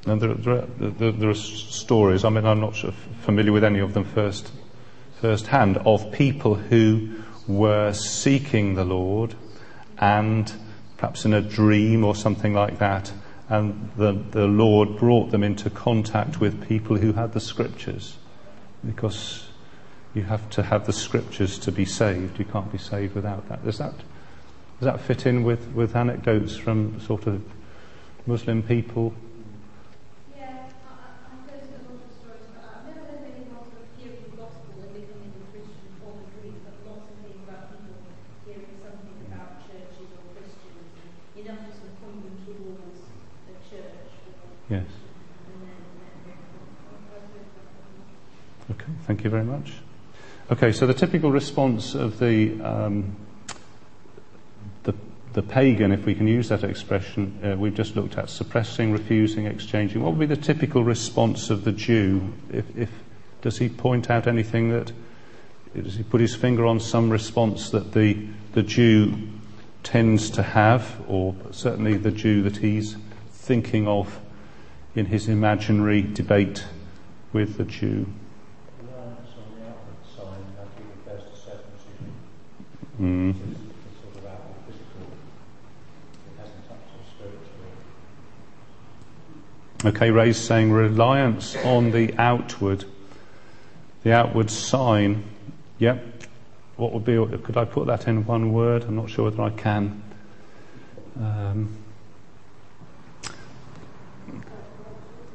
And 0.06 0.20
there, 0.20 0.34
there, 0.34 0.54
are, 0.54 0.66
there, 0.78 1.12
there 1.12 1.30
are 1.30 1.34
stories. 1.34 2.24
I 2.24 2.30
mean, 2.30 2.46
I'm 2.46 2.60
not 2.60 2.76
sure 2.76 2.92
familiar 3.22 3.52
with 3.52 3.64
any 3.64 3.80
of 3.80 3.92
them 3.92 4.04
first, 4.04 4.52
first 5.20 5.48
hand 5.48 5.78
of 5.78 6.12
people 6.12 6.54
who 6.54 7.10
were 7.48 7.92
seeking 7.92 8.74
the 8.74 8.84
Lord 8.84 9.34
and 9.98 10.52
perhaps 10.96 11.24
in 11.24 11.34
a 11.34 11.40
dream 11.40 12.04
or 12.04 12.14
something 12.14 12.54
like 12.54 12.78
that, 12.78 13.12
and 13.48 13.90
the, 13.96 14.12
the 14.12 14.46
Lord 14.46 14.96
brought 14.96 15.30
them 15.30 15.42
into 15.42 15.70
contact 15.70 16.40
with 16.40 16.66
people 16.66 16.96
who 16.96 17.12
had 17.12 17.32
the 17.32 17.40
scriptures. 17.40 18.16
Because 18.84 19.48
you 20.14 20.22
have 20.22 20.48
to 20.50 20.62
have 20.62 20.86
the 20.86 20.92
scriptures 20.92 21.58
to 21.60 21.72
be 21.72 21.84
saved. 21.84 22.38
You 22.38 22.44
can't 22.44 22.70
be 22.72 22.78
saved 22.78 23.14
without 23.14 23.48
that. 23.48 23.64
Does 23.64 23.78
that, 23.78 23.94
does 24.80 24.86
that 24.86 25.00
fit 25.00 25.26
in 25.26 25.44
with, 25.44 25.68
with 25.68 25.94
anecdotes 25.94 26.56
from 26.56 27.00
sort 27.00 27.26
of 27.26 27.42
Muslim 28.26 28.62
people 28.62 29.14
Yes. 44.68 44.82
Okay, 48.68 48.84
thank 49.06 49.24
you 49.24 49.30
very 49.30 49.44
much. 49.44 49.72
Okay, 50.50 50.72
so 50.72 50.86
the 50.86 50.94
typical 50.94 51.30
response 51.30 51.94
of 51.94 52.18
the 52.18 52.60
um, 52.60 53.16
the, 54.84 54.94
the 55.32 55.42
pagan, 55.42 55.92
if 55.92 56.04
we 56.04 56.14
can 56.14 56.28
use 56.28 56.48
that 56.50 56.62
expression, 56.62 57.38
uh, 57.42 57.56
we've 57.56 57.74
just 57.74 57.96
looked 57.96 58.16
at 58.16 58.30
suppressing, 58.30 58.92
refusing, 58.92 59.46
exchanging. 59.46 60.02
What 60.02 60.14
would 60.14 60.28
be 60.28 60.34
the 60.34 60.40
typical 60.40 60.84
response 60.84 61.50
of 61.50 61.64
the 61.64 61.72
Jew? 61.72 62.32
If, 62.52 62.76
if 62.76 62.90
does 63.42 63.58
he 63.58 63.68
point 63.68 64.10
out 64.10 64.26
anything 64.26 64.70
that 64.70 64.92
does 65.74 65.96
he 65.96 66.02
put 66.02 66.20
his 66.20 66.34
finger 66.34 66.64
on 66.64 66.80
some 66.80 67.10
response 67.10 67.70
that 67.70 67.92
the 67.92 68.26
the 68.52 68.62
Jew 68.62 69.16
tends 69.82 70.30
to 70.30 70.42
have, 70.42 71.00
or 71.06 71.34
certainly 71.50 71.96
the 71.96 72.10
Jew 72.10 72.42
that 72.42 72.56
he's 72.56 72.96
thinking 73.30 73.86
of 73.86 74.20
in 74.94 75.06
his 75.06 75.28
imaginary 75.28 76.02
debate 76.02 76.64
with 77.32 77.56
the 77.56 77.64
Jew. 77.64 78.06
Okay, 89.86 90.10
Ray's 90.10 90.36
saying 90.36 90.72
reliance 90.72 91.54
on 91.64 91.92
the 91.92 92.12
outward, 92.18 92.84
the 94.02 94.12
outward 94.12 94.50
sign. 94.50 95.22
Yep. 95.78 96.04
What 96.76 96.92
would 96.92 97.04
be? 97.04 97.14
Could 97.38 97.56
I 97.56 97.64
put 97.66 97.86
that 97.86 98.08
in 98.08 98.26
one 98.26 98.52
word? 98.52 98.82
I'm 98.82 98.96
not 98.96 99.08
sure 99.08 99.26
whether 99.26 99.40
I 99.40 99.50
can. 99.50 100.02
Um, 101.20 101.76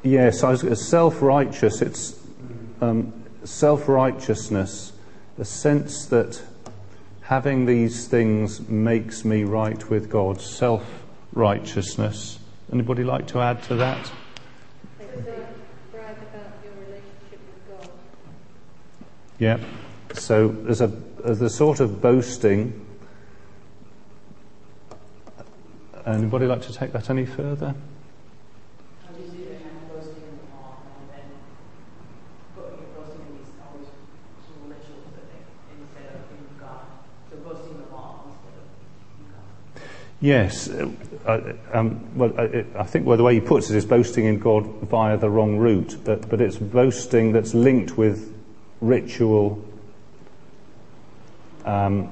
yes, 0.02 0.42
I 0.42 0.50
was 0.50 0.86
self-righteous. 0.86 1.80
It's 1.80 2.20
um, 2.82 3.14
self-righteousness, 3.44 4.92
a 5.38 5.46
sense 5.46 6.04
that 6.06 6.42
having 7.22 7.64
these 7.64 8.06
things 8.06 8.60
makes 8.68 9.24
me 9.24 9.44
right 9.44 9.88
with 9.88 10.10
God. 10.10 10.42
Self-righteousness. 10.42 12.38
Anybody 12.70 13.02
like 13.02 13.26
to 13.28 13.40
add 13.40 13.62
to 13.62 13.76
that? 13.76 14.12
Yeah. 19.42 19.58
So 20.14 20.48
there's 20.48 20.80
a 20.80 20.86
there's 20.86 21.42
a 21.42 21.50
sort 21.50 21.80
of 21.80 22.00
boasting. 22.00 22.86
Anybody 26.06 26.46
like 26.46 26.62
to 26.62 26.72
take 26.72 26.92
that 26.92 27.10
any 27.10 27.26
further? 27.26 27.74
Yes. 40.20 40.68
Uh, 41.24 41.30
uh, 41.30 41.52
um, 41.72 42.16
well, 42.16 42.32
uh, 42.36 42.62
I 42.76 42.82
think 42.82 43.06
well, 43.06 43.16
the 43.16 43.22
way 43.22 43.34
he 43.34 43.40
puts 43.40 43.70
it 43.70 43.76
is 43.76 43.84
boasting 43.84 44.24
in 44.24 44.38
God 44.38 44.66
via 44.82 45.16
the 45.16 45.30
wrong 45.30 45.56
route, 45.56 45.96
but, 46.04 46.28
but 46.28 46.40
it's 46.40 46.56
boasting 46.56 47.32
that's 47.32 47.54
linked 47.54 47.96
with 47.96 48.34
ritual 48.80 49.64
um, 51.64 52.10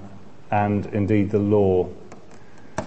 and 0.53 0.87
indeed 0.87 1.31
the 1.31 1.41
law. 1.41 1.89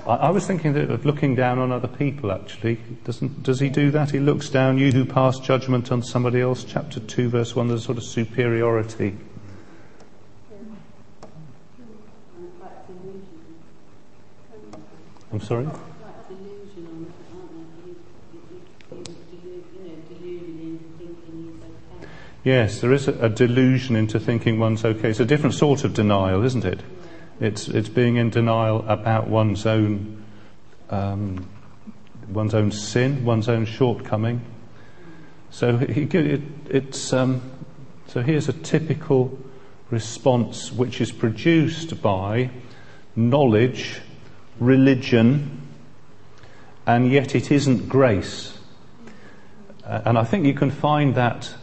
I, 0.07 0.15
I, 0.15 0.29
was 0.29 0.47
thinking 0.47 0.77
of 0.77 1.05
looking 1.05 1.35
down 1.35 1.59
on 1.59 1.73
other 1.73 1.89
people 1.89 2.31
actually. 2.31 2.75
Doesn't, 3.03 3.43
does 3.43 3.59
he 3.59 3.69
do 3.69 3.91
that? 3.91 4.11
He 4.11 4.19
looks 4.19 4.49
down, 4.49 4.77
you 4.77 4.93
who 4.93 5.03
pass 5.03 5.39
judgment 5.39 5.91
on 5.91 6.01
somebody 6.01 6.39
else. 6.39 6.63
Chapter 6.63 7.01
2, 7.01 7.29
verse 7.29 7.53
1, 7.53 7.67
there's 7.67 7.83
sort 7.83 7.97
of 7.97 8.03
superiority. 8.05 9.17
I'm 15.33 15.41
sorry? 15.41 15.67
Yes, 22.43 22.81
there 22.81 22.91
is 22.91 23.07
a, 23.07 23.13
a, 23.25 23.29
delusion 23.29 23.95
into 23.95 24.19
thinking 24.19 24.59
one's 24.59 24.83
okay. 24.83 25.09
It's 25.09 25.21
a 25.21 25.25
different 25.25 25.55
sort 25.55 25.85
of 25.85 25.93
denial, 25.93 26.43
isn't 26.43 26.65
it? 26.65 26.81
It's, 27.39 27.69
it's 27.69 27.87
being 27.87 28.17
in 28.17 28.31
denial 28.31 28.83
about 28.87 29.29
one's 29.29 29.65
own, 29.65 30.25
um, 30.89 31.47
one's 32.27 32.53
own 32.53 32.71
sin, 32.71 33.23
one's 33.23 33.47
own 33.47 33.65
shortcoming. 33.65 34.41
So, 35.51 35.77
it, 35.81 36.41
it's, 36.69 37.13
um, 37.13 37.49
so 38.07 38.21
here's 38.21 38.49
a 38.49 38.53
typical 38.53 39.39
response 39.89 40.69
which 40.69 40.99
is 40.99 41.13
produced 41.13 42.01
by 42.01 42.49
knowledge 43.15 44.01
religion, 44.59 45.61
and 46.85 47.09
yet 47.09 47.35
it 47.35 47.51
isn't 47.51 47.87
grace. 47.87 48.57
Uh, 49.85 50.01
and 50.05 50.17
I 50.17 50.25
think 50.25 50.45
you 50.45 50.53
can 50.53 50.71
find 50.71 51.15
that 51.15 51.53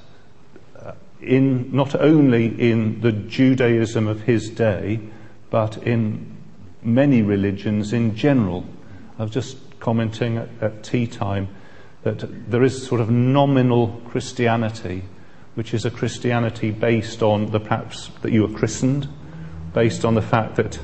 in 1.23 1.75
not 1.75 1.95
only 1.95 2.47
in 2.47 3.01
the 3.01 3.13
Judaism 3.13 4.07
of 4.07 4.23
his 4.23 4.51
day, 4.51 5.01
but 5.51 5.77
in 5.79 6.37
many 6.83 7.23
religions 7.23 7.93
in 7.93 8.17
general. 8.17 8.65
I 9.19 9.23
was 9.25 9.33
just 9.33 9.57
commenting 9.81 10.39
at, 10.39 10.49
at 10.61 10.83
tea 10.85 11.07
time 11.07 11.49
that 12.03 12.51
there 12.51 12.63
is 12.63 12.87
sort 12.87 13.01
of 13.01 13.11
nominal 13.11 14.01
Christianity, 14.09 15.03
which 15.55 15.75
is 15.75 15.85
a 15.85 15.91
Christianity 15.91 16.71
based 16.71 17.23
on 17.23 17.51
the 17.51 17.61
perhaps 17.61 18.11
that 18.23 18.33
you 18.33 18.47
were 18.47 18.59
christened, 18.59 19.09
based 19.75 20.05
on 20.05 20.15
the 20.15 20.23
fact 20.23 20.57
that 20.57 20.79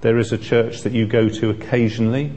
there 0.00 0.18
is 0.18 0.32
a 0.32 0.38
church 0.38 0.82
that 0.82 0.92
you 0.92 1.06
go 1.06 1.28
to 1.28 1.50
occasionally, 1.50 2.32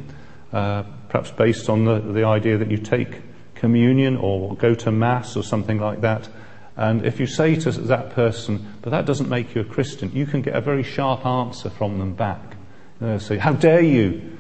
uh, 0.52 0.84
perhaps 1.10 1.32
based 1.32 1.70
on 1.70 1.86
the, 1.86 2.00
the 2.00 2.24
idea 2.24 2.58
that 2.58 2.72
you 2.72 2.78
take 2.78 3.22
communion 3.56 4.18
or 4.18 4.56
go 4.56 4.74
to 4.74 4.92
Mass 4.92 5.38
or 5.38 5.44
something 5.44 5.80
like 5.80 6.02
that. 6.02 6.28
And 6.76 7.06
if 7.06 7.20
you 7.20 7.28
say 7.28 7.56
to 7.56 7.72
that 7.72 8.12
person, 8.12 8.74
but 8.82 8.90
that 8.90 9.06
doesn't 9.06 9.30
make 9.30 9.54
you 9.54 9.62
a 9.62 9.66
Christian, 9.66 10.12
you 10.12 10.26
can 10.26 10.42
get 10.42 10.56
a 10.56 10.62
very 10.62 10.84
sharp 10.84 11.26
answer 11.26 11.70
from 11.70 12.00
them 12.00 12.14
back. 12.14 12.56
Know, 13.00 13.18
say, 13.18 13.38
how 13.38 13.54
dare 13.54 13.82
you? 13.82 14.38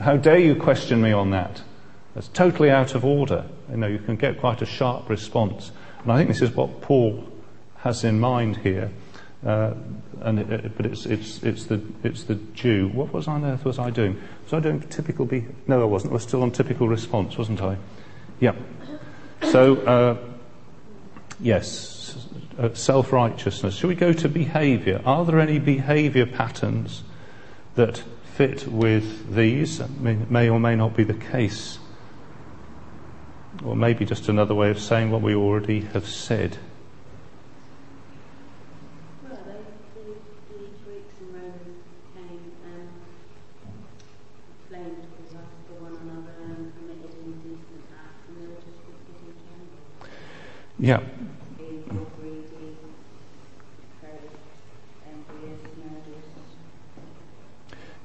How 0.00 0.16
dare 0.16 0.38
you 0.38 0.54
question 0.54 1.00
me 1.00 1.12
on 1.12 1.30
that? 1.30 1.62
That's 2.14 2.28
totally 2.28 2.70
out 2.70 2.94
of 2.94 3.04
order. 3.04 3.46
You 3.70 3.78
know, 3.78 3.86
you 3.86 3.98
can 3.98 4.16
get 4.16 4.38
quite 4.38 4.60
a 4.60 4.66
sharp 4.66 5.08
response. 5.08 5.72
And 6.02 6.12
I 6.12 6.18
think 6.18 6.28
this 6.28 6.42
is 6.42 6.50
what 6.50 6.82
Paul 6.82 7.26
has 7.78 8.04
in 8.04 8.20
mind 8.20 8.58
here. 8.58 8.90
Uh, 9.44 9.74
and 10.20 10.38
it, 10.38 10.76
but 10.76 10.86
it's, 10.86 11.06
it's, 11.06 11.42
it's, 11.42 11.64
the, 11.64 11.80
it's 12.04 12.24
the 12.24 12.36
Jew. 12.54 12.88
What 12.88 13.12
was 13.12 13.26
on 13.26 13.44
earth 13.44 13.64
was 13.64 13.78
I 13.78 13.90
doing? 13.90 14.20
Was 14.44 14.52
I 14.52 14.60
doing 14.60 14.80
typical 14.82 15.24
be? 15.24 15.46
No, 15.66 15.80
I 15.80 15.84
wasn't. 15.84 16.12
I 16.12 16.14
was 16.14 16.22
still 16.22 16.42
on 16.42 16.52
typical 16.52 16.86
response, 16.86 17.36
wasn't 17.38 17.60
I? 17.60 17.76
Yeah. 18.40 18.54
So, 19.42 19.76
uh, 19.78 20.31
yes, 21.42 22.26
uh, 22.58 22.72
self 22.74 23.12
righteousness. 23.12 23.76
Shall 23.76 23.88
we 23.88 23.94
go 23.94 24.12
to 24.12 24.28
behaviour? 24.28 25.02
Are 25.04 25.24
there 25.24 25.40
any 25.40 25.58
behaviour 25.58 26.26
patterns 26.26 27.02
that 27.74 28.02
fit 28.36 28.66
with 28.66 29.34
these? 29.34 29.80
May, 29.98 30.14
may 30.14 30.48
or 30.48 30.60
may 30.60 30.76
not 30.76 30.96
be 30.96 31.04
the 31.04 31.14
case. 31.14 31.78
Or 33.64 33.76
maybe 33.76 34.04
just 34.04 34.28
another 34.28 34.54
way 34.54 34.70
of 34.70 34.80
saying 34.80 35.10
what 35.10 35.22
we 35.22 35.34
already 35.34 35.80
have 35.80 36.06
said. 36.06 36.58
Yeah. 50.78 51.00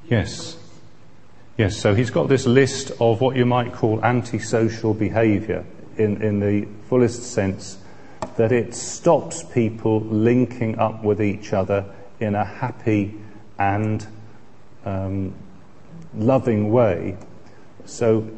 Yes. 0.10 0.58
Yes, 1.58 1.76
so 1.78 1.94
he's 1.94 2.12
got 2.12 2.30
this 2.30 2.46
list 2.46 2.92
of 3.02 3.20
what 3.20 3.36
you 3.36 3.46
might 3.46 3.74
call 3.74 4.04
antisocial 4.06 4.94
behaviour 4.94 5.66
in, 5.98 6.22
in 6.22 6.40
the 6.40 6.68
fullest 6.88 7.24
sense, 7.24 7.78
that 8.38 8.52
it 8.52 8.74
stops 8.74 9.44
people 9.44 10.00
linking 10.02 10.80
up 10.80 11.04
with 11.04 11.22
each 11.22 11.52
other 11.52 11.86
in 12.20 12.36
a 12.36 12.46
happy 12.46 13.20
and 13.60 14.08
um, 14.86 15.34
loving 16.14 16.72
way. 16.72 17.18
So 17.86 18.30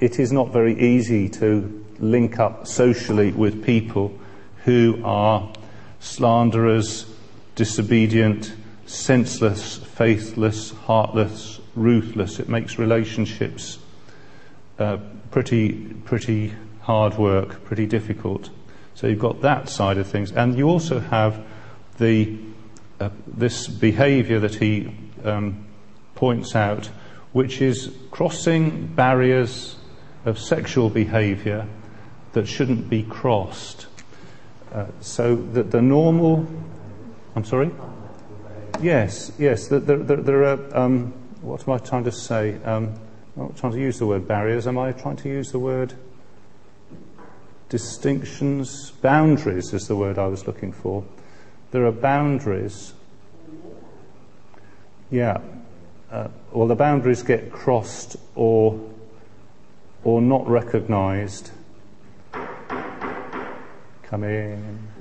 it 0.00 0.18
is 0.18 0.32
not 0.32 0.52
very 0.52 0.78
easy 0.80 1.28
to 1.28 1.84
link 1.98 2.40
up 2.40 2.66
socially 2.66 3.30
with 3.30 3.64
people 3.64 4.18
who 4.64 5.00
are 5.04 5.52
slanderers, 6.00 7.06
disobedient, 7.54 8.52
senseless, 8.94 9.78
faithless, 9.78 10.70
heartless, 10.70 11.60
ruthless. 11.74 12.38
It 12.38 12.48
makes 12.48 12.78
relationships 12.78 13.78
uh, 14.78 14.98
pretty, 15.30 15.72
pretty 16.04 16.54
hard 16.82 17.18
work, 17.18 17.64
pretty 17.64 17.86
difficult. 17.86 18.50
So 18.94 19.06
you've 19.06 19.18
got 19.18 19.40
that 19.42 19.68
side 19.68 19.98
of 19.98 20.06
things, 20.06 20.32
and 20.32 20.56
you 20.56 20.68
also 20.68 21.00
have 21.00 21.44
the 21.98 22.38
uh, 23.00 23.10
this 23.26 23.66
behaviour 23.66 24.38
that 24.38 24.54
he 24.54 24.94
um, 25.24 25.66
points 26.14 26.54
out, 26.54 26.86
which 27.32 27.60
is 27.60 27.92
crossing 28.10 28.86
barriers 28.86 29.76
of 30.24 30.38
sexual 30.38 30.88
behaviour 30.88 31.66
that 32.32 32.46
shouldn't 32.46 32.88
be 32.88 33.02
crossed. 33.02 33.86
Uh, 34.72 34.86
so 35.00 35.36
that 35.36 35.70
the 35.70 35.82
normal, 35.82 36.46
I'm 37.34 37.44
sorry? 37.44 37.70
Yes, 38.80 39.32
yes, 39.38 39.68
there, 39.68 39.80
there, 39.80 40.16
there 40.16 40.44
are, 40.44 40.76
um, 40.76 41.12
what 41.40 41.66
am 41.66 41.74
I 41.74 41.78
trying 41.78 42.04
to 42.04 42.12
say? 42.12 42.62
Um, 42.64 42.94
I'm 43.36 43.42
not 43.44 43.56
trying 43.56 43.72
to 43.72 43.80
use 43.80 43.98
the 43.98 44.06
word 44.06 44.28
barriers, 44.28 44.66
am 44.66 44.78
I 44.78 44.92
trying 44.92 45.16
to 45.16 45.28
use 45.28 45.52
the 45.52 45.58
word? 45.58 45.94
distinctions, 47.74 48.92
boundaries 49.02 49.72
is 49.74 49.88
the 49.88 49.96
word 49.96 50.16
I 50.16 50.28
was 50.28 50.46
looking 50.46 50.72
for. 50.72 51.04
There 51.72 51.84
are 51.86 51.90
boundaries. 51.90 52.94
Yeah. 55.10 55.40
Uh, 56.08 56.28
well, 56.52 56.68
the 56.68 56.76
boundaries 56.76 57.24
get 57.24 57.50
crossed 57.50 58.16
or, 58.36 58.78
or 60.04 60.22
not 60.22 60.46
recognized. 60.48 61.50
Come 64.04 64.22
in. 64.22 64.93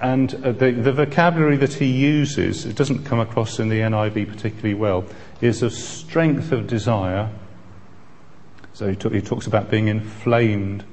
And 0.00 0.34
uh, 0.34 0.52
the, 0.52 0.72
the, 0.72 0.92
vocabulary 0.92 1.56
that 1.56 1.72
he 1.74 1.86
uses, 1.86 2.66
it 2.66 2.76
doesn't 2.76 3.04
come 3.04 3.18
across 3.18 3.58
in 3.58 3.70
the 3.70 3.80
NIV 3.80 4.28
particularly 4.28 4.74
well, 4.74 5.06
is 5.40 5.62
of 5.62 5.72
strength 5.72 6.52
of 6.52 6.66
desire. 6.66 7.30
So 8.74 8.88
he, 8.88 8.96
he 9.08 9.22
talks 9.22 9.46
about 9.46 9.70
being 9.70 9.88
inflamed. 9.88 10.84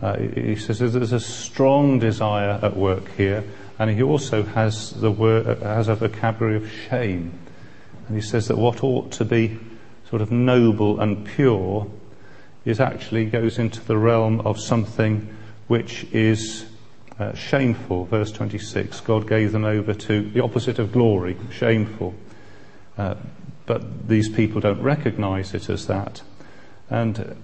Uh, 0.00 0.18
he 0.18 0.56
says 0.56 0.78
there's 0.78 1.12
a 1.12 1.20
strong 1.20 1.98
desire 1.98 2.60
at 2.62 2.76
work 2.76 3.10
here, 3.16 3.44
and 3.78 3.90
he 3.90 4.02
also 4.02 4.44
has 4.44 4.90
the 4.92 5.12
uh, 5.12 5.56
has 5.60 5.88
a 5.88 5.96
vocabulary 5.96 6.56
of 6.56 6.70
shame. 6.70 7.36
And 8.06 8.16
he 8.16 8.22
says 8.22 8.48
that 8.48 8.56
what 8.56 8.84
ought 8.84 9.10
to 9.12 9.24
be 9.24 9.58
sort 10.08 10.22
of 10.22 10.30
noble 10.30 11.00
and 11.00 11.24
pure 11.24 11.88
is 12.64 12.78
actually 12.78 13.26
goes 13.26 13.58
into 13.58 13.80
the 13.80 13.96
realm 13.96 14.40
of 14.42 14.60
something 14.60 15.34
which 15.66 16.04
is 16.12 16.66
uh, 17.18 17.34
shameful, 17.34 18.06
verse 18.06 18.32
26. 18.32 19.00
God 19.00 19.28
gave 19.28 19.52
them 19.52 19.64
over 19.64 19.94
to 19.94 20.30
the 20.30 20.42
opposite 20.42 20.78
of 20.78 20.92
glory, 20.92 21.36
shameful. 21.50 22.14
Uh, 22.96 23.14
but 23.66 24.08
these 24.08 24.28
people 24.28 24.60
don't 24.60 24.82
recognize 24.82 25.54
it 25.54 25.68
as 25.68 25.86
that. 25.86 26.22
And 26.90 27.36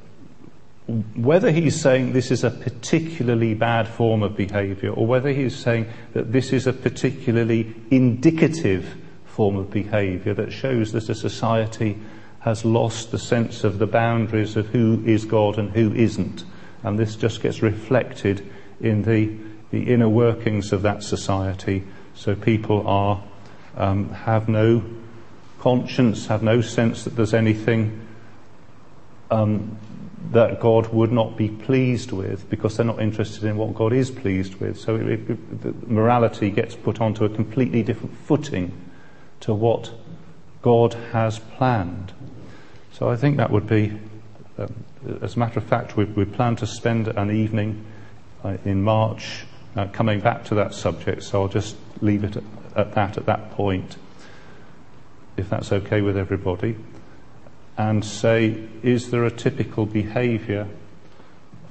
whether 1.14 1.50
he's 1.50 1.78
saying 1.78 2.12
this 2.12 2.30
is 2.30 2.44
a 2.44 2.50
particularly 2.50 3.54
bad 3.54 3.86
form 3.86 4.22
of 4.22 4.36
behavior 4.36 4.90
or 4.90 5.06
whether 5.06 5.28
he's 5.30 5.56
saying 5.56 5.86
that 6.14 6.32
this 6.32 6.52
is 6.52 6.66
a 6.66 6.72
particularly 6.72 7.74
indicative 7.90 8.96
form 9.26 9.56
of 9.56 9.70
behavior 9.70 10.32
that 10.34 10.50
shows 10.50 10.92
that 10.92 11.08
a 11.08 11.14
society 11.14 11.98
has 12.40 12.64
lost 12.64 13.10
the 13.10 13.18
sense 13.18 13.64
of 13.64 13.78
the 13.78 13.86
boundaries 13.86 14.56
of 14.56 14.66
who 14.68 15.02
is 15.04 15.24
God 15.24 15.58
and 15.58 15.70
who 15.70 15.92
isn't. 15.92 16.44
And 16.82 16.98
this 16.98 17.16
just 17.16 17.42
gets 17.42 17.60
reflected 17.60 18.50
in 18.80 19.02
the 19.02 19.47
the 19.70 19.92
inner 19.92 20.08
workings 20.08 20.72
of 20.72 20.82
that 20.82 21.02
society. 21.02 21.84
So 22.14 22.34
people 22.34 22.86
are, 22.86 23.22
um, 23.76 24.10
have 24.10 24.48
no 24.48 24.82
conscience, 25.60 26.26
have 26.26 26.42
no 26.42 26.60
sense 26.60 27.04
that 27.04 27.16
there's 27.16 27.34
anything 27.34 28.06
um, 29.30 29.78
that 30.30 30.60
God 30.60 30.88
would 30.92 31.12
not 31.12 31.36
be 31.36 31.48
pleased 31.48 32.12
with 32.12 32.48
because 32.50 32.76
they're 32.76 32.86
not 32.86 33.00
interested 33.00 33.44
in 33.44 33.56
what 33.56 33.74
God 33.74 33.92
is 33.92 34.10
pleased 34.10 34.56
with. 34.56 34.78
So 34.78 34.96
it, 34.96 35.30
it, 35.30 35.88
morality 35.88 36.50
gets 36.50 36.74
put 36.74 37.00
onto 37.00 37.24
a 37.24 37.28
completely 37.28 37.82
different 37.82 38.16
footing 38.16 38.72
to 39.40 39.54
what 39.54 39.92
God 40.62 40.94
has 41.12 41.38
planned. 41.38 42.12
So 42.92 43.08
I 43.08 43.16
think 43.16 43.36
that 43.36 43.50
would 43.50 43.66
be, 43.66 43.98
um, 44.58 44.84
as 45.22 45.36
a 45.36 45.38
matter 45.38 45.60
of 45.60 45.64
fact, 45.64 45.96
we, 45.96 46.04
we 46.04 46.24
plan 46.24 46.56
to 46.56 46.66
spend 46.66 47.08
an 47.08 47.30
evening 47.30 47.84
uh, 48.44 48.56
in 48.64 48.82
March 48.82 49.44
uh, 49.78 49.86
coming 49.92 50.18
back 50.18 50.44
to 50.44 50.56
that 50.56 50.74
subject, 50.74 51.22
so 51.22 51.42
I'll 51.42 51.48
just 51.48 51.76
leave 52.00 52.24
it 52.24 52.36
at, 52.36 52.42
at 52.74 52.94
that 52.94 53.16
at 53.16 53.26
that 53.26 53.52
point, 53.52 53.96
if 55.36 55.48
that's 55.48 55.70
okay 55.70 56.00
with 56.00 56.16
everybody, 56.16 56.76
and 57.76 58.04
say, 58.04 58.68
is 58.82 59.12
there 59.12 59.24
a 59.24 59.30
typical 59.30 59.86
behaviour 59.86 60.66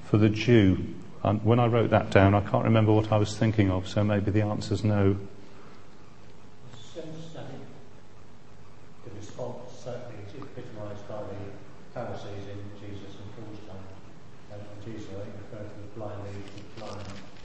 for 0.05 0.17
the 0.17 0.29
Jew? 0.29 0.77
And 1.21 1.43
when 1.43 1.59
I 1.59 1.67
wrote 1.67 1.89
that 1.89 2.09
down, 2.09 2.33
I 2.33 2.39
can't 2.39 2.63
remember 2.63 2.93
what 2.93 3.11
I 3.11 3.17
was 3.17 3.37
thinking 3.37 3.69
of, 3.71 3.89
so 3.89 4.05
maybe 4.05 4.31
the 4.31 4.41
answer's 4.41 4.85
no. 4.85 5.17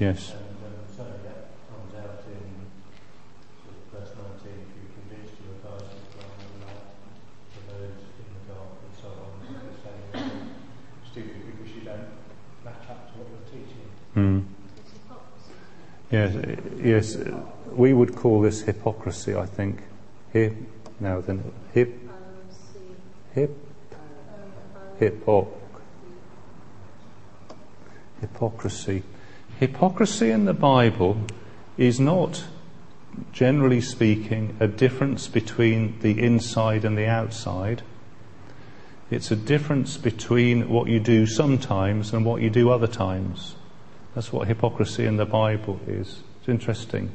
Yes. 0.02 0.34
Yes, 16.12 16.36
yes, 16.82 17.16
we 17.72 17.94
would 17.94 18.14
call 18.14 18.42
this 18.42 18.60
hypocrisy, 18.60 19.34
I 19.34 19.46
think. 19.46 19.82
Hip, 20.34 20.54
now 21.00 21.22
then, 21.22 21.50
hip, 21.72 21.98
hip, 23.32 23.56
hippo, 24.98 25.48
hypocrisy. 28.20 29.04
Hypocrisy 29.58 30.30
in 30.30 30.44
the 30.44 30.52
Bible 30.52 31.16
is 31.78 31.98
not, 31.98 32.44
generally 33.32 33.80
speaking, 33.80 34.54
a 34.60 34.68
difference 34.68 35.28
between 35.28 35.98
the 36.00 36.22
inside 36.22 36.84
and 36.84 36.98
the 36.98 37.06
outside. 37.06 37.80
It's 39.10 39.30
a 39.30 39.36
difference 39.36 39.96
between 39.96 40.68
what 40.68 40.88
you 40.88 41.00
do 41.00 41.24
sometimes 41.24 42.12
and 42.12 42.26
what 42.26 42.42
you 42.42 42.50
do 42.50 42.68
other 42.68 42.86
times. 42.86 43.56
That's 44.14 44.32
what 44.32 44.46
hypocrisy 44.46 45.06
in 45.06 45.16
the 45.16 45.24
Bible 45.24 45.80
is. 45.86 46.20
It's 46.40 46.48
interesting. 46.48 47.10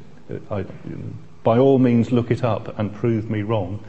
I, 0.50 0.64
by 1.44 1.58
all 1.58 1.78
means, 1.78 2.10
look 2.10 2.30
it 2.30 2.42
up 2.42 2.78
and 2.78 2.92
prove 2.92 3.30
me 3.30 3.42
wrong. 3.42 3.82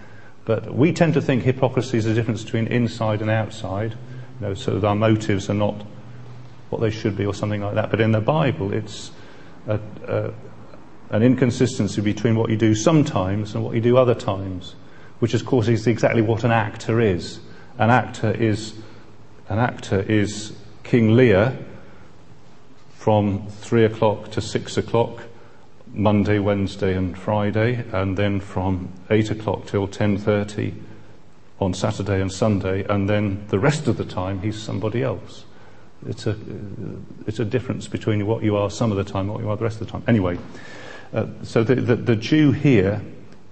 But 0.46 0.74
we 0.74 0.94
tend 0.94 1.16
to 1.16 1.22
think 1.22 1.44
hypocrisy 1.44 1.98
is 1.98 2.06
a 2.06 2.14
difference 2.14 2.44
between 2.44 2.68
inside 2.68 3.22
and 3.22 3.30
outside, 3.30 3.92
you 3.92 4.48
know, 4.48 4.54
so 4.54 4.80
that 4.80 4.88
our 4.88 4.96
motives 4.96 5.50
are 5.50 5.56
not 5.56 5.86
what 6.70 6.82
they 6.82 6.92
should 6.92 7.18
be 7.18 7.26
or 7.26 7.34
something 7.34 7.62
like 7.62 7.76
that. 7.76 7.90
But 7.90 8.00
in 8.02 8.12
the 8.12 8.22
Bible, 8.22 8.74
it's 8.74 9.12
a, 9.68 9.80
a, 10.08 10.34
an 11.10 11.24
inconsistency 11.24 12.02
between 12.02 12.36
what 12.36 12.50
you 12.50 12.58
do 12.58 12.76
sometimes 12.76 13.56
and 13.56 13.64
what 13.64 13.76
you 13.76 13.82
do 13.82 13.98
other 13.98 14.16
times, 14.16 14.76
which 15.20 15.34
of 15.34 15.46
course 15.46 15.68
is 15.68 15.88
exactly 15.88 16.22
what 16.22 16.44
an 16.44 16.52
actor 16.52 17.02
is. 17.02 17.40
An 17.80 17.90
actor 17.90 18.32
is, 18.32 18.76
an 19.50 19.58
actor 19.58 20.02
is 20.02 20.54
King 20.84 21.16
Lear 21.16 21.58
from 23.10 23.48
three 23.48 23.86
o'clock 23.86 24.30
to 24.30 24.40
six 24.40 24.78
o'clock, 24.78 25.24
Monday, 25.88 26.38
Wednesday, 26.38 26.94
and 26.94 27.18
Friday, 27.18 27.84
and 27.92 28.16
then 28.16 28.40
from 28.40 28.88
eight 29.10 29.32
o'clock 29.32 29.66
till 29.66 29.88
ten 29.88 30.16
thirty 30.16 30.76
on 31.60 31.74
Saturday 31.74 32.22
and 32.22 32.32
Sunday, 32.32 32.84
and 32.84 33.10
then 33.10 33.44
the 33.48 33.58
rest 33.58 33.88
of 33.88 33.98
the 33.98 34.06
time 34.06 34.40
he's 34.44 34.62
somebody 34.62 35.02
else. 35.02 35.46
It's 36.06 36.28
a, 36.28 36.38
it's 37.26 37.40
a 37.40 37.46
difference 37.46 37.88
between 37.88 38.28
what 38.28 38.44
you 38.44 38.56
are 38.56 38.70
some 38.70 38.92
of 38.92 38.98
the 38.98 39.04
time 39.04 39.22
and 39.22 39.34
what 39.34 39.42
you 39.42 39.50
are 39.50 39.58
the 39.58 39.64
rest 39.64 39.82
of 39.82 39.88
the 39.88 39.92
time. 39.92 40.04
Anyway, 40.08 40.38
uh, 41.12 41.26
so 41.42 41.64
the, 41.64 41.74
the, 41.74 41.96
the 41.96 42.16
Jew 42.16 42.52
here 42.52 43.02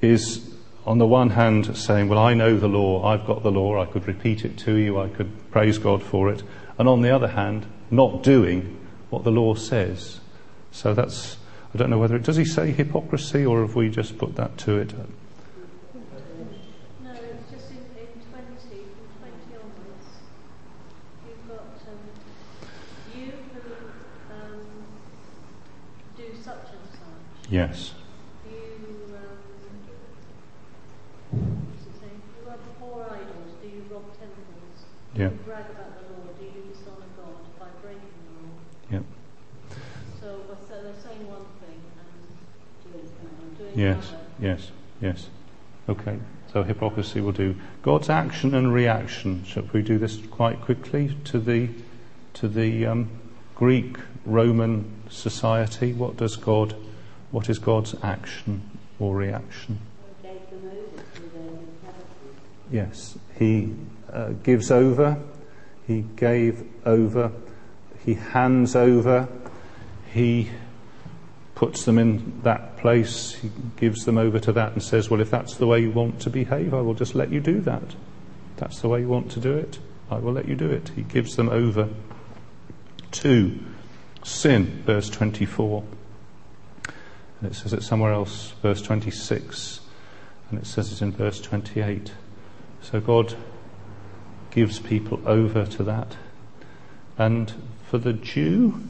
is 0.02 0.54
on 0.86 1.00
the 1.00 1.08
one 1.08 1.32
hand 1.32 1.76
saying, 1.76 2.10
Well, 2.10 2.20
I 2.20 2.36
know 2.36 2.58
the 2.58 2.68
law, 2.68 3.08
I've 3.08 3.26
got 3.26 3.42
the 3.42 3.52
law, 3.52 3.82
I 3.82 3.88
could 3.88 4.08
repeat 4.08 4.46
it 4.46 4.56
to 4.60 4.76
you, 4.76 5.00
I 5.00 5.08
could 5.08 5.50
praise 5.50 5.80
God 5.80 6.04
for 6.04 6.30
it. 6.30 6.44
And 6.78 6.88
on 6.88 7.02
the 7.02 7.10
other 7.10 7.30
hand, 7.30 7.66
not 7.90 8.22
doing 8.22 8.76
what 9.10 9.24
the 9.24 9.32
law 9.32 9.56
says. 9.56 10.20
So 10.72 10.94
that's, 10.94 11.38
I 11.74 11.78
don't 11.78 11.90
know 11.90 11.98
whether 11.98 12.16
it, 12.16 12.24
does 12.24 12.36
he 12.36 12.46
say 12.46 12.72
hypocrisy 12.72 13.46
or 13.46 13.62
have 13.62 13.76
we 13.76 13.90
just 13.90 14.18
put 14.18 14.36
that 14.36 14.58
to 14.60 14.78
it? 14.78 14.94
No, 17.04 17.12
it's 17.12 17.52
just 17.52 17.72
in, 17.72 17.78
in 17.78 18.08
20, 18.32 18.44
from 18.70 19.08
20 19.20 19.34
onwards, 19.56 20.08
you've 21.26 21.48
got 21.48 21.74
um, 21.88 22.00
you 23.16 23.32
who 23.54 23.62
um, 24.34 24.62
do 26.18 26.26
such 26.36 26.70
and 26.72 26.88
such. 26.92 27.50
Yes. 27.50 27.94
You, 28.46 29.16
um, 29.16 29.38
what's 31.32 31.88
it 31.88 32.00
saying? 32.00 32.22
You 32.44 32.50
have 32.50 32.60
four 32.80 33.06
idols. 33.10 33.56
Do 33.62 33.68
you 33.68 33.84
rob 33.90 34.06
temples? 34.20 34.86
Yeah. 35.16 35.30
You 35.32 35.40
brag 35.46 35.66
about 35.72 35.98
the 35.98 36.14
law. 36.14 36.28
Do 36.38 36.46
you 36.46 36.70
dishonor 36.70 37.10
God 37.18 37.42
by 37.58 37.70
breaking 37.82 38.14
the 38.28 38.34
law? 38.46 38.54
Yep. 38.92 39.04
So, 40.22 40.28
so 40.70 40.74
they're 40.84 41.02
saying 41.02 41.26
one 41.28 41.50
thing 41.60 41.82
and 41.98 42.22
doing, 42.86 43.10
and 43.10 43.57
doing 43.57 43.57
Yes. 43.76 44.14
Yes. 44.40 44.72
Yes. 45.02 45.28
Okay. 45.88 46.20
So 46.52 46.64
hypocrisy 46.64 47.22
will 47.22 47.34
do. 47.34 47.56
God's 47.82 48.10
action 48.10 48.56
and 48.56 48.74
reaction. 48.74 49.44
Shall 49.46 49.68
we 49.74 49.82
do 49.82 49.98
this 49.98 50.18
quite 50.32 50.62
quickly 50.62 51.16
to 51.26 51.40
the 51.40 51.70
to 52.36 52.48
the 52.48 52.86
um, 52.86 53.10
Greek 53.56 53.98
Roman 54.26 54.92
society? 55.10 55.94
What 55.94 56.18
does 56.18 56.36
God? 56.36 56.76
What 57.32 57.50
is 57.50 57.60
God's 57.60 57.96
action 58.02 58.62
or 59.00 59.16
reaction? 59.16 59.80
Yes, 62.72 63.18
He 63.38 63.74
uh, 64.12 64.30
gives 64.44 64.72
over. 64.72 65.18
He 65.88 66.02
gave 66.18 66.66
over, 66.86 67.32
he 68.06 68.16
hands 68.16 68.76
over, 68.76 69.30
he 70.12 70.50
puts 71.56 71.86
them 71.86 71.98
in 71.98 72.42
that 72.44 72.67
place, 72.78 73.34
he 73.34 73.52
gives 73.78 74.06
them 74.06 74.18
over 74.18 74.40
to 74.40 74.52
that 74.54 74.74
and 74.74 74.82
says, 74.82 75.10
Well, 75.10 75.22
if 75.22 75.30
that's 75.30 75.56
the 75.56 75.68
way 75.68 75.82
you 75.82 75.92
want 75.92 76.20
to 76.22 76.30
behave, 76.30 76.74
I 76.74 76.82
will 76.82 76.94
just 76.94 77.16
let 77.16 77.32
you 77.32 77.40
do 77.40 77.62
that. 77.62 77.84
If 77.84 78.58
that's 78.58 78.82
the 78.82 78.90
way 78.90 79.02
you 79.02 79.08
want 79.08 79.32
to 79.32 79.40
do 79.40 79.54
it, 79.54 79.80
I 80.10 80.20
will 80.20 80.34
let 80.34 80.48
you 80.48 80.56
do 80.56 80.70
it. 80.70 80.90
He 80.96 81.02
gives 81.04 81.36
them 81.36 81.50
over 81.50 81.90
to 83.12 83.60
sin, 84.24 84.84
verse 84.86 85.10
24. 85.10 85.84
And 87.40 87.52
it 87.52 87.56
says 87.56 87.74
it 87.74 87.84
somewhere 87.84 88.14
else, 88.14 88.54
verse 88.62 88.82
26, 88.82 89.82
and 90.50 90.60
it 90.60 90.66
says 90.66 90.92
it 90.92 91.02
in 91.02 91.12
verse 91.12 91.40
28. 91.40 92.12
So 92.82 93.00
God 93.00 93.36
gives 94.52 94.80
people 94.80 95.22
over 95.26 95.66
to 95.66 95.84
that. 95.84 96.16
And 97.18 97.54
for 97.90 97.98
the 97.98 98.14
Jew, 98.14 98.82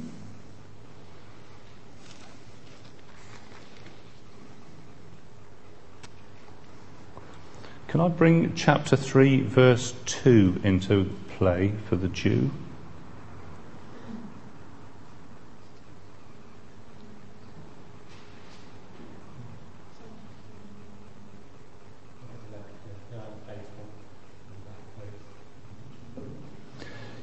Can 7.87 8.01
I 8.01 8.09
bring 8.09 8.53
chapter 8.53 8.97
3, 8.97 9.41
verse 9.43 9.93
2 10.07 10.59
into 10.63 11.09
play 11.37 11.71
for 11.87 11.95
the 11.95 12.09
Jew? 12.09 12.51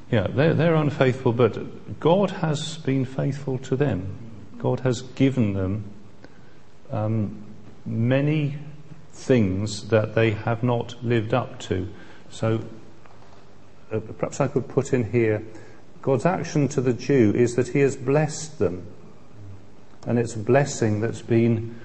Yeah, 0.09 0.27
they're, 0.29 0.53
they're 0.55 0.75
unfaithful, 0.75 1.33
but 1.33 1.99
God 1.99 2.31
has 2.31 2.77
been 2.79 3.05
faithful 3.05 3.59
to 3.59 3.75
them. 3.75 4.17
God 4.57 4.79
has 4.79 5.01
given 5.01 5.53
them 5.53 5.83
um, 6.89 7.43
many 7.85 8.57
things 9.15 9.87
that 9.87 10.13
they 10.13 10.31
have 10.31 10.61
not 10.61 10.95
lived 11.03 11.33
up 11.33 11.57
to. 11.59 11.87
So 12.29 12.61
uh, 13.91 13.99
perhaps 13.99 14.41
I 14.41 14.47
could 14.47 14.67
put 14.67 14.93
in 14.93 15.11
here 15.11 15.41
God's 16.01 16.25
action 16.25 16.67
to 16.67 16.81
the 16.81 16.93
Jew 16.93 17.33
is 17.35 17.55
that 17.55 17.69
he 17.69 17.79
has 17.79 17.95
blessed 17.95 18.59
them. 18.59 18.85
And 20.05 20.19
it's 20.19 20.35
a 20.35 20.39
blessing 20.39 21.01
that's 21.01 21.23
been 21.23 21.79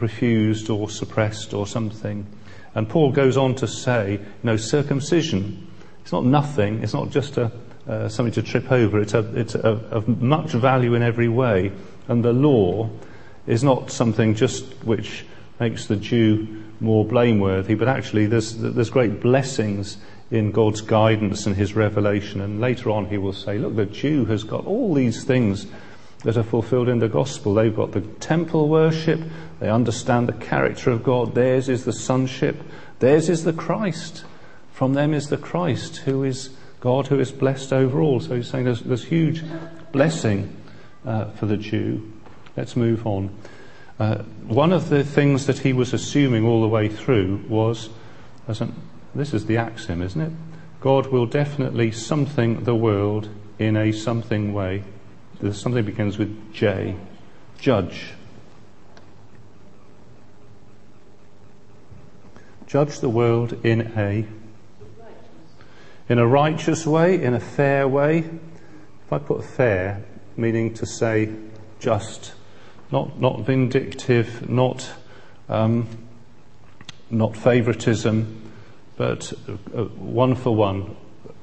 refused 0.00 0.70
or 0.70 0.90
suppressed 0.90 1.54
or 1.54 1.68
something. 1.68 2.26
And 2.74 2.88
Paul 2.88 3.12
goes 3.12 3.36
on 3.36 3.54
to 3.56 3.68
say, 3.68 4.12
you 4.14 4.26
know, 4.42 4.56
circumcision, 4.56 5.70
it's 6.02 6.10
not 6.10 6.24
nothing, 6.24 6.82
it's 6.82 6.94
not 6.94 7.10
just 7.10 7.36
a, 7.36 7.52
uh, 7.86 8.08
something 8.08 8.32
to 8.32 8.42
trip 8.42 8.72
over, 8.72 9.00
it's, 9.00 9.14
a, 9.14 9.38
it's 9.38 9.54
a, 9.54 9.68
of 9.68 10.08
much 10.08 10.50
value 10.50 10.94
in 10.94 11.02
every 11.02 11.28
way. 11.28 11.70
And 12.08 12.24
the 12.24 12.32
law 12.32 12.90
is 13.46 13.62
not 13.62 13.92
something 13.92 14.34
just 14.34 14.64
which 14.84 15.24
makes 15.60 15.86
the 15.86 15.96
Jew 15.96 16.64
more 16.80 17.04
blameworthy, 17.04 17.74
but 17.74 17.86
actually 17.86 18.26
there's, 18.26 18.56
there's 18.56 18.90
great 18.90 19.20
blessings 19.20 19.98
in 20.30 20.50
God's 20.50 20.80
guidance 20.80 21.46
and 21.46 21.54
His 21.54 21.74
revelation. 21.76 22.40
And 22.40 22.60
later 22.60 22.90
on, 22.90 23.06
He 23.06 23.18
will 23.18 23.34
say, 23.34 23.58
Look, 23.58 23.76
the 23.76 23.86
Jew 23.86 24.24
has 24.24 24.42
got 24.42 24.66
all 24.66 24.94
these 24.94 25.24
things 25.24 25.66
that 26.24 26.36
are 26.36 26.42
fulfilled 26.42 26.88
in 26.88 26.98
the 26.98 27.08
gospel. 27.08 27.54
They've 27.54 27.74
got 27.74 27.92
the 27.92 28.00
temple 28.00 28.68
worship, 28.68 29.20
they 29.58 29.68
understand 29.68 30.28
the 30.28 30.32
character 30.34 30.90
of 30.90 31.02
God, 31.02 31.34
theirs 31.34 31.68
is 31.68 31.84
the 31.84 31.92
sonship, 31.92 32.56
theirs 32.98 33.28
is 33.28 33.44
the 33.44 33.52
Christ. 33.52 34.24
From 34.72 34.94
them 34.94 35.12
is 35.12 35.28
the 35.28 35.36
Christ, 35.36 35.98
who 35.98 36.24
is 36.24 36.50
God, 36.80 37.06
who 37.08 37.20
is 37.20 37.32
blessed 37.32 37.72
over 37.72 38.00
all. 38.00 38.20
So 38.20 38.36
he's 38.36 38.48
saying 38.48 38.64
there's, 38.64 38.80
there's 38.80 39.04
huge 39.04 39.44
blessing 39.92 40.56
uh, 41.04 41.26
for 41.32 41.44
the 41.46 41.58
Jew. 41.58 42.12
Let's 42.56 42.76
move 42.76 43.06
on. 43.06 43.36
Uh, 44.00 44.22
one 44.48 44.72
of 44.72 44.88
the 44.88 45.04
things 45.04 45.44
that 45.44 45.58
he 45.58 45.74
was 45.74 45.92
assuming 45.92 46.42
all 46.42 46.62
the 46.62 46.68
way 46.68 46.88
through 46.88 47.36
was, 47.50 47.90
an, 48.48 48.74
this 49.14 49.34
is 49.34 49.44
the 49.44 49.58
axiom, 49.58 50.00
isn't 50.00 50.22
it? 50.22 50.32
God 50.80 51.08
will 51.08 51.26
definitely 51.26 51.92
something 51.92 52.64
the 52.64 52.74
world 52.74 53.28
in 53.58 53.76
a 53.76 53.92
something 53.92 54.54
way. 54.54 54.84
There's 55.38 55.60
something 55.60 55.84
begins 55.84 56.16
with 56.16 56.54
J. 56.54 56.96
Judge. 57.58 58.14
Judge 62.66 63.00
the 63.00 63.10
world 63.10 63.52
in 63.66 63.92
a 63.98 64.26
in 66.08 66.18
a 66.18 66.26
righteous 66.26 66.86
way, 66.86 67.22
in 67.22 67.34
a 67.34 67.40
fair 67.40 67.86
way. 67.86 68.18
If 68.18 69.12
I 69.12 69.18
put 69.18 69.44
fair, 69.44 70.02
meaning 70.36 70.72
to 70.74 70.86
say 70.86 71.32
just, 71.78 72.32
not, 72.92 73.20
not 73.20 73.40
vindictive, 73.40 74.48
not, 74.48 74.90
um, 75.48 75.88
not 77.10 77.36
favoritism, 77.36 78.52
but 78.96 79.32
uh, 79.48 79.84
one 79.84 80.34
for 80.34 80.54
one. 80.54 80.96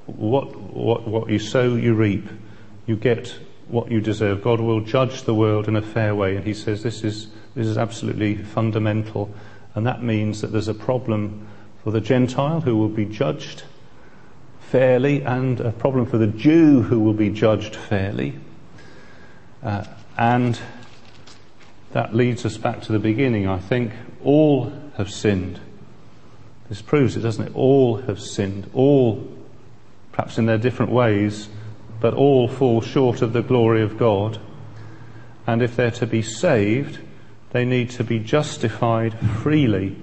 What, 0.05 0.55
what, 0.55 1.07
what 1.07 1.29
you 1.29 1.39
sow, 1.39 1.75
you 1.75 1.93
reap. 1.93 2.27
You 2.85 2.95
get 2.95 3.37
what 3.67 3.91
you 3.91 3.99
deserve. 3.99 4.43
God 4.43 4.59
will 4.59 4.81
judge 4.81 5.23
the 5.23 5.33
world 5.33 5.67
in 5.67 5.75
a 5.75 5.81
fair 5.81 6.15
way, 6.15 6.35
and 6.35 6.45
He 6.45 6.53
says 6.53 6.83
this 6.83 7.03
is, 7.03 7.27
this 7.55 7.67
is 7.67 7.77
absolutely 7.77 8.35
fundamental. 8.35 9.33
And 9.75 9.85
that 9.85 10.01
means 10.01 10.41
that 10.41 10.51
there's 10.51 10.69
a 10.69 10.73
problem 10.73 11.47
for 11.83 11.91
the 11.91 12.01
Gentile 12.01 12.61
who 12.61 12.77
will 12.77 12.89
be 12.89 13.05
judged 13.05 13.63
fairly, 14.59 15.23
and 15.23 15.59
a 15.59 15.71
problem 15.71 16.05
for 16.05 16.17
the 16.17 16.27
Jew 16.27 16.81
who 16.81 16.99
will 16.99 17.13
be 17.13 17.29
judged 17.29 17.75
fairly. 17.75 18.39
Uh, 19.63 19.85
and 20.17 20.59
that 21.91 22.15
leads 22.15 22.45
us 22.45 22.57
back 22.57 22.81
to 22.83 22.91
the 22.91 22.99
beginning. 22.99 23.47
I 23.47 23.59
think 23.59 23.91
all 24.23 24.71
have 24.97 25.09
sinned. 25.09 25.59
This 26.69 26.81
proves 26.81 27.15
it, 27.15 27.21
doesn't 27.21 27.47
it? 27.47 27.55
All 27.55 27.97
have 27.97 28.19
sinned. 28.19 28.69
All, 28.73 29.25
perhaps 30.11 30.37
in 30.37 30.45
their 30.45 30.57
different 30.57 30.91
ways, 30.91 31.49
but 31.99 32.13
all 32.13 32.47
fall 32.47 32.81
short 32.81 33.21
of 33.21 33.33
the 33.33 33.41
glory 33.41 33.81
of 33.81 33.97
God. 33.97 34.39
And 35.45 35.61
if 35.61 35.75
they're 35.75 35.91
to 35.91 36.05
be 36.05 36.21
saved, 36.21 36.99
they 37.51 37.63
need 37.63 37.89
to 37.91 38.03
be 38.03 38.19
justified 38.19 39.17
freely 39.41 39.95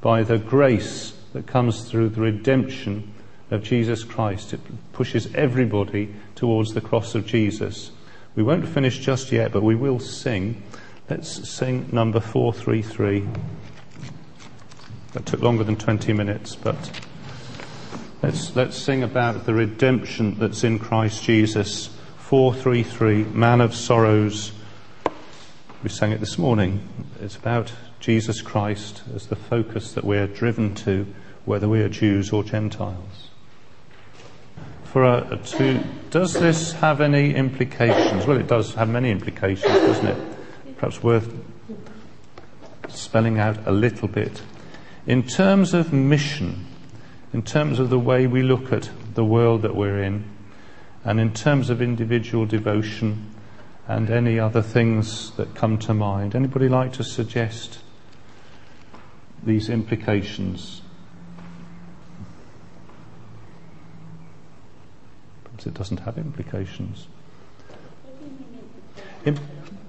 by 0.00 0.22
the 0.22 0.38
grace 0.38 1.16
that 1.32 1.46
comes 1.46 1.90
through 1.90 2.10
the 2.10 2.20
redemption 2.20 3.12
of 3.50 3.62
Jesus 3.62 4.04
Christ. 4.04 4.52
It 4.52 4.60
pushes 4.92 5.34
everybody 5.34 6.14
towards 6.36 6.74
the 6.74 6.80
cross 6.80 7.14
of 7.14 7.26
Jesus. 7.26 7.90
We 8.36 8.42
won't 8.42 8.68
finish 8.68 8.98
just 8.98 9.32
yet, 9.32 9.52
but 9.52 9.62
we 9.62 9.74
will 9.74 9.98
sing. 9.98 10.62
Let's 11.10 11.50
sing 11.50 11.90
number 11.92 12.18
433. 12.18 13.28
That 15.12 15.26
took 15.26 15.42
longer 15.42 15.62
than 15.62 15.76
20 15.76 16.14
minutes, 16.14 16.56
but 16.56 17.02
let's, 18.22 18.56
let's 18.56 18.78
sing 18.78 19.02
about 19.02 19.44
the 19.44 19.52
redemption 19.52 20.38
that's 20.38 20.64
in 20.64 20.78
Christ 20.78 21.22
Jesus. 21.22 21.90
433, 22.20 23.24
Man 23.24 23.60
of 23.60 23.74
Sorrows. 23.74 24.52
We 25.82 25.90
sang 25.90 26.12
it 26.12 26.20
this 26.20 26.38
morning. 26.38 26.80
It's 27.20 27.36
about 27.36 27.70
Jesus 28.00 28.40
Christ 28.40 29.02
as 29.14 29.26
the 29.26 29.36
focus 29.36 29.92
that 29.92 30.04
we're 30.04 30.26
driven 30.26 30.74
to, 30.76 31.06
whether 31.44 31.68
we 31.68 31.82
are 31.82 31.90
Jews 31.90 32.32
or 32.32 32.42
Gentiles. 32.42 33.28
For 34.84 35.04
a, 35.04 35.38
to, 35.58 35.84
does 36.08 36.32
this 36.32 36.72
have 36.72 37.02
any 37.02 37.34
implications? 37.34 38.26
Well, 38.26 38.38
it 38.38 38.46
does 38.46 38.72
have 38.72 38.88
many 38.88 39.10
implications, 39.10 39.70
doesn't 39.70 40.06
it? 40.06 40.34
Perhaps 40.84 41.02
worth 41.02 41.34
spelling 42.88 43.38
out 43.38 43.56
a 43.66 43.72
little 43.72 44.06
bit. 44.06 44.42
In 45.06 45.22
terms 45.22 45.72
of 45.72 45.94
mission, 45.94 46.66
in 47.32 47.40
terms 47.40 47.78
of 47.78 47.88
the 47.88 47.98
way 47.98 48.26
we 48.26 48.42
look 48.42 48.70
at 48.70 48.90
the 49.14 49.24
world 49.24 49.62
that 49.62 49.74
we're 49.74 50.02
in, 50.02 50.28
and 51.02 51.18
in 51.18 51.32
terms 51.32 51.70
of 51.70 51.80
individual 51.80 52.44
devotion 52.44 53.34
and 53.88 54.10
any 54.10 54.38
other 54.38 54.60
things 54.60 55.30
that 55.36 55.54
come 55.54 55.78
to 55.78 55.94
mind, 55.94 56.34
anybody 56.34 56.68
like 56.68 56.92
to 56.92 57.02
suggest 57.02 57.78
these 59.42 59.70
implications? 59.70 60.82
Perhaps 65.44 65.66
it 65.66 65.72
doesn't 65.72 66.00
have 66.00 66.18
implications 66.18 67.06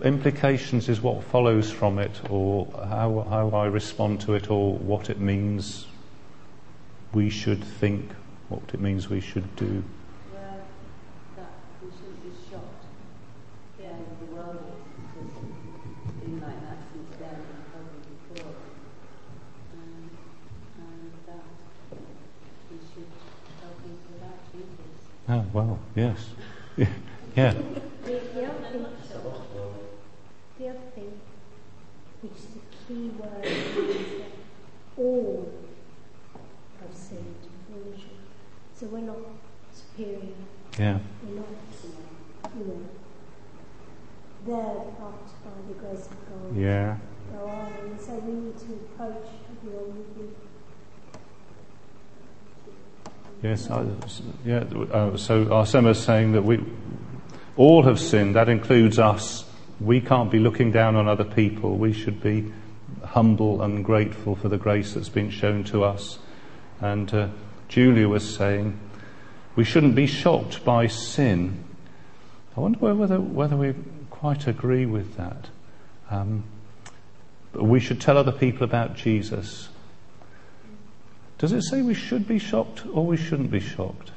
implications 0.06 0.89
is 0.89 1.01
what 1.01 1.24
follows 1.24 1.72
from 1.72 1.99
it, 1.99 2.22
or 2.30 2.68
how, 2.88 3.26
how 3.30 3.49
I 3.49 3.66
respond 3.66 4.22
to 4.22 4.34
it, 4.34 4.49
or 4.49 4.76
what 4.76 5.10
it 5.10 5.20
means 5.20 5.88
we 7.14 7.30
should 7.30 7.64
think, 7.64 8.12
what 8.49 8.62
it 8.74 8.80
means 8.80 9.10
we 9.10 9.22
should 9.22 9.56
do. 9.56 9.84
Well, 10.34 10.60
that 11.38 11.49
we 11.82 11.89
shouldn't 11.91 12.24
be 12.24 12.30
shocked. 12.51 12.86
Yeah, 13.80 13.93
the 14.20 14.36
world 14.36 14.72
has 15.16 15.32
been 16.22 16.41
like 16.41 16.62
that 16.62 16.78
since 16.93 17.10
then, 17.20 17.36
and 17.36 17.64
probably 17.72 18.01
before. 18.34 18.53
Um, 19.74 20.10
and 20.78 21.12
that 21.26 21.97
we 22.70 22.78
should 22.93 23.10
tell 23.60 23.72
people 23.82 24.16
about 24.20 24.39
Jesus. 24.51 24.95
Ah, 25.28 25.43
Yes. 25.95 26.30
Yeah. 27.36 27.51
The, 27.51 28.12
the, 28.34 28.45
other 28.45 28.64
thing, 28.72 28.86
the 30.58 30.68
other 30.70 30.80
thing, 30.95 31.20
which 32.22 32.32
is 32.32 32.45
the 32.45 32.62
key 32.88 33.10
word, 33.10 33.43
is 33.43 34.20
that 34.20 34.95
all 35.06 35.51
have 36.82 36.95
sinned 36.95 37.36
and 37.43 37.84
fallen 37.84 37.97
short. 37.97 38.26
So 38.74 38.88
we're 38.88 38.99
not 38.99 39.18
superior. 39.72 40.34
Yeah. 40.80 40.99
We're 41.24 41.36
not, 41.36 41.47
you 42.58 42.66
know, 42.66 42.82
they're 44.45 44.97
helped 44.99 45.43
by 45.43 45.51
the 45.68 45.74
grace 45.74 46.06
of 46.06 46.18
God. 46.30 46.58
Yeah. 46.58 46.97
Go 47.32 47.47
on, 47.47 47.74
and 47.84 47.99
so 47.99 48.14
we 48.16 48.34
need 48.34 48.58
to 48.60 48.74
approach 48.74 49.28
everyone 49.51 50.06
with 50.18 50.36
Yes. 53.41 53.70
I, 53.70 53.86
yeah. 54.45 54.64
Uh, 54.91 55.18
so 55.18 55.45
Arsema 55.45 55.89
is 55.89 55.99
saying 55.99 56.32
that 56.32 56.43
we 56.43 56.64
all 57.58 57.84
have 57.84 57.99
sinned. 57.99 58.36
That 58.36 58.49
includes 58.49 58.97
us. 58.97 59.45
We 59.80 60.01
can't 60.01 60.32
be 60.32 60.39
looking 60.39 60.72
down 60.72 60.95
on 60.95 61.08
other 61.08 61.26
people. 61.26 61.78
We 61.78 61.93
should 61.93 62.24
be 62.24 62.51
humble 63.16 63.61
and 63.61 63.86
grateful 63.86 64.36
for 64.36 64.49
the 64.49 64.57
grace 64.57 64.93
that's 64.93 65.07
been 65.07 65.30
shown 65.30 65.63
to 65.63 65.86
us. 65.86 66.20
And 66.82 67.11
uh, 67.13 67.30
Julia 67.70 68.09
was 68.09 68.36
saying 68.36 68.78
we 69.55 69.63
shouldn't 69.63 69.95
be 69.95 70.05
shocked 70.05 70.66
by 70.66 70.88
sin. 70.88 71.63
I 72.57 72.59
wonder 72.59 72.93
whether 72.93 73.22
whether 73.22 73.55
we 73.55 73.74
quite 74.09 74.47
agree 74.47 74.86
with 74.86 75.16
that. 75.16 75.47
Um, 76.11 76.43
but 77.53 77.63
we 77.63 77.80
should 77.80 78.01
tell 78.01 78.18
other 78.18 78.34
people 78.34 78.66
about 78.66 78.97
Jesus. 78.97 79.70
Does 81.38 81.53
it 81.53 81.61
say 81.61 81.82
we 81.82 81.93
should 81.93 82.28
be 82.28 82.38
shocked 82.38 82.86
or 82.86 83.05
we 83.05 83.16
shouldn't 83.16 83.49
be 83.49 83.61
shocked? 83.61 84.11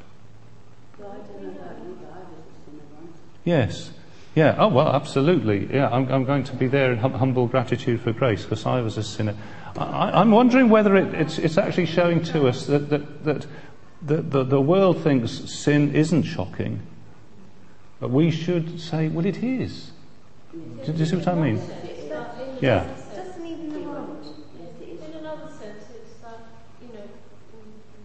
Yes. 3.44 3.92
Yeah. 4.38 4.54
Oh, 4.56 4.68
well, 4.68 4.88
absolutely. 4.88 5.68
Yeah, 5.74 5.88
I'm, 5.88 6.08
I'm 6.12 6.24
going 6.24 6.44
to 6.44 6.54
be 6.54 6.68
there 6.68 6.92
in 6.92 6.98
hum- 6.98 7.14
humble 7.14 7.48
gratitude 7.48 8.00
for 8.00 8.12
grace 8.12 8.44
because 8.44 8.64
I 8.66 8.80
was 8.80 8.96
a 8.96 9.02
sinner. 9.02 9.34
I, 9.76 10.20
am 10.20 10.30
wondering 10.30 10.68
whether 10.68 10.94
it, 10.94 11.12
it's, 11.12 11.38
it's, 11.38 11.58
actually 11.58 11.86
showing 11.86 12.22
to 12.26 12.46
us 12.46 12.66
that, 12.66 12.88
that, 12.90 13.24
that, 13.24 13.46
that 14.02 14.30
the, 14.30 14.44
the 14.44 14.60
world 14.60 15.02
thinks 15.02 15.32
sin 15.32 15.92
isn't 15.94 16.22
shocking, 16.22 16.80
but 17.98 18.10
we 18.10 18.30
should 18.30 18.80
say, 18.80 19.08
well, 19.08 19.26
it 19.26 19.42
is. 19.42 19.90
Do, 20.52 20.92
do 20.92 20.98
you 20.98 21.06
see 21.06 21.16
what 21.16 21.26
I 21.26 21.34
mean? 21.34 21.60
Yeah. 22.60 22.86
doesn't 23.14 23.44
even 23.44 23.82
know. 23.82 24.18
In 24.80 25.14
another 25.18 25.48
sense, 25.48 25.82
it's 25.94 26.14
that, 26.22 26.38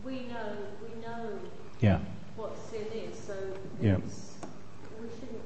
we 0.03 0.11
know, 0.21 1.39
Yeah. 1.79 1.99
what 2.35 2.57
sin 2.71 2.87
is, 2.91 3.17
so 3.19 3.35
Yeah. 3.79 3.97
it's, 3.97 4.31
we 4.99 5.07
shouldn't 5.09 5.41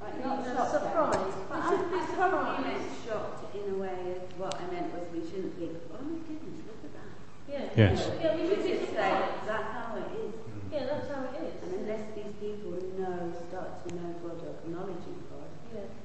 Right, 0.00 0.14
be 0.16 0.22
not 0.28 0.38
uh, 0.38 0.54
shocked, 0.54 0.70
surprised. 0.70 1.18
But 1.48 1.56
We 1.56 1.62
I, 1.62 1.68
shouldn't 1.70 1.90
be 1.90 1.98
I 1.98 2.06
probably 2.06 2.38
surprised. 2.38 2.66
meant 2.66 2.86
shocked 3.06 3.54
in 3.56 3.74
a 3.74 3.78
way 3.78 3.98
of 4.14 4.38
what 4.38 4.54
I 4.54 4.66
meant 4.72 4.92
was 4.94 5.04
we 5.12 5.20
shouldn't 5.28 5.58
be, 5.58 5.70
oh 5.92 6.02
my 6.02 6.18
goodness, 6.26 6.58
look 6.66 6.80
at 6.86 6.92
that. 6.94 7.10
Yeah. 7.50 7.67
Yes. 7.78 8.10
Yeah, 8.20 8.34
we 8.34 8.48
be 8.56 8.56
say, 8.90 9.22
that's 9.46 9.46
how 9.46 9.94
it 9.94 10.10
is. 10.18 10.34
Yeah, 10.72 10.86
that's 10.86 11.08
how 11.14 11.22
it 11.22 11.38
is. 11.46 11.62
And 11.62 11.74
unless 11.78 12.02
these 12.16 12.34
people 12.40 12.72
know, 12.98 13.32
start 13.48 13.86
to 13.86 13.94
know 13.94 14.14
God 14.20 14.42
acknowledging 14.66 15.22
God, 15.30 15.46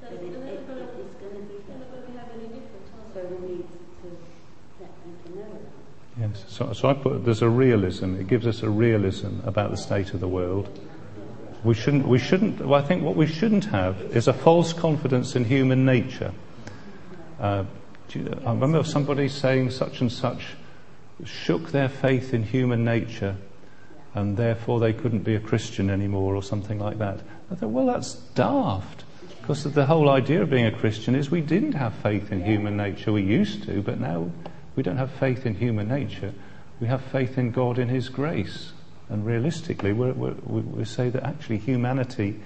to 0.07 0.15
be 0.17 0.29
So 3.13 3.21
we 3.25 3.47
need 3.47 3.65
to 4.03 4.17
let 4.79 4.91
know. 5.35 5.57
Yes. 6.19 6.45
So, 6.47 6.73
so 6.73 6.89
I 6.89 6.93
put 6.93 7.25
there's 7.25 7.41
a 7.41 7.49
realism. 7.49 8.19
It 8.19 8.27
gives 8.27 8.45
us 8.45 8.61
a 8.61 8.69
realism 8.69 9.39
about 9.43 9.71
the 9.71 9.77
state 9.77 10.13
of 10.13 10.19
the 10.19 10.27
world. 10.27 10.69
We 11.63 11.73
shouldn't. 11.73 12.07
We 12.07 12.19
shouldn't. 12.19 12.59
Well, 12.63 12.79
I 12.79 12.85
think 12.85 13.01
what 13.01 13.15
we 13.15 13.25
shouldn't 13.25 13.65
have 13.65 13.99
is 14.15 14.27
a 14.27 14.33
false 14.33 14.73
confidence 14.73 15.35
in 15.35 15.45
human 15.45 15.85
nature. 15.85 16.33
Uh, 17.39 17.63
you, 18.09 18.31
I 18.45 18.51
remember 18.51 18.83
somebody 18.83 19.27
saying 19.27 19.71
such 19.71 20.01
and 20.01 20.11
such 20.11 20.55
shook 21.25 21.71
their 21.71 21.89
faith 21.89 22.33
in 22.33 22.43
human 22.43 22.83
nature, 22.83 23.35
and 24.13 24.37
therefore 24.37 24.79
they 24.79 24.93
couldn't 24.93 25.23
be 25.23 25.35
a 25.35 25.39
Christian 25.39 25.89
anymore, 25.89 26.35
or 26.35 26.43
something 26.43 26.79
like 26.79 26.97
that. 26.99 27.19
I 27.51 27.55
thought, 27.55 27.69
well, 27.69 27.85
that's 27.85 28.13
daft. 28.13 29.03
Because 29.41 29.65
the 29.65 29.85
whole 29.85 30.09
idea 30.09 30.41
of 30.41 30.49
being 30.49 30.65
a 30.65 30.71
Christian 30.71 31.15
is 31.15 31.29
we 31.29 31.41
didn't 31.41 31.73
have 31.73 31.93
faith 31.95 32.31
in 32.31 32.45
human 32.45 32.77
nature. 32.77 33.11
We 33.11 33.23
used 33.23 33.63
to, 33.63 33.81
but 33.81 33.99
now 33.99 34.31
we 34.75 34.83
don't 34.83 34.97
have 34.97 35.11
faith 35.11 35.45
in 35.45 35.55
human 35.55 35.89
nature. 35.89 36.33
We 36.79 36.87
have 36.87 37.01
faith 37.01 37.37
in 37.37 37.51
God 37.51 37.77
in 37.77 37.89
His 37.89 38.07
grace. 38.07 38.71
And 39.09 39.25
realistically, 39.25 39.91
we're, 39.91 40.13
we're, 40.13 40.31
we 40.31 40.85
say 40.85 41.09
that 41.09 41.23
actually 41.23 41.57
humanity, 41.57 42.39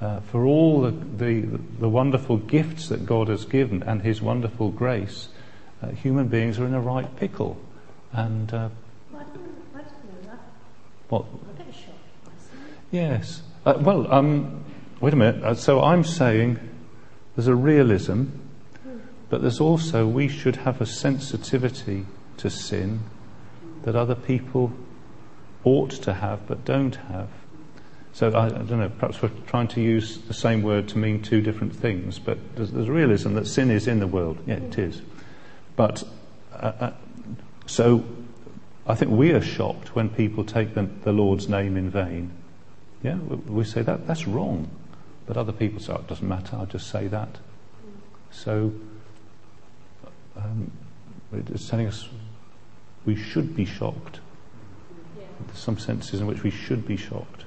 uh, 0.00 0.20
for 0.20 0.44
all 0.44 0.82
the, 0.82 0.92
the, 0.92 1.58
the 1.80 1.88
wonderful 1.88 2.36
gifts 2.36 2.88
that 2.90 3.04
God 3.04 3.28
has 3.28 3.44
given 3.44 3.82
and 3.82 4.02
His 4.02 4.22
wonderful 4.22 4.70
grace, 4.70 5.28
uh, 5.82 5.88
human 5.88 6.28
beings 6.28 6.58
are 6.58 6.66
in 6.66 6.74
a 6.74 6.80
right 6.80 7.14
pickle. 7.16 7.58
And 8.12 8.52
uh, 8.52 8.68
what? 11.08 11.26
Yes. 12.90 13.42
Uh, 13.64 13.74
well, 13.80 14.12
um, 14.12 14.64
wait 15.00 15.12
a 15.12 15.16
minute. 15.16 15.42
Uh, 15.42 15.54
so 15.54 15.82
I'm 15.82 16.04
saying 16.04 16.58
there's 17.34 17.48
a 17.48 17.54
realism, 17.54 18.26
but 19.28 19.42
there's 19.42 19.60
also 19.60 20.06
we 20.06 20.28
should 20.28 20.56
have 20.56 20.80
a 20.80 20.86
sensitivity 20.86 22.06
to 22.38 22.48
sin 22.48 23.00
that 23.82 23.96
other 23.96 24.14
people 24.14 24.72
ought 25.64 25.90
to 25.90 26.14
have 26.14 26.46
but 26.46 26.64
don't 26.64 26.96
have. 26.96 27.28
So 28.12 28.32
I, 28.32 28.46
I 28.46 28.48
don't 28.48 28.78
know. 28.78 28.88
Perhaps 28.88 29.20
we're 29.20 29.30
trying 29.46 29.68
to 29.68 29.82
use 29.82 30.18
the 30.18 30.34
same 30.34 30.62
word 30.62 30.88
to 30.88 30.98
mean 30.98 31.20
two 31.20 31.42
different 31.42 31.74
things, 31.74 32.18
but 32.18 32.38
there's, 32.56 32.70
there's 32.70 32.88
realism 32.88 33.34
that 33.34 33.46
sin 33.46 33.70
is 33.70 33.86
in 33.86 34.00
the 34.00 34.06
world. 34.06 34.38
Yeah, 34.46 34.54
it 34.54 34.78
is. 34.78 35.02
But 35.76 36.02
uh, 36.52 36.72
uh, 36.80 36.92
so 37.66 38.04
I 38.86 38.94
think 38.94 39.10
we 39.10 39.32
are 39.32 39.42
shocked 39.42 39.94
when 39.94 40.08
people 40.08 40.44
take 40.44 40.74
the, 40.74 40.82
the 41.02 41.12
Lord's 41.12 41.48
name 41.48 41.76
in 41.76 41.90
vain. 41.90 42.30
Yeah, 43.02 43.16
we, 43.16 43.64
say 43.64 43.82
that 43.82 44.06
that's 44.06 44.26
wrong, 44.26 44.68
but 45.26 45.36
other 45.36 45.52
people 45.52 45.80
say 45.80 45.92
oh, 45.92 45.96
it 45.96 46.06
doesn't 46.08 46.26
matter. 46.26 46.56
I'll 46.56 46.66
just 46.66 46.88
say 46.90 47.06
that. 47.08 47.38
So 48.30 48.72
um, 50.36 50.70
it's 51.32 51.68
telling 51.68 51.86
us 51.86 52.08
we 53.04 53.14
should 53.16 53.54
be 53.54 53.64
shocked. 53.64 54.20
Yeah. 55.18 55.24
There's 55.46 55.58
some 55.58 55.78
senses 55.78 56.20
in 56.20 56.26
which 56.26 56.42
we 56.42 56.50
should 56.50 56.86
be 56.86 56.96
shocked. 56.96 57.44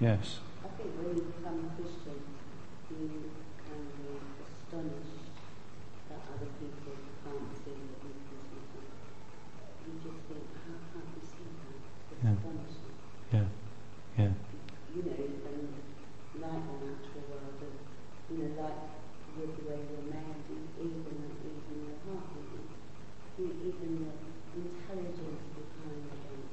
Yes. 0.00 0.38
I 0.64 0.68
think 0.76 0.90
when 0.98 1.16
you 1.16 1.22
become 1.32 1.58
a 1.64 1.80
Christian, 1.80 2.20
you 2.90 3.30
can 3.64 3.80
be 3.98 4.20
astonished 4.44 5.24
that 6.10 6.20
other 6.36 6.50
people 6.60 6.92
can't 7.24 7.48
see 7.64 7.72
the 7.72 7.96
weakness 8.04 8.44
in 8.52 8.62
you. 8.68 8.82
You 9.88 9.92
just 10.04 10.20
think, 10.28 10.44
how 10.68 10.76
can't 10.92 11.08
you 11.16 11.24
see 11.24 11.48
that? 11.48 11.78
It's 12.12 12.22
Yeah. 12.22 12.36
astonishing. 12.36 12.94
Yeah. 13.32 13.48
Yeah. 14.18 14.32
You 14.94 15.02
know, 15.02 15.14
and 15.18 15.68
like 16.38 16.62
the 16.68 16.76
natural 16.84 17.22
world, 17.30 17.58
and, 17.58 17.76
you 18.30 18.36
know, 18.38 18.50
like 18.62 18.78
with 19.38 19.52
the 19.58 19.62
way 19.70 19.78
you're 19.88 20.06
made, 20.10 20.42
and 20.50 20.66
even 20.78 21.16
even 21.38 21.76
your 21.86 21.98
heart, 22.06 22.34
even, 22.34 22.66
you- 23.38 23.58
even 23.66 23.90
the 24.02 24.10
intelligence 24.58 25.44
behind 25.54 26.02
things. 26.10 26.50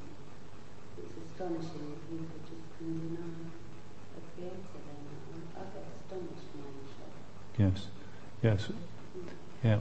It's 1.01 1.15
astonishing 1.25 1.85
that 1.89 2.01
people 2.05 2.37
just 2.45 2.65
can 2.77 2.91
deny 3.01 3.49
a 4.13 4.21
creator. 4.35 4.79
Then 4.85 5.01
I 5.57 5.59
I 5.59 5.63
get 5.73 5.85
astonished 5.89 6.49
when 6.53 6.69
I'm 6.69 6.85
shocked. 6.85 7.25
Yes. 7.57 7.87
Yes. 8.43 8.69
Yeah. 9.63 9.79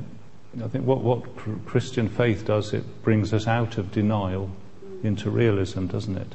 I 0.62 0.68
think 0.68 0.86
what, 0.86 1.00
what 1.00 1.22
Christian 1.66 2.08
faith 2.08 2.44
does, 2.44 2.72
it 2.72 3.02
brings 3.02 3.32
us 3.32 3.46
out 3.46 3.76
of 3.76 3.90
denial 3.90 4.50
into 5.02 5.30
realism, 5.30 5.86
doesn't 5.86 6.16
it? 6.16 6.34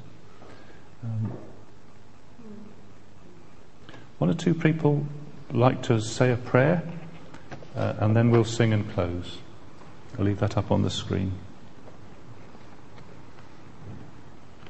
Um, 1.03 1.31
one 4.17 4.29
or 4.29 4.33
two 4.33 4.53
people 4.53 5.05
like 5.51 5.83
to 5.83 6.01
say 6.01 6.31
a 6.31 6.35
prayer, 6.35 6.83
uh, 7.75 7.93
and 7.99 8.15
then 8.15 8.29
we'll 8.29 8.43
sing 8.43 8.73
and 8.73 8.91
close. 8.91 9.37
I'll 10.17 10.25
leave 10.25 10.39
that 10.39 10.57
up 10.57 10.71
on 10.71 10.81
the 10.81 10.89
screen. 10.89 11.33